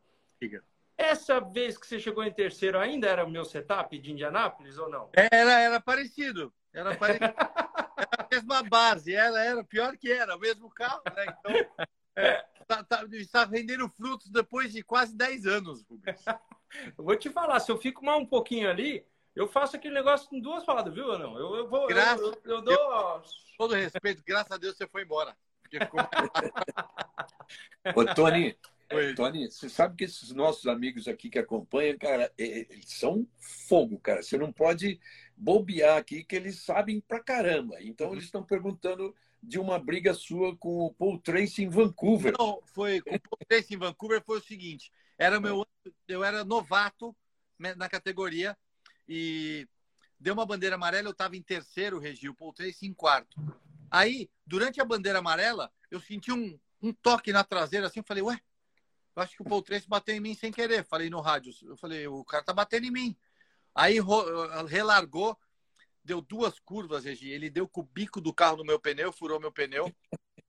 Essa 0.96 1.40
vez 1.40 1.78
que 1.78 1.86
você 1.86 1.98
chegou 1.98 2.22
em 2.22 2.32
terceiro, 2.32 2.78
ainda 2.78 3.08
era 3.08 3.24
o 3.24 3.30
meu 3.30 3.44
setup 3.44 3.98
de 3.98 4.12
Indianápolis 4.12 4.78
ou 4.78 4.88
não? 4.88 5.08
Era, 5.14 5.61
era 5.61 5.80
parecido. 5.80 6.52
Era, 6.72 6.94
parecido. 6.94 7.24
era 7.96 8.08
a 8.18 8.28
mesma 8.30 8.62
base. 8.62 9.14
Ela 9.14 9.42
era 9.42 9.64
pior 9.64 9.96
que 9.96 10.12
era, 10.12 10.36
o 10.36 10.40
mesmo 10.40 10.68
carro, 10.70 11.02
né? 11.16 11.26
Então, 11.38 11.86
é, 12.16 12.44
tá, 12.66 12.84
tá, 12.84 13.04
está 13.12 13.44
rendendo 13.44 13.88
frutos 13.88 14.28
depois 14.30 14.72
de 14.72 14.82
quase 14.82 15.16
10 15.16 15.46
anos, 15.46 15.82
Rubens. 15.88 16.22
vou 16.96 17.16
te 17.16 17.30
falar, 17.30 17.61
se 17.61 17.72
eu 17.72 17.78
fico 17.78 18.04
mais 18.04 18.20
um 18.20 18.26
pouquinho 18.26 18.68
ali, 18.68 19.04
eu 19.35 19.49
faço 19.49 19.76
aquele 19.76 19.95
negócio 19.95 20.28
com 20.28 20.41
duas 20.41 20.64
palavras, 20.64 20.95
viu 20.95 21.07
ou 21.07 21.18
não? 21.18 21.39
Eu, 21.39 21.57
eu 21.57 21.68
vou. 21.68 21.87
Graças, 21.87 22.20
eu, 22.20 22.33
eu, 22.45 22.57
eu 22.57 22.62
dou. 22.62 22.74
Eu, 22.74 23.22
todo 23.57 23.74
respeito, 23.74 24.22
graças 24.26 24.53
a 24.53 24.57
Deus 24.57 24.76
você 24.76 24.87
foi 24.87 25.03
embora. 25.03 25.37
Ficou... 25.70 26.01
Ô, 27.95 28.14
Tony, 28.14 28.57
Oi. 28.93 29.14
Tony, 29.14 29.49
você 29.49 29.68
sabe 29.68 29.97
que 29.97 30.05
esses 30.05 30.33
nossos 30.33 30.66
amigos 30.66 31.07
aqui 31.07 31.31
que 31.31 31.39
acompanham, 31.39 31.97
cara, 31.97 32.33
eles 32.37 32.91
são 32.91 33.26
fogo, 33.39 34.01
cara. 34.01 34.20
Você 34.20 34.37
não 34.37 34.53
pode 34.53 35.01
bobear 35.37 35.97
aqui 35.97 36.24
que 36.24 36.35
eles 36.35 36.64
sabem 36.64 37.01
pra 37.01 37.22
caramba. 37.22 37.76
Então 37.81 38.09
uhum. 38.09 38.14
eles 38.14 38.24
estão 38.24 38.43
perguntando 38.43 39.14
de 39.41 39.61
uma 39.61 39.78
briga 39.78 40.12
sua 40.12 40.57
com 40.57 40.87
o 40.87 40.93
Paul 40.93 41.20
Tracy 41.20 41.62
em 41.62 41.68
Vancouver. 41.68 42.35
Não, 42.37 42.61
foi 42.66 43.01
com 43.01 43.14
o 43.14 43.20
Paul 43.20 43.39
Tracy 43.49 43.74
em 43.74 43.78
Vancouver 43.78 44.22
foi 44.24 44.39
o 44.39 44.43
seguinte: 44.43 44.91
era 45.16 45.41
meu, 45.41 45.64
eu 46.09 46.24
era 46.24 46.45
novato 46.45 47.14
né, 47.57 47.74
na 47.76 47.89
categoria 47.89 48.57
e 49.12 49.66
deu 50.20 50.34
uma 50.34 50.46
bandeira 50.46 50.76
amarela, 50.76 51.08
eu 51.08 51.12
estava 51.12 51.36
em 51.36 51.42
terceiro, 51.42 51.98
Regi, 51.98 52.28
o 52.28 52.34
Paul 52.34 52.52
Tracy 52.52 52.86
em 52.86 52.94
quarto. 52.94 53.36
Aí, 53.90 54.30
durante 54.46 54.80
a 54.80 54.84
bandeira 54.84 55.18
amarela, 55.18 55.68
eu 55.90 55.98
senti 56.00 56.30
um, 56.30 56.56
um 56.80 56.92
toque 56.92 57.32
na 57.32 57.42
traseira 57.42 57.88
assim, 57.88 57.98
eu 57.98 58.04
falei, 58.04 58.22
ué, 58.22 58.40
eu 59.16 59.20
acho 59.20 59.34
que 59.34 59.42
o 59.42 59.44
Paul 59.44 59.62
Tracy 59.62 59.88
bateu 59.88 60.14
em 60.14 60.20
mim 60.20 60.32
sem 60.36 60.52
querer. 60.52 60.84
Falei 60.84 61.11
no 61.11 61.20
rádio, 61.20 61.52
eu 61.62 61.76
falei, 61.76 62.06
o 62.06 62.24
cara 62.24 62.44
tá 62.44 62.52
batendo 62.52 62.86
em 62.86 62.92
mim. 62.92 63.16
Aí 63.74 63.96
relargou, 64.68 65.36
deu 66.04 66.20
duas 66.20 66.61
curvas, 66.61 67.04
Regi. 67.04 67.30
Ele 67.30 67.50
deu 67.50 67.66
com 67.66 67.80
o 67.80 67.88
bico 67.92 68.20
do 68.20 68.32
carro 68.32 68.58
no 68.58 68.64
meu 68.64 68.78
pneu, 68.78 69.12
furou 69.12 69.40
meu 69.40 69.50
pneu. 69.50 69.92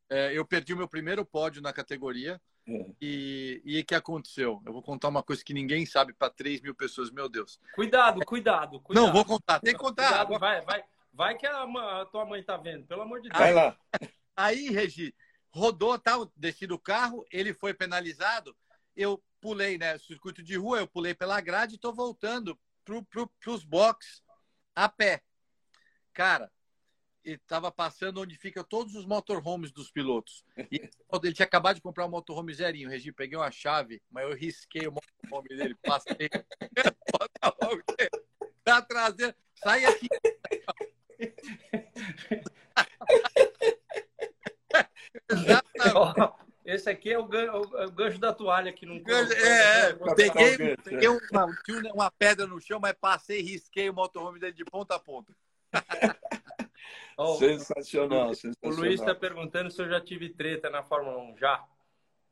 É, 0.07 0.38
eu 0.38 0.45
perdi 0.45 0.74
o 0.74 0.78
meu 0.78 0.88
primeiro 0.88 1.26
pódio 1.26 1.64
na 1.64 1.74
categoria. 1.74 2.39
É. 2.68 2.86
E 3.01 3.80
o 3.82 3.86
que 3.86 3.95
aconteceu? 3.95 4.62
Eu 4.66 4.74
vou 4.74 4.82
contar 4.82 5.07
uma 5.07 5.24
coisa 5.24 5.43
que 5.43 5.53
ninguém 5.53 5.86
sabe 5.86 6.14
para 6.14 6.30
3 6.30 6.62
mil 6.62 6.76
pessoas, 6.76 7.09
meu 7.09 7.28
Deus. 7.28 7.59
Cuidado, 7.74 8.20
cuidado, 8.26 8.80
cuidado. 8.80 9.05
Não, 9.05 9.14
vou 9.14 9.26
contar, 9.26 9.59
tem 9.59 9.74
que 9.74 9.80
contar. 9.80 10.26
Cuidado, 10.26 10.39
vai, 10.39 10.62
vai, 10.62 10.84
vai 11.14 11.38
que 11.38 11.45
a, 11.45 11.64
a, 11.64 12.05
tua 12.05 12.26
mãe 12.26 12.43
tá 12.43 12.57
vendo, 12.57 12.86
pelo 12.86 13.01
amor 13.01 13.22
de 13.22 13.30
Deus. 13.30 13.39
Vai 13.39 13.53
lá. 13.53 13.76
Aí, 14.36 14.70
Regi, 14.70 15.14
rodou, 15.49 15.97
tal, 15.97 16.32
desci 16.36 16.68
do 16.68 16.80
carro, 16.80 17.26
ele 17.32 17.53
foi 17.53 17.74
penalizado. 17.74 18.55
Eu 18.95 19.22
pulei, 19.39 19.78
né? 19.78 19.97
Circuito 19.97 20.43
de 20.43 20.55
rua, 20.55 20.80
eu 20.80 20.88
pulei 20.88 21.14
pela 21.14 21.41
grade 21.41 21.76
e 21.76 21.80
tô 21.80 21.91
voltando 21.91 22.57
pro, 22.86 23.03
pro, 23.05 23.28
pros 23.39 23.64
box 23.64 24.22
a 24.76 24.88
pé. 24.88 25.22
Cara, 26.14 26.51
estava 27.24 27.72
passando 27.72 28.22
onde 28.22 28.38
ficam 28.38 28.63
todos 28.63 28.95
os 28.95 29.05
motorhomes 29.05 29.72
dos 29.72 29.91
pilotos. 29.91 30.43
E 30.72 30.89
ele 31.24 31.34
tinha 31.34 31.45
acabado 31.45 31.76
de 31.76 31.82
comprar 31.82 32.05
um 32.05 32.09
motorhome 32.09 32.53
zerinho. 32.53 32.89
Regi, 32.89 33.11
peguei 33.11 33.38
uma 33.38 33.51
chave, 33.51 34.01
mas 34.09 34.24
eu 34.24 34.34
risquei 34.36 34.88
o 34.88 34.91
motorhome 34.91 35.49
dele, 35.49 35.76
passei. 35.84 36.30
tá 38.63 38.82
trazendo. 38.82 39.36
Sai 39.63 39.86
aqui. 39.86 40.07
Esse 46.65 46.89
aqui 46.89 47.11
é 47.11 47.17
o, 47.17 47.26
gancho, 47.26 47.78
é 47.78 47.86
o 47.86 47.91
gancho 47.91 48.19
da 48.19 48.34
toalha 48.34 48.72
que 48.72 48.86
não. 48.86 48.95
É, 48.95 49.89
é, 49.89 49.93
peguei, 50.15 50.78
peguei 50.78 51.09
uma, 51.09 51.47
uma 51.93 52.11
pedra 52.11 52.47
no 52.47 52.61
chão, 52.61 52.80
mas 52.80 52.95
passei 52.99 53.39
e 53.39 53.43
risquei 53.43 53.89
o 53.89 53.93
motorhome 53.93 54.39
dele 54.39 54.53
de 54.53 54.63
ponta 54.63 54.95
a 54.95 54.99
ponta. 54.99 55.36
Oh, 57.18 57.36
sensacional, 57.36 58.30
o, 58.30 58.36
sensacional. 58.36 58.78
O 58.78 58.82
Luiz 58.82 59.00
está 59.00 59.14
perguntando 59.14 59.70
se 59.70 59.82
eu 59.82 59.90
já 59.90 60.02
tive 60.02 60.30
treta 60.30 60.70
na 60.70 60.84
Fórmula 60.84 61.18
1. 61.18 61.38
Já. 61.38 61.66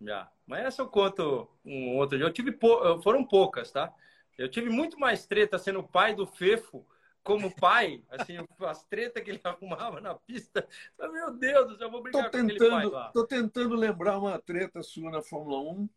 Já. 0.01 0.31
Mas 0.45 0.65
essa 0.65 0.81
eu 0.81 0.87
conto 0.87 1.49
um 1.63 1.97
outro 1.97 2.17
dia. 2.17 2.25
Eu 2.25 2.33
tive 2.33 2.51
pou... 2.51 3.01
Foram 3.01 3.23
poucas, 3.23 3.71
tá? 3.71 3.93
Eu 4.37 4.49
tive 4.49 4.69
muito 4.69 4.97
mais 4.99 5.25
treta 5.25 5.59
sendo 5.59 5.83
pai 5.83 6.15
do 6.15 6.25
Fefo 6.25 6.85
como 7.21 7.53
pai, 7.53 8.01
assim, 8.09 8.37
as 8.61 8.83
tretas 8.85 9.23
que 9.23 9.29
ele 9.29 9.41
arrumava 9.43 9.99
na 9.99 10.15
pista. 10.15 10.67
Meu 10.97 11.31
Deus, 11.31 11.79
eu 11.79 11.91
vou 11.91 12.01
brigar 12.01 12.25
tô 12.25 12.31
tentando, 12.31 12.57
com 12.57 12.65
aquele 12.65 12.69
pai 12.69 12.85
lá. 12.85 13.11
Tô 13.11 13.27
tentando 13.27 13.75
lembrar 13.75 14.17
uma 14.17 14.39
treta 14.39 14.81
sua 14.81 15.11
na 15.11 15.21
Fórmula 15.21 15.59
1. 15.59 15.89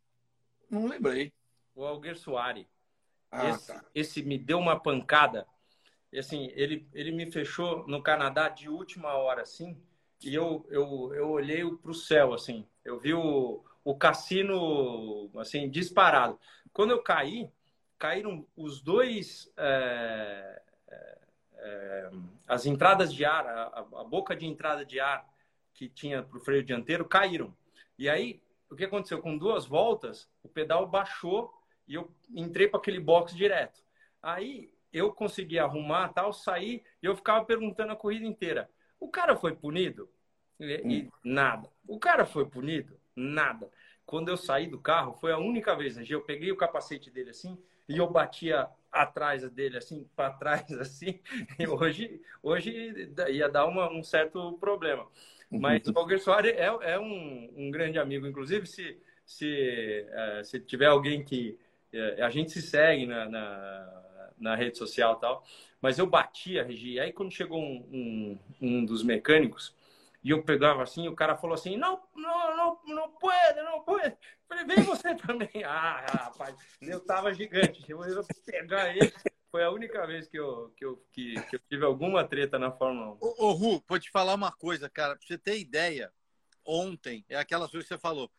Não 0.71 0.87
lembrei. 0.87 1.33
O 1.75 1.85
Alguer 1.85 2.17
Soares. 2.17 2.67
Ah, 3.31 3.49
esse, 3.49 3.67
tá. 3.69 3.85
esse 3.95 4.23
me 4.23 4.37
deu 4.37 4.59
uma 4.59 4.79
pancada 4.79 5.47
e 6.13 6.19
assim, 6.19 6.53
ele, 6.55 6.87
ele 6.93 7.11
me 7.11 7.31
fechou 7.31 7.87
no 7.89 8.03
Canadá 8.03 8.49
de 8.49 8.69
última 8.69 9.15
hora, 9.15 9.43
assim, 9.43 9.81
e 10.23 10.35
eu, 10.35 10.67
eu, 10.69 11.15
eu 11.15 11.31
olhei 11.31 11.65
para 11.77 11.91
o 11.91 11.95
céu, 11.95 12.35
assim, 12.35 12.69
eu 12.85 13.01
vi 13.01 13.15
o, 13.15 13.65
o 13.83 13.97
cassino, 13.97 15.31
assim, 15.39 15.71
disparado. 15.71 16.39
Quando 16.73 16.91
eu 16.91 17.03
caí, 17.03 17.51
caíram 17.99 18.47
os 18.55 18.83
dois, 18.83 19.51
é, 19.57 20.63
é, 20.89 21.19
é, 21.57 22.11
as 22.47 22.67
entradas 22.67 23.13
de 23.13 23.25
ar, 23.25 23.47
a, 23.47 23.79
a, 23.79 24.05
boca 24.05 24.37
de 24.37 24.45
entrada 24.47 24.85
de 24.85 25.01
ar 25.01 25.27
que 25.73 25.89
tinha 25.89 26.23
para 26.23 26.37
o 26.37 26.41
freio 26.41 26.63
dianteiro 26.63 27.07
caíram. 27.07 27.57
E 27.99 28.09
aí, 28.09 28.43
o 28.71 28.77
que 28.77 28.85
aconteceu? 28.85 29.21
Com 29.21 29.39
duas 29.39 29.67
voltas, 29.67 30.29
o 30.43 30.49
pedal 30.49 30.87
baixou 30.87 31.53
e 31.89 31.95
eu 31.95 32.13
entrei 32.31 32.69
para 32.69 32.79
aquele 32.79 33.01
box 33.01 33.35
direto. 33.35 33.83
Aí 34.23 34.73
eu 34.93 35.13
consegui 35.13 35.59
arrumar, 35.59 36.09
tal, 36.09 36.33
sair 36.33 36.83
e 37.03 37.07
eu 37.07 37.17
ficava 37.17 37.45
perguntando 37.45 37.93
a 37.93 37.97
corrida 37.97 38.27
inteira: 38.27 38.69
o 39.01 39.09
cara 39.09 39.37
foi 39.37 39.55
punido? 39.55 40.09
E, 40.61 41.05
hum. 41.05 41.11
nada. 41.25 41.69
O 41.87 41.99
cara 41.99 42.25
foi 42.25 42.47
punido? 42.47 42.97
Nada. 43.17 43.71
Quando 44.07 44.29
eu 44.29 44.37
saí 44.37 44.67
do 44.67 44.79
carro, 44.79 45.15
foi 45.15 45.33
a 45.33 45.39
única 45.39 45.75
vez, 45.75 45.97
né? 45.97 46.05
Eu 46.09 46.21
peguei 46.21 46.53
o 46.53 46.57
capacete 46.57 47.11
dele 47.11 47.31
assim 47.31 47.59
e 47.89 47.99
eu 47.99 48.09
batia 48.09 48.69
atrás 48.91 49.49
dele, 49.51 49.79
assim, 49.79 50.07
para 50.15 50.31
trás, 50.31 50.71
assim. 50.73 51.19
E 51.59 51.67
hoje, 51.67 52.21
hoje 52.43 53.11
ia 53.31 53.49
dar 53.49 53.67
uma, 53.67 53.91
um 53.91 54.03
certo 54.03 54.53
problema. 54.59 55.07
Mas 55.51 55.87
o 55.87 55.93
Roger 55.93 56.21
Soares 56.21 56.53
é, 56.53 56.67
é 56.93 56.99
um, 56.99 57.53
um, 57.57 57.71
grande 57.71 57.99
amigo. 57.99 58.27
Inclusive, 58.27 58.67
se, 58.67 58.99
se, 59.25 60.07
uh, 60.09 60.45
se 60.45 60.61
tiver 60.61 60.87
alguém 60.87 61.23
que. 61.23 61.59
Uh, 61.93 62.25
a 62.25 62.31
gente 62.31 62.51
se 62.51 62.63
segue 62.63 63.05
na, 63.05 63.29
na 63.29 64.03
na 64.43 64.55
rede 64.55 64.77
social 64.77 65.15
e 65.17 65.21
tal. 65.21 65.45
Mas 65.81 65.99
eu 65.99 66.07
batia, 66.07 66.65
Regi. 66.65 67.01
Aí 67.01 67.13
quando 67.13 67.31
chegou 67.31 67.61
um, 67.61 67.89
um, 67.93 68.39
um, 68.61 68.85
dos 68.85 69.03
mecânicos 69.03 69.75
e 70.23 70.31
eu 70.31 70.43
pegava 70.43 70.83
assim, 70.83 71.09
o 71.09 71.15
cara 71.15 71.37
falou 71.37 71.55
assim: 71.55 71.77
não, 71.77 72.03
não, 72.15 72.57
não, 72.57 72.81
não 72.87 73.11
pode, 73.13 73.63
não 73.63 73.83
pode. 73.83 74.17
Falei, 74.49 74.65
vem 74.65 74.83
você 74.83 75.15
também. 75.27 75.65
Ah, 75.65 76.05
rapaz, 76.09 76.55
eu 76.81 77.01
tava 77.01 77.33
gigante. 77.33 77.85
Eu 77.89 78.05
ia 78.07 78.23
pegar 78.45 78.95
ele. 78.95 79.13
Foi 79.51 79.63
a 79.63 79.71
única 79.71 80.07
vez 80.07 80.27
que 80.27 80.39
eu, 80.39 80.73
que 80.77 80.85
eu, 80.85 81.05
que, 81.13 81.35
que 81.43 81.57
eu 81.57 81.61
tive 81.69 81.85
alguma 81.85 82.25
treta 82.25 82.59
na 82.59 82.71
Fórmula 82.71 83.13
1. 83.15 83.19
Ô, 83.21 83.49
ô 83.49 83.53
Ru, 83.53 83.85
vou 83.87 83.99
te 83.99 84.11
falar 84.11 84.35
uma 84.35 84.51
coisa, 84.51 84.89
cara. 84.89 85.15
Pra 85.15 85.27
você 85.27 85.37
ter 85.37 85.59
ideia, 85.59 86.11
ontem, 86.65 87.25
é 87.29 87.37
aquelas 87.37 87.71
coisas 87.71 87.87
que 87.87 87.95
você 87.95 88.01
falou. 88.01 88.31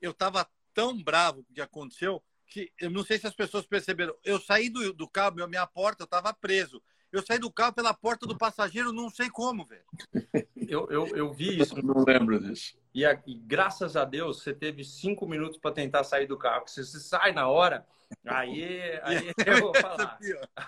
Eu 0.00 0.12
tava 0.12 0.46
tão 0.74 1.02
bravo 1.02 1.44
que 1.54 1.60
aconteceu 1.60 2.22
que 2.52 2.72
eu 2.80 2.90
não 2.90 3.04
sei 3.04 3.18
se 3.18 3.26
as 3.26 3.34
pessoas 3.34 3.66
perceberam. 3.66 4.14
Eu 4.24 4.38
saí 4.38 4.68
do, 4.68 4.92
do 4.92 5.08
carro, 5.08 5.48
minha 5.48 5.66
porta 5.66 6.04
estava 6.04 6.32
preso. 6.34 6.82
Eu 7.10 7.22
saí 7.22 7.38
do 7.38 7.50
carro 7.50 7.74
pela 7.74 7.92
porta 7.92 8.26
do 8.26 8.36
passageiro, 8.36 8.92
não 8.92 9.10
sei 9.10 9.28
como, 9.28 9.66
velho. 9.66 9.84
Eu, 10.68 10.88
eu, 10.90 11.06
eu 11.08 11.32
vi 11.32 11.60
isso. 11.60 11.84
Não 11.84 12.02
lembro 12.02 12.40
disso. 12.40 12.78
E, 12.94 13.04
a, 13.04 13.20
e 13.26 13.34
graças 13.34 13.94
a 13.94 14.06
Deus 14.06 14.42
você 14.42 14.54
teve 14.54 14.84
cinco 14.84 15.26
minutos 15.26 15.58
para 15.58 15.74
tentar 15.74 16.02
sair 16.02 16.26
do 16.26 16.38
carro. 16.38 16.66
Se 16.66 16.82
você 16.82 16.98
sai 16.98 17.32
na 17.32 17.46
hora, 17.48 17.84
aí, 18.24 18.98
aí 19.02 19.32
eu 19.46 19.60
vou 19.60 19.74
falar. 19.74 20.18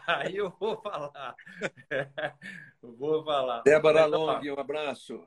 Aí 0.07 0.37
eu 0.37 0.51
vou 0.61 0.83
falar. 0.83 1.37
vou 2.83 3.25
falar. 3.25 3.63
Débora 3.63 4.05
Long, 4.05 4.43
um 4.43 4.61
abraço. 4.61 5.25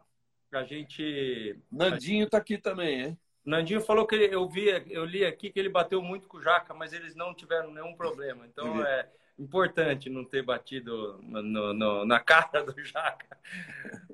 A 0.52 0.64
gente. 0.64 1.60
Nandinho 1.72 2.26
está 2.26 2.38
aqui 2.38 2.58
também, 2.58 3.02
hein? 3.02 3.20
Nandinho 3.48 3.80
falou 3.80 4.06
que 4.06 4.14
eu 4.14 4.46
vi, 4.50 4.68
eu 4.90 5.06
li 5.06 5.24
aqui 5.24 5.50
que 5.50 5.58
ele 5.58 5.70
bateu 5.70 6.02
muito 6.02 6.28
com 6.28 6.38
o 6.38 6.42
Jaca, 6.42 6.74
mas 6.74 6.92
eles 6.92 7.16
não 7.16 7.34
tiveram 7.34 7.72
nenhum 7.72 7.96
problema. 7.96 8.46
Então 8.46 8.86
é 8.86 9.10
importante 9.40 10.10
não 10.10 10.26
ter 10.26 10.44
batido 10.44 11.18
no, 11.24 11.74
no, 11.74 12.06
na 12.06 12.20
cara 12.20 12.62
do 12.62 12.78
Jaca. 12.84 13.40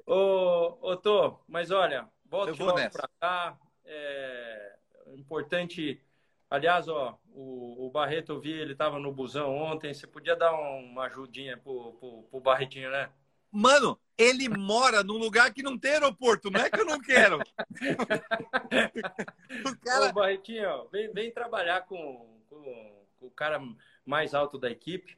ô, 0.05 0.77
ô 0.81 0.95
Tô, 0.95 1.39
mas 1.47 1.71
olha, 1.71 2.07
volta 2.25 2.53
para 2.91 3.09
cá. 3.19 3.57
É 3.85 4.75
importante. 5.17 5.99
Aliás, 6.47 6.87
ó, 6.87 7.17
o, 7.31 7.87
o 7.87 7.89
Barreto 7.89 8.33
eu 8.33 8.39
vi, 8.39 8.51
ele 8.51 8.73
estava 8.73 8.99
no 8.99 9.11
busão 9.11 9.55
ontem. 9.55 9.95
Você 9.95 10.05
podia 10.05 10.35
dar 10.35 10.53
uma 10.53 11.05
ajudinha 11.05 11.57
pro, 11.57 11.93
pro, 11.93 12.23
pro 12.29 12.39
Barretinho, 12.39 12.91
né? 12.91 13.09
Mano, 13.55 13.99
ele 14.17 14.49
mora 14.49 15.03
num 15.03 15.17
lugar 15.17 15.53
que 15.53 15.61
não 15.61 15.77
tem 15.77 15.91
aeroporto, 15.91 16.49
não 16.49 16.59
é 16.59 16.71
que 16.71 16.79
eu 16.79 16.85
não 16.85 16.99
quero. 16.99 17.37
o 19.63 19.77
cara... 19.85 20.09
Ô, 20.09 20.13
Barretinho, 20.13 20.89
vem, 20.91 21.13
vem 21.13 21.31
trabalhar 21.31 21.81
com, 21.81 22.35
com, 22.49 23.05
com 23.19 23.27
o 23.27 23.31
cara 23.31 23.61
mais 24.03 24.33
alto 24.33 24.57
da 24.57 24.71
equipe. 24.71 25.15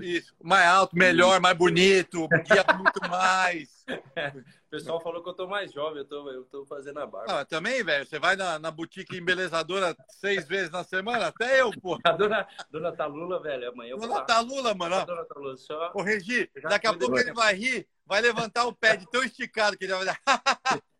Isso, 0.00 0.34
mais 0.42 0.66
alto, 0.66 0.96
melhor, 0.96 1.40
mais 1.40 1.56
bonito, 1.56 2.28
guia 2.28 2.64
muito 2.76 3.00
mais. 3.08 3.84
o 4.66 4.70
pessoal 4.70 5.00
falou 5.00 5.22
que 5.22 5.28
eu 5.28 5.34
tô 5.34 5.46
mais 5.46 5.72
jovem, 5.72 5.98
eu 5.98 6.04
tô, 6.04 6.30
eu 6.30 6.44
tô 6.44 6.64
fazendo 6.66 6.98
a 6.98 7.06
barba. 7.06 7.40
Ah, 7.40 7.44
também, 7.44 7.82
velho, 7.84 8.06
você 8.06 8.18
vai 8.18 8.36
na, 8.36 8.58
na 8.58 8.70
boutique 8.70 9.16
embelezadora 9.16 9.96
seis 10.08 10.46
vezes 10.46 10.70
na 10.70 10.84
semana? 10.84 11.26
Até 11.26 11.60
eu, 11.60 11.70
pô. 11.80 11.98
A 12.04 12.12
dona, 12.12 12.46
dona 12.70 12.92
Talula, 12.92 13.40
velho, 13.40 13.70
amanhã 13.70 13.90
eu 13.90 13.98
vou 13.98 14.08
Dona. 14.08 14.24
Talula, 14.24 14.74
mano. 14.74 15.06
Dona 15.06 15.24
Talula, 15.24 15.56
só... 15.56 15.92
Ô, 15.94 16.02
Regi, 16.02 16.50
daqui 16.62 16.86
a 16.86 16.94
pouco 16.94 17.18
ele 17.18 17.32
vai 17.32 17.54
rir, 17.54 17.86
vai 18.04 18.20
levantar 18.20 18.66
o 18.66 18.72
pé 18.72 18.96
de 18.96 19.08
tão 19.10 19.22
esticado 19.22 19.76
que 19.76 19.84
ele 19.84 19.94
vai 19.94 20.04
dar. 20.04 20.20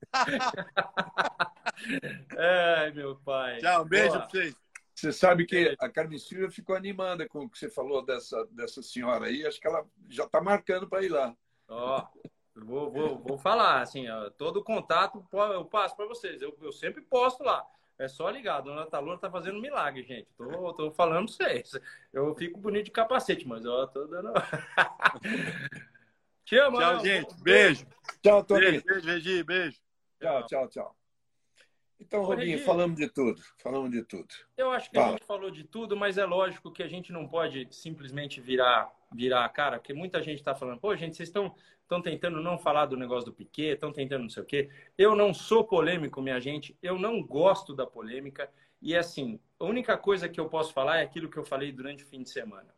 Ai, 2.38 2.90
meu 2.92 3.16
pai. 3.16 3.58
Tchau, 3.58 3.82
um 3.82 3.86
beijo 3.86 4.08
Boa. 4.08 4.20
pra 4.20 4.30
vocês. 4.30 4.65
Você 4.96 5.12
sabe 5.12 5.44
que 5.44 5.76
a 5.78 5.90
Carmen 5.90 6.18
Silva 6.18 6.50
ficou 6.50 6.74
animada 6.74 7.28
com 7.28 7.44
o 7.44 7.50
que 7.50 7.58
você 7.58 7.68
falou 7.68 8.02
dessa, 8.02 8.46
dessa 8.46 8.82
senhora 8.82 9.26
aí. 9.26 9.46
Acho 9.46 9.60
que 9.60 9.68
ela 9.68 9.86
já 10.08 10.24
está 10.24 10.40
marcando 10.40 10.88
para 10.88 11.04
ir 11.04 11.10
lá. 11.10 11.36
Ó, 11.68 12.00
oh, 12.00 12.64
vou, 12.64 12.90
vou, 12.90 13.18
vou 13.18 13.36
falar, 13.36 13.82
assim, 13.82 14.08
ó, 14.08 14.30
todo 14.30 14.60
o 14.60 14.64
contato 14.64 15.22
eu 15.52 15.66
passo 15.66 15.94
para 15.94 16.06
vocês. 16.06 16.40
Eu, 16.40 16.56
eu 16.62 16.72
sempre 16.72 17.02
posto 17.02 17.44
lá. 17.44 17.62
É 17.98 18.08
só 18.08 18.30
ligar. 18.30 18.56
A 18.56 18.60
dona 18.62 18.86
Talura 18.86 19.18
tá 19.18 19.30
fazendo 19.30 19.60
milagre, 19.60 20.02
gente. 20.02 20.28
Tô, 20.34 20.72
tô 20.72 20.90
falando 20.90 21.26
pra 21.26 21.46
vocês. 21.46 21.72
Eu 22.10 22.34
fico 22.34 22.58
bonito 22.58 22.86
de 22.86 22.90
capacete, 22.90 23.46
mas 23.46 23.66
eu 23.66 23.86
tô 23.88 24.06
dando. 24.06 24.32
Te 26.42 26.56
amo, 26.56 26.78
Tchau, 26.78 27.04
gente. 27.04 27.34
Beijo. 27.42 27.86
Tchau, 28.22 28.42
Tony. 28.44 28.60
Beijo, 28.60 28.84
beijo, 28.86 29.06
Regi. 29.06 29.42
Beijo. 29.42 29.78
Tchau, 30.18 30.46
tchau, 30.46 30.68
tchau. 30.68 30.96
Então, 31.98 32.22
Robinho, 32.22 32.58
falamos 32.58 32.96
de 32.96 33.08
tudo. 33.08 33.42
Falamos 33.58 33.90
de 33.90 34.02
tudo. 34.02 34.28
Eu 34.56 34.70
acho 34.70 34.90
que 34.90 34.96
Fala. 34.96 35.08
a 35.08 35.10
gente 35.12 35.24
falou 35.24 35.50
de 35.50 35.64
tudo, 35.64 35.96
mas 35.96 36.18
é 36.18 36.24
lógico 36.24 36.70
que 36.70 36.82
a 36.82 36.88
gente 36.88 37.12
não 37.12 37.26
pode 37.26 37.66
simplesmente 37.70 38.40
virar, 38.40 38.92
virar 39.12 39.44
a 39.44 39.48
cara, 39.48 39.78
porque 39.78 39.94
muita 39.94 40.22
gente 40.22 40.38
está 40.38 40.54
falando, 40.54 40.78
pô, 40.78 40.94
gente, 40.94 41.16
vocês 41.16 41.28
estão 41.28 41.54
estão 41.86 42.02
tentando 42.02 42.42
não 42.42 42.58
falar 42.58 42.86
do 42.86 42.96
negócio 42.96 43.26
do 43.26 43.32
Piquet, 43.32 43.74
estão 43.74 43.92
tentando 43.92 44.22
não 44.22 44.28
sei 44.28 44.42
o 44.42 44.46
quê. 44.46 44.68
Eu 44.98 45.14
não 45.14 45.32
sou 45.32 45.64
polêmico, 45.64 46.20
minha 46.20 46.40
gente. 46.40 46.76
Eu 46.82 46.98
não 46.98 47.22
gosto 47.22 47.74
da 47.74 47.86
polêmica. 47.86 48.50
E 48.82 48.94
assim, 48.94 49.40
a 49.58 49.64
única 49.64 49.96
coisa 49.96 50.28
que 50.28 50.38
eu 50.38 50.48
posso 50.48 50.72
falar 50.72 50.98
é 50.98 51.02
aquilo 51.02 51.30
que 51.30 51.36
eu 51.36 51.44
falei 51.44 51.72
durante 51.72 52.02
o 52.04 52.06
fim 52.06 52.22
de 52.22 52.30
semana. 52.30 52.74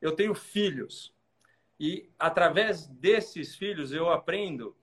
Eu 0.00 0.12
tenho 0.12 0.34
filhos 0.34 1.14
e 1.78 2.10
através 2.18 2.86
desses 2.86 3.56
filhos 3.56 3.92
eu 3.92 4.10
aprendo 4.10 4.76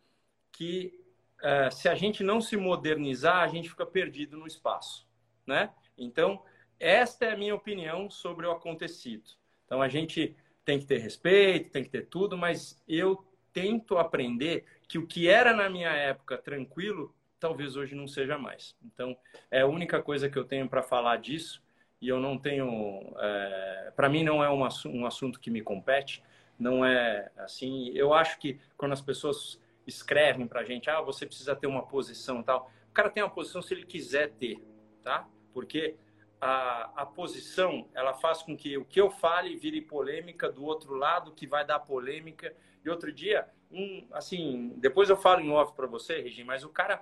que 0.51 0.99
uh, 1.47 1.71
se 1.71 1.87
a 1.87 1.95
gente 1.95 2.23
não 2.23 2.41
se 2.41 2.57
modernizar, 2.57 3.37
a 3.37 3.47
gente 3.47 3.69
fica 3.69 3.85
perdido 3.85 4.37
no 4.37 4.45
espaço, 4.45 5.07
né? 5.45 5.69
Então, 5.97 6.43
esta 6.79 7.25
é 7.25 7.33
a 7.33 7.37
minha 7.37 7.55
opinião 7.55 8.09
sobre 8.09 8.45
o 8.45 8.51
acontecido. 8.51 9.31
Então, 9.65 9.81
a 9.81 9.87
gente 9.87 10.35
tem 10.63 10.77
que 10.79 10.85
ter 10.85 10.97
respeito, 10.97 11.71
tem 11.71 11.83
que 11.83 11.89
ter 11.89 12.07
tudo, 12.07 12.37
mas 12.37 12.81
eu 12.87 13.23
tento 13.53 13.97
aprender 13.97 14.65
que 14.87 14.97
o 14.97 15.07
que 15.07 15.27
era 15.27 15.53
na 15.53 15.69
minha 15.69 15.89
época 15.89 16.37
tranquilo, 16.37 17.15
talvez 17.39 17.75
hoje 17.75 17.95
não 17.95 18.07
seja 18.07 18.37
mais. 18.37 18.75
Então, 18.83 19.17
é 19.49 19.61
a 19.61 19.67
única 19.67 20.01
coisa 20.01 20.29
que 20.29 20.37
eu 20.37 20.43
tenho 20.43 20.67
para 20.67 20.83
falar 20.83 21.17
disso 21.17 21.63
e 22.01 22.07
eu 22.07 22.19
não 22.19 22.37
tenho. 22.37 23.01
É, 23.17 23.91
para 23.95 24.09
mim, 24.09 24.23
não 24.23 24.43
é 24.43 24.49
um 24.49 25.05
assunto 25.05 25.39
que 25.39 25.49
me 25.49 25.61
compete, 25.61 26.21
não 26.59 26.85
é 26.85 27.31
assim. 27.37 27.89
Eu 27.95 28.13
acho 28.13 28.37
que 28.39 28.59
quando 28.77 28.93
as 28.93 29.01
pessoas 29.01 29.59
escrevem 29.87 30.45
para 30.45 30.61
a 30.61 30.63
gente, 30.63 30.89
ah, 30.89 31.01
você 31.01 31.25
precisa 31.25 31.55
ter 31.55 31.65
uma 31.65 31.87
posição 31.87 32.43
tal, 32.43 32.69
o 32.89 32.93
cara 32.93 33.09
tem 33.09 33.23
uma 33.23 33.29
posição 33.29 33.61
se 33.61 33.73
ele 33.73 33.85
quiser 33.85 34.33
ter, 34.33 34.61
tá? 35.03 35.27
Porque 35.53 35.95
a, 36.39 37.01
a 37.01 37.05
posição 37.05 37.87
ela 37.93 38.13
faz 38.13 38.43
com 38.43 38.55
que 38.55 38.77
o 38.77 38.85
que 38.85 39.01
eu 39.01 39.09
fale 39.09 39.55
vire 39.55 39.81
polêmica 39.81 40.51
do 40.51 40.63
outro 40.63 40.93
lado, 40.93 41.33
que 41.33 41.47
vai 41.47 41.65
dar 41.65 41.79
polêmica. 41.79 42.55
E 42.83 42.89
outro 42.89 43.11
dia, 43.11 43.47
um, 43.71 44.07
assim, 44.11 44.73
depois 44.77 45.09
eu 45.09 45.17
falo 45.17 45.41
em 45.41 45.51
off 45.51 45.73
para 45.73 45.87
você, 45.87 46.21
Regi, 46.21 46.43
mas 46.43 46.63
o 46.63 46.69
cara 46.69 47.01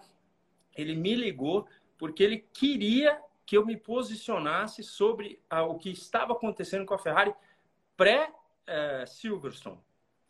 ele 0.76 0.96
me 0.96 1.16
ligou 1.16 1.68
porque 1.98 2.24
ele 2.24 2.40
queria 2.54 3.22
que 3.46 3.56
eu 3.56 3.66
me 3.66 3.78
posicionasse 3.78 4.84
sobre 4.84 5.40
a, 5.50 5.64
o 5.64 5.78
que 5.78 5.90
estava 5.90 6.34
acontecendo 6.34 6.86
com 6.86 6.94
a 6.94 7.00
Ferrari 7.00 7.34
pré-Silverstone. 7.96 9.80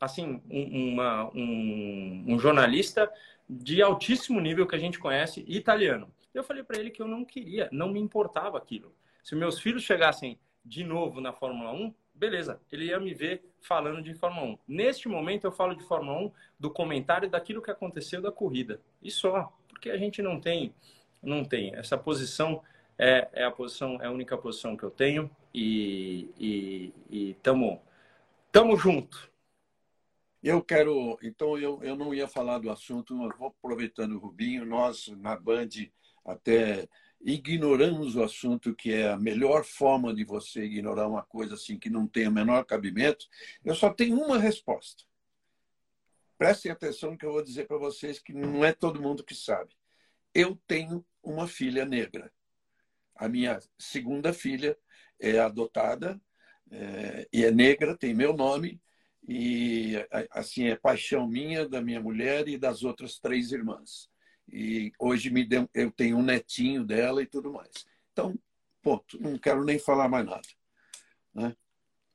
Assim, 0.06 0.42
um, 0.50 0.94
uma, 0.94 1.30
um, 1.34 2.24
um 2.28 2.40
jornalista 2.40 3.12
de 3.50 3.82
altíssimo 3.82 4.40
nível 4.40 4.66
que 4.66 4.76
a 4.76 4.80
gente 4.80 5.00
conhece, 5.00 5.44
italiano. 5.48 6.10
Eu 6.34 6.44
falei 6.44 6.64
para 6.64 6.80
ele 6.80 6.90
que 6.90 7.02
eu 7.02 7.08
não 7.08 7.24
queria, 7.24 7.70
não 7.72 7.90
me 7.90 8.00
importava 8.00 8.58
aquilo. 8.58 8.94
Se 9.24 9.36
meus 9.36 9.60
filhos 9.60 9.84
chegassem 9.84 10.40
de 10.64 10.84
novo 10.84 11.22
na 11.22 11.32
Fórmula 11.32 11.72
1, 11.72 11.94
beleza, 12.14 12.60
ele 12.72 12.86
ia 12.86 13.00
me 13.00 13.14
ver 13.14 13.44
falando 13.62 14.02
de 14.02 14.14
Fórmula 14.14 14.48
1. 14.48 14.58
Neste 14.68 15.08
momento 15.08 15.46
eu 15.46 15.52
falo 15.52 15.76
de 15.76 15.84
Fórmula 15.84 16.20
1 16.28 16.32
do 16.60 16.70
comentário 16.70 17.30
daquilo 17.30 17.62
que 17.62 17.72
aconteceu 17.72 18.22
da 18.22 18.32
corrida. 18.32 18.82
E 19.02 19.12
só, 19.12 19.54
porque 19.68 19.90
a 19.90 19.98
gente 19.98 20.22
não 20.22 20.40
tem, 20.40 20.74
não 21.22 21.44
tem 21.44 21.76
essa 21.76 21.98
posição 21.98 22.62
é, 22.98 23.28
é 23.34 23.44
a 23.44 23.52
posição, 23.52 24.02
é 24.02 24.08
a 24.08 24.12
única 24.12 24.38
posição 24.38 24.76
que 24.76 24.84
eu 24.84 24.92
tenho 24.92 25.30
e, 25.54 26.30
e, 26.40 26.94
e 27.10 27.34
tamo, 27.36 27.82
tamo 28.52 28.76
junto. 28.78 29.30
Eu 30.46 30.62
quero, 30.62 31.18
então 31.24 31.58
eu, 31.58 31.82
eu 31.82 31.96
não 31.96 32.14
ia 32.14 32.28
falar 32.28 32.60
do 32.60 32.70
assunto, 32.70 33.16
mas 33.16 33.36
vou 33.36 33.48
aproveitando 33.48 34.12
o 34.12 34.20
Rubinho, 34.20 34.64
nós 34.64 35.08
na 35.18 35.36
Band 35.36 35.70
até 36.24 36.88
ignoramos 37.20 38.16
o 38.16 38.22
assunto, 38.22 38.76
que 38.76 38.94
é 38.94 39.10
a 39.10 39.18
melhor 39.18 39.64
forma 39.64 40.14
de 40.14 40.24
você 40.24 40.66
ignorar 40.66 41.08
uma 41.08 41.24
coisa 41.24 41.56
assim 41.56 41.80
que 41.80 41.90
não 41.90 42.08
tem 42.08 42.28
o 42.28 42.32
menor 42.32 42.64
cabimento. 42.64 43.26
Eu 43.64 43.74
só 43.74 43.92
tenho 43.92 44.24
uma 44.24 44.38
resposta. 44.38 45.04
Prestem 46.38 46.72
atenção 46.72 47.10
no 47.10 47.18
que 47.18 47.26
eu 47.26 47.32
vou 47.32 47.44
dizer 47.44 47.66
para 47.66 47.80
vocês, 47.80 48.20
que 48.20 48.32
não 48.32 48.64
é 48.64 48.72
todo 48.72 49.02
mundo 49.02 49.24
que 49.24 49.34
sabe. 49.34 49.76
Eu 50.32 50.56
tenho 50.68 51.04
uma 51.24 51.48
filha 51.48 51.86
negra. 51.86 52.32
A 53.16 53.28
minha 53.28 53.60
segunda 53.80 54.32
filha 54.32 54.78
é 55.20 55.40
adotada 55.40 56.22
é, 56.70 57.28
e 57.34 57.44
é 57.44 57.50
negra, 57.50 57.98
tem 57.98 58.14
meu 58.14 58.32
nome 58.32 58.80
e 59.28 59.96
assim 60.32 60.68
é 60.68 60.76
paixão 60.76 61.28
minha, 61.28 61.68
da 61.68 61.82
minha 61.82 62.00
mulher 62.00 62.48
e 62.48 62.58
das 62.58 62.84
outras 62.84 63.18
três 63.18 63.52
irmãs. 63.52 64.10
E 64.52 64.92
hoje 65.00 65.32
me 65.32 65.44
deu, 65.44 65.68
eu 65.74 65.92
tenho 65.92 66.18
um 66.18 66.24
netinho 66.24 66.84
dela 66.84 67.22
e 67.22 67.26
tudo 67.26 67.52
mais. 67.52 67.86
Então, 68.12 68.38
ponto. 68.82 69.20
Não 69.20 69.38
quero 69.38 69.64
nem 69.64 69.80
falar 69.80 70.08
mais 70.08 70.26
nada. 70.26 70.48
Né? 71.34 71.56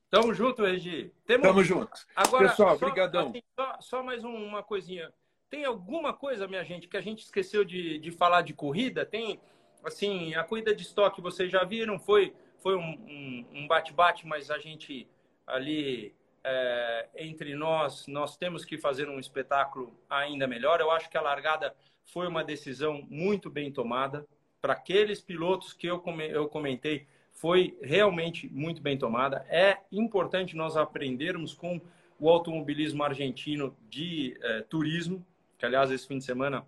Tamo 0.09 0.33
junto, 0.33 0.63
Regi. 0.63 1.13
Temos... 1.27 1.47
Tamo 1.47 1.65
junto. 1.65 1.91
Agora, 2.15 2.49
Pessoal, 2.49 2.79
só, 2.79 2.87
Assim, 2.87 3.43
só, 3.59 3.81
só, 3.81 4.03
mais 4.03 4.23
uma 4.23 4.63
coisinha. 4.63 5.13
Tem 5.49 5.65
alguma 5.65 6.13
coisa, 6.13 6.47
minha 6.47 6.65
gente, 6.65 6.87
que 6.87 6.97
a 6.97 7.01
gente 7.01 7.25
esqueceu 7.25 7.65
de, 7.65 7.99
de 7.99 8.13
falar 8.13 8.43
de 8.43 8.55
corrida? 8.55 9.05
Tem, 9.05 9.41
assim, 9.85 10.35
a 10.35 10.45
corrida 10.45 10.73
de 10.73 10.83
estoque, 10.83 11.21
vocês 11.21 11.51
já 11.51 11.65
viram, 11.65 11.99
foi, 11.99 12.33
foi 12.59 12.77
um 12.77 13.67
bate-bate, 13.69 14.25
um, 14.25 14.27
um 14.27 14.31
mas 14.31 14.49
a 14.49 14.59
gente 14.59 15.09
ali 15.45 16.15
é, 16.43 17.09
entre 17.17 17.55
nós, 17.55 18.07
nós 18.07 18.37
temos 18.37 18.65
que 18.65 18.79
fazer 18.79 19.09
um 19.09 19.19
espetáculo 19.19 19.95
ainda 20.09 20.47
melhor. 20.47 20.81
Eu 20.81 20.91
acho 20.91 21.11
que 21.11 21.19
a 21.19 21.23
largada 21.23 21.75
foi 22.05 22.27
uma 22.27 22.43
decisão 22.45 23.07
muito 23.09 23.51
bem 23.51 23.71
tomada. 23.71 24.27
Para 24.61 24.75
aqueles 24.75 25.21
pilotos 25.21 25.73
que 25.73 25.87
eu 25.87 26.01
comentei, 26.49 27.07
foi 27.33 27.79
realmente 27.81 28.49
muito 28.49 28.83
bem 28.83 28.99
tomada. 28.99 29.47
É 29.49 29.79
importante 29.91 30.57
nós 30.57 30.77
aprendermos 30.77 31.55
com 31.55 31.81
o 32.19 32.29
automobilismo 32.29 33.03
argentino 33.03 33.75
de 33.89 34.37
eh, 34.43 34.61
turismo, 34.69 35.25
que 35.59 35.65
aliás 35.65 35.91
esse 35.91 36.07
fim 36.07 36.19
de 36.19 36.25
semana 36.25 36.67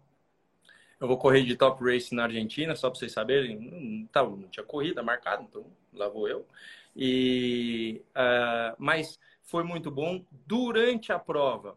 eu 0.98 1.06
vou 1.06 1.18
correr 1.18 1.42
de 1.42 1.56
top 1.56 1.84
race 1.84 2.14
na 2.14 2.22
Argentina, 2.22 2.74
só 2.74 2.88
para 2.88 2.98
vocês 2.98 3.12
saberem, 3.12 4.08
não, 4.14 4.36
não 4.36 4.48
tinha 4.48 4.64
corrida 4.64 5.02
marcada, 5.02 5.42
então 5.42 5.66
lá 5.92 6.08
vou 6.08 6.28
eu. 6.28 6.46
E, 6.96 8.00
uh, 8.10 8.74
mas 8.78 9.18
foi 9.52 9.62
muito 9.64 9.90
bom 9.90 10.24
durante 10.46 11.12
a 11.12 11.18
prova 11.18 11.76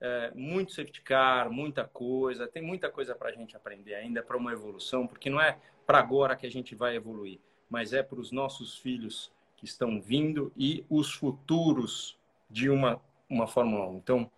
é, 0.00 0.32
muito 0.32 0.72
safety 0.72 1.02
car, 1.02 1.50
muita 1.50 1.84
coisa, 1.84 2.46
tem 2.46 2.62
muita 2.62 2.88
coisa 2.88 3.16
para 3.16 3.30
a 3.30 3.32
gente 3.32 3.56
aprender 3.56 3.96
ainda 3.96 4.22
para 4.22 4.36
uma 4.36 4.52
evolução, 4.52 5.08
porque 5.08 5.28
não 5.28 5.40
é 5.40 5.58
para 5.84 5.98
agora 5.98 6.36
que 6.36 6.46
a 6.46 6.50
gente 6.50 6.72
vai 6.76 6.94
evoluir, 6.94 7.40
mas 7.68 7.92
é 7.92 8.00
para 8.00 8.20
os 8.20 8.30
nossos 8.30 8.78
filhos 8.78 9.32
que 9.56 9.64
estão 9.64 10.00
vindo 10.00 10.52
e 10.56 10.86
os 10.88 11.12
futuros 11.12 12.16
de 12.48 12.70
uma, 12.70 13.02
uma 13.28 13.48
Fórmula 13.48 13.88
1. 13.88 13.96
Então, 13.96 14.30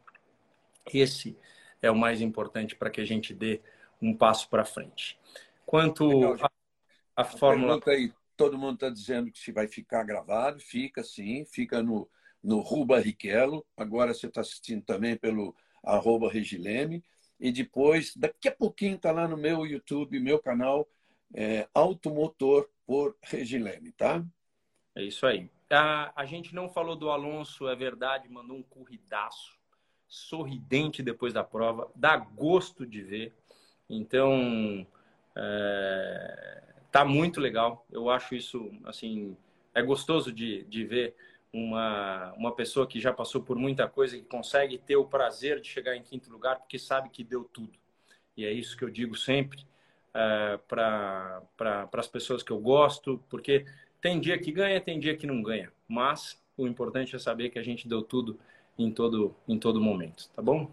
esse 0.92 1.36
é 1.82 1.90
o 1.90 1.96
mais 1.96 2.22
importante 2.22 2.74
para 2.74 2.88
que 2.88 3.02
a 3.02 3.04
gente 3.04 3.34
dê 3.34 3.60
um 4.00 4.16
passo 4.16 4.48
para 4.48 4.64
frente. 4.64 5.20
Quanto 5.66 6.34
a, 6.42 6.50
a 7.16 7.24
Fórmula. 7.24 7.78
Aí, 7.86 8.12
todo 8.34 8.58
mundo 8.58 8.74
está 8.74 8.88
dizendo 8.88 9.30
que 9.30 9.38
se 9.38 9.52
vai 9.52 9.68
ficar 9.68 10.02
gravado, 10.04 10.58
fica 10.58 11.04
sim, 11.04 11.44
fica 11.44 11.82
no, 11.82 12.08
no 12.42 12.60
Ruba 12.60 12.98
Riquelo. 12.98 13.64
Agora 13.76 14.12
você 14.12 14.26
está 14.26 14.40
assistindo 14.40 14.82
também 14.82 15.16
pelo 15.16 15.54
arroba 15.82 16.30
Regileme. 16.30 17.02
E 17.38 17.50
depois, 17.50 18.14
daqui 18.16 18.48
a 18.48 18.52
pouquinho, 18.54 18.96
está 18.96 19.10
lá 19.10 19.26
no 19.26 19.36
meu 19.36 19.66
YouTube, 19.66 20.20
meu 20.20 20.38
canal, 20.38 20.88
é, 21.34 21.68
Automotor 21.74 22.68
por 22.86 23.16
Regileme, 23.22 23.92
tá? 23.92 24.24
É 24.94 25.02
isso 25.02 25.26
aí. 25.26 25.50
A, 25.70 26.12
a 26.14 26.24
gente 26.24 26.54
não 26.54 26.68
falou 26.68 26.94
do 26.94 27.10
Alonso, 27.10 27.66
é 27.66 27.74
verdade, 27.74 28.28
mandou 28.28 28.56
um 28.56 28.62
corridaço, 28.62 29.58
sorridente 30.06 31.02
depois 31.02 31.32
da 31.32 31.42
prova, 31.42 31.90
dá 31.96 32.16
gosto 32.16 32.86
de 32.86 33.02
ver. 33.02 33.34
Então, 33.88 34.86
é, 35.34 36.62
tá 36.90 37.04
muito 37.04 37.40
legal. 37.40 37.86
Eu 37.90 38.10
acho 38.10 38.34
isso, 38.34 38.70
assim, 38.84 39.36
é 39.74 39.82
gostoso 39.82 40.30
de, 40.30 40.64
de 40.64 40.84
ver 40.84 41.16
uma, 41.52 42.32
uma 42.32 42.54
pessoa 42.54 42.86
que 42.86 42.98
já 42.98 43.12
passou 43.12 43.42
por 43.42 43.56
muita 43.56 43.86
coisa, 43.86 44.16
que 44.16 44.24
consegue 44.24 44.78
ter 44.78 44.96
o 44.96 45.04
prazer 45.04 45.60
de 45.60 45.68
chegar 45.68 45.94
em 45.96 46.02
quinto 46.02 46.30
lugar, 46.30 46.58
porque 46.58 46.78
sabe 46.78 47.10
que 47.10 47.22
deu 47.22 47.44
tudo. 47.44 47.78
E 48.36 48.44
é 48.44 48.50
isso 48.50 48.76
que 48.76 48.84
eu 48.84 48.90
digo 48.90 49.14
sempre 49.14 49.66
uh, 50.10 50.58
para 50.66 51.42
pra, 51.56 51.88
as 51.92 52.08
pessoas 52.08 52.42
que 52.42 52.50
eu 52.50 52.58
gosto, 52.58 53.22
porque 53.28 53.66
tem 54.00 54.18
dia 54.18 54.38
que 54.38 54.50
ganha, 54.50 54.80
tem 54.80 54.98
dia 54.98 55.16
que 55.16 55.26
não 55.26 55.42
ganha. 55.42 55.70
Mas 55.86 56.40
o 56.56 56.66
importante 56.66 57.14
é 57.14 57.18
saber 57.18 57.50
que 57.50 57.58
a 57.58 57.62
gente 57.62 57.86
deu 57.86 58.02
tudo 58.02 58.38
em 58.78 58.90
todo, 58.90 59.36
em 59.46 59.58
todo 59.58 59.80
momento, 59.80 60.30
tá 60.34 60.40
bom? 60.40 60.72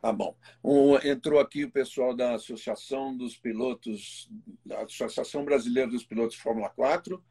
Tá 0.00 0.12
bom. 0.12 0.34
Um, 0.64 0.96
entrou 0.96 1.38
aqui 1.38 1.62
o 1.64 1.70
pessoal 1.70 2.12
da 2.12 2.34
Associação 2.34 3.16
dos 3.16 3.36
Pilotos, 3.36 4.28
da 4.66 4.82
Associação 4.82 5.44
Brasileira 5.44 5.88
dos 5.88 6.04
Pilotos 6.04 6.34
de 6.34 6.42
Fórmula 6.42 6.68
4 6.70 7.22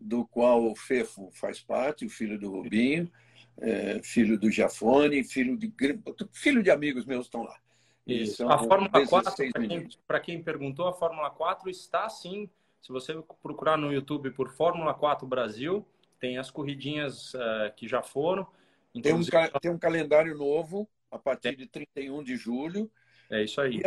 do 0.00 0.26
qual 0.26 0.64
o 0.64 0.76
Fefo 0.76 1.30
faz 1.32 1.60
parte, 1.60 2.06
o 2.06 2.10
filho 2.10 2.38
do 2.38 2.50
Rubinho, 2.50 3.10
é, 3.58 4.00
filho 4.02 4.38
do 4.38 4.50
Jafone, 4.50 5.24
filho 5.24 5.56
de, 5.56 5.72
filho 6.32 6.62
de 6.62 6.70
amigos 6.70 7.04
meus 7.04 7.26
estão 7.26 7.42
lá. 7.42 7.56
Isso. 8.06 8.46
A 8.48 8.58
Fórmula 8.58 9.06
4, 9.06 9.32
para 10.06 10.20
quem, 10.20 10.36
quem, 10.36 10.42
perguntou, 10.42 10.86
a 10.86 10.92
Fórmula 10.92 11.30
4 11.30 11.70
está 11.70 12.08
sim. 12.08 12.50
Se 12.82 12.92
você 12.92 13.14
procurar 13.42 13.78
no 13.78 13.92
YouTube 13.92 14.30
por 14.32 14.50
Fórmula 14.50 14.92
4 14.92 15.26
Brasil, 15.26 15.86
tem 16.20 16.36
as 16.36 16.50
corridinhas 16.50 17.32
uh, 17.34 17.72
que 17.74 17.88
já 17.88 18.02
foram. 18.02 18.46
Tem 19.02 19.14
um, 19.14 19.22
tem 19.60 19.70
um 19.70 19.78
calendário 19.78 20.36
novo 20.36 20.88
a 21.10 21.18
partir 21.18 21.56
de 21.56 21.66
31 21.66 22.22
de 22.22 22.36
julho. 22.36 22.90
É 23.30 23.42
isso 23.42 23.60
aí. 23.60 23.82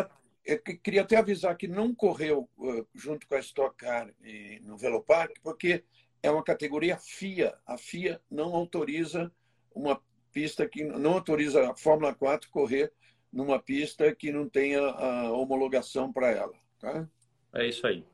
Eu 0.47 0.61
queria 0.61 1.01
até 1.01 1.17
avisar 1.17 1.57
que 1.57 1.67
não 1.67 1.93
correu 1.93 2.49
junto 2.95 3.27
com 3.27 3.35
a 3.35 3.39
Stock 3.39 3.75
Car 3.75 4.13
no 4.61 4.77
Velopark, 4.77 5.33
porque 5.43 5.83
é 6.23 6.31
uma 6.31 6.43
categoria 6.43 6.97
FIA. 6.97 7.57
A 7.65 7.77
FIA 7.77 8.21
não 8.31 8.55
autoriza 8.55 9.31
uma 9.75 10.01
pista 10.31 10.67
que 10.67 10.83
não 10.85 11.13
autoriza 11.13 11.69
a 11.69 11.75
Fórmula 11.75 12.13
4 12.15 12.49
correr 12.49 12.93
numa 13.31 13.59
pista 13.59 14.15
que 14.15 14.31
não 14.31 14.47
tenha 14.47 14.79
a 14.79 15.31
homologação 15.33 16.13
para 16.13 16.31
ela. 16.31 16.53
Tá? 16.79 17.07
É 17.53 17.67
isso 17.67 17.85
aí. 17.85 18.05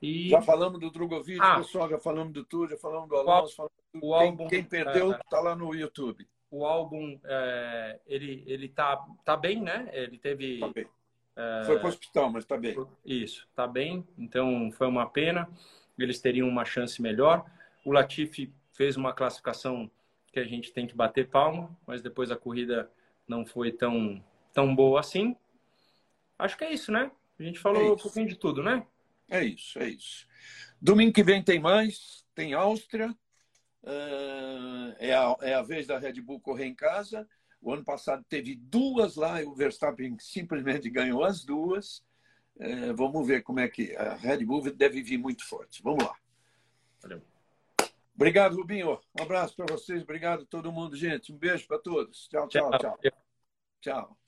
E... 0.00 0.28
Já 0.28 0.40
falamos 0.40 0.80
do 0.80 0.90
Drogovic, 0.90 1.40
ah. 1.40 1.58
pessoal, 1.58 1.88
já 1.88 1.98
falamos 1.98 2.32
do 2.32 2.44
tudo, 2.44 2.70
já 2.70 2.76
falamos 2.76 3.08
do 3.08 3.16
Alonso. 3.16 3.64
O, 3.94 4.00
quem, 4.00 4.28
álbum... 4.28 4.48
quem, 4.48 4.64
perdeu 4.64 5.12
está 5.12 5.38
é... 5.38 5.40
lá 5.40 5.56
no 5.56 5.74
YouTube. 5.74 6.26
o 6.50 6.64
álbum 6.64 7.18
é, 7.24 8.00
ele 8.06 8.42
ele 8.46 8.68
tá 8.68 9.04
tá 9.24 9.36
bem, 9.36 9.60
né? 9.60 9.88
Ele 9.92 10.18
teve 10.18 10.58
tá 10.60 10.68
bem. 10.68 10.86
É... 11.36 11.64
Foi 11.64 11.78
para 11.78 11.86
o 11.86 11.88
hospital, 11.88 12.30
mas 12.30 12.44
está 12.44 12.56
bem. 12.56 12.76
Isso, 13.04 13.46
está 13.50 13.66
bem. 13.66 14.06
Então 14.18 14.70
foi 14.72 14.86
uma 14.86 15.06
pena. 15.06 15.48
Eles 15.98 16.20
teriam 16.20 16.48
uma 16.48 16.64
chance 16.64 17.00
melhor. 17.00 17.44
O 17.84 17.92
Latifi 17.92 18.52
fez 18.72 18.96
uma 18.96 19.12
classificação 19.12 19.90
que 20.32 20.40
a 20.40 20.44
gente 20.44 20.72
tem 20.72 20.86
que 20.86 20.94
bater 20.94 21.28
palma, 21.28 21.76
mas 21.86 22.02
depois 22.02 22.30
a 22.30 22.36
corrida 22.36 22.90
não 23.28 23.44
foi 23.44 23.70
tão 23.70 24.22
tão 24.52 24.74
boa 24.74 25.00
assim. 25.00 25.36
Acho 26.38 26.56
que 26.56 26.64
é 26.64 26.72
isso, 26.72 26.90
né? 26.90 27.10
A 27.38 27.42
gente 27.42 27.58
falou 27.58 27.82
é 27.82 27.92
um 27.92 27.96
pouquinho 27.96 28.26
de 28.26 28.36
tudo, 28.36 28.62
né? 28.62 28.86
É 29.28 29.44
isso, 29.44 29.78
é 29.78 29.88
isso. 29.88 30.26
Domingo 30.80 31.12
que 31.12 31.22
vem 31.22 31.42
tem 31.42 31.60
mais, 31.60 32.26
tem 32.34 32.52
Áustria, 32.52 33.10
uh, 33.82 34.94
é, 34.98 35.14
a, 35.14 35.36
é 35.40 35.54
a 35.54 35.62
vez 35.62 35.86
da 35.86 35.98
Red 35.98 36.20
Bull 36.20 36.40
correr 36.40 36.66
em 36.66 36.74
casa. 36.74 37.28
O 37.62 37.72
ano 37.72 37.84
passado 37.84 38.24
teve 38.28 38.56
duas 38.56 39.14
lá 39.14 39.40
e 39.40 39.46
o 39.46 39.54
Verstappen 39.54 40.16
simplesmente 40.18 40.90
ganhou 40.90 41.22
as 41.22 41.44
duas. 41.44 42.04
Uh, 42.56 42.94
vamos 42.94 43.26
ver 43.26 43.42
como 43.42 43.60
é 43.60 43.68
que 43.68 43.94
a 43.96 44.14
Red 44.14 44.44
Bull 44.44 44.70
deve 44.72 45.00
vir 45.00 45.16
muito 45.16 45.46
forte. 45.46 45.82
Vamos 45.82 46.04
lá. 46.04 46.14
Valeu. 47.00 47.22
Obrigado, 48.14 48.56
Rubinho. 48.56 48.98
Um 49.18 49.22
abraço 49.22 49.54
para 49.56 49.72
vocês. 49.72 50.02
Obrigado 50.02 50.42
a 50.42 50.46
todo 50.46 50.72
mundo, 50.72 50.96
gente. 50.96 51.32
Um 51.32 51.38
beijo 51.38 51.66
para 51.66 51.78
todos. 51.78 52.28
Tchau, 52.28 52.48
tchau, 52.48 52.70
tchau. 52.70 52.98
Tchau. 53.00 53.12
tchau. 53.80 54.21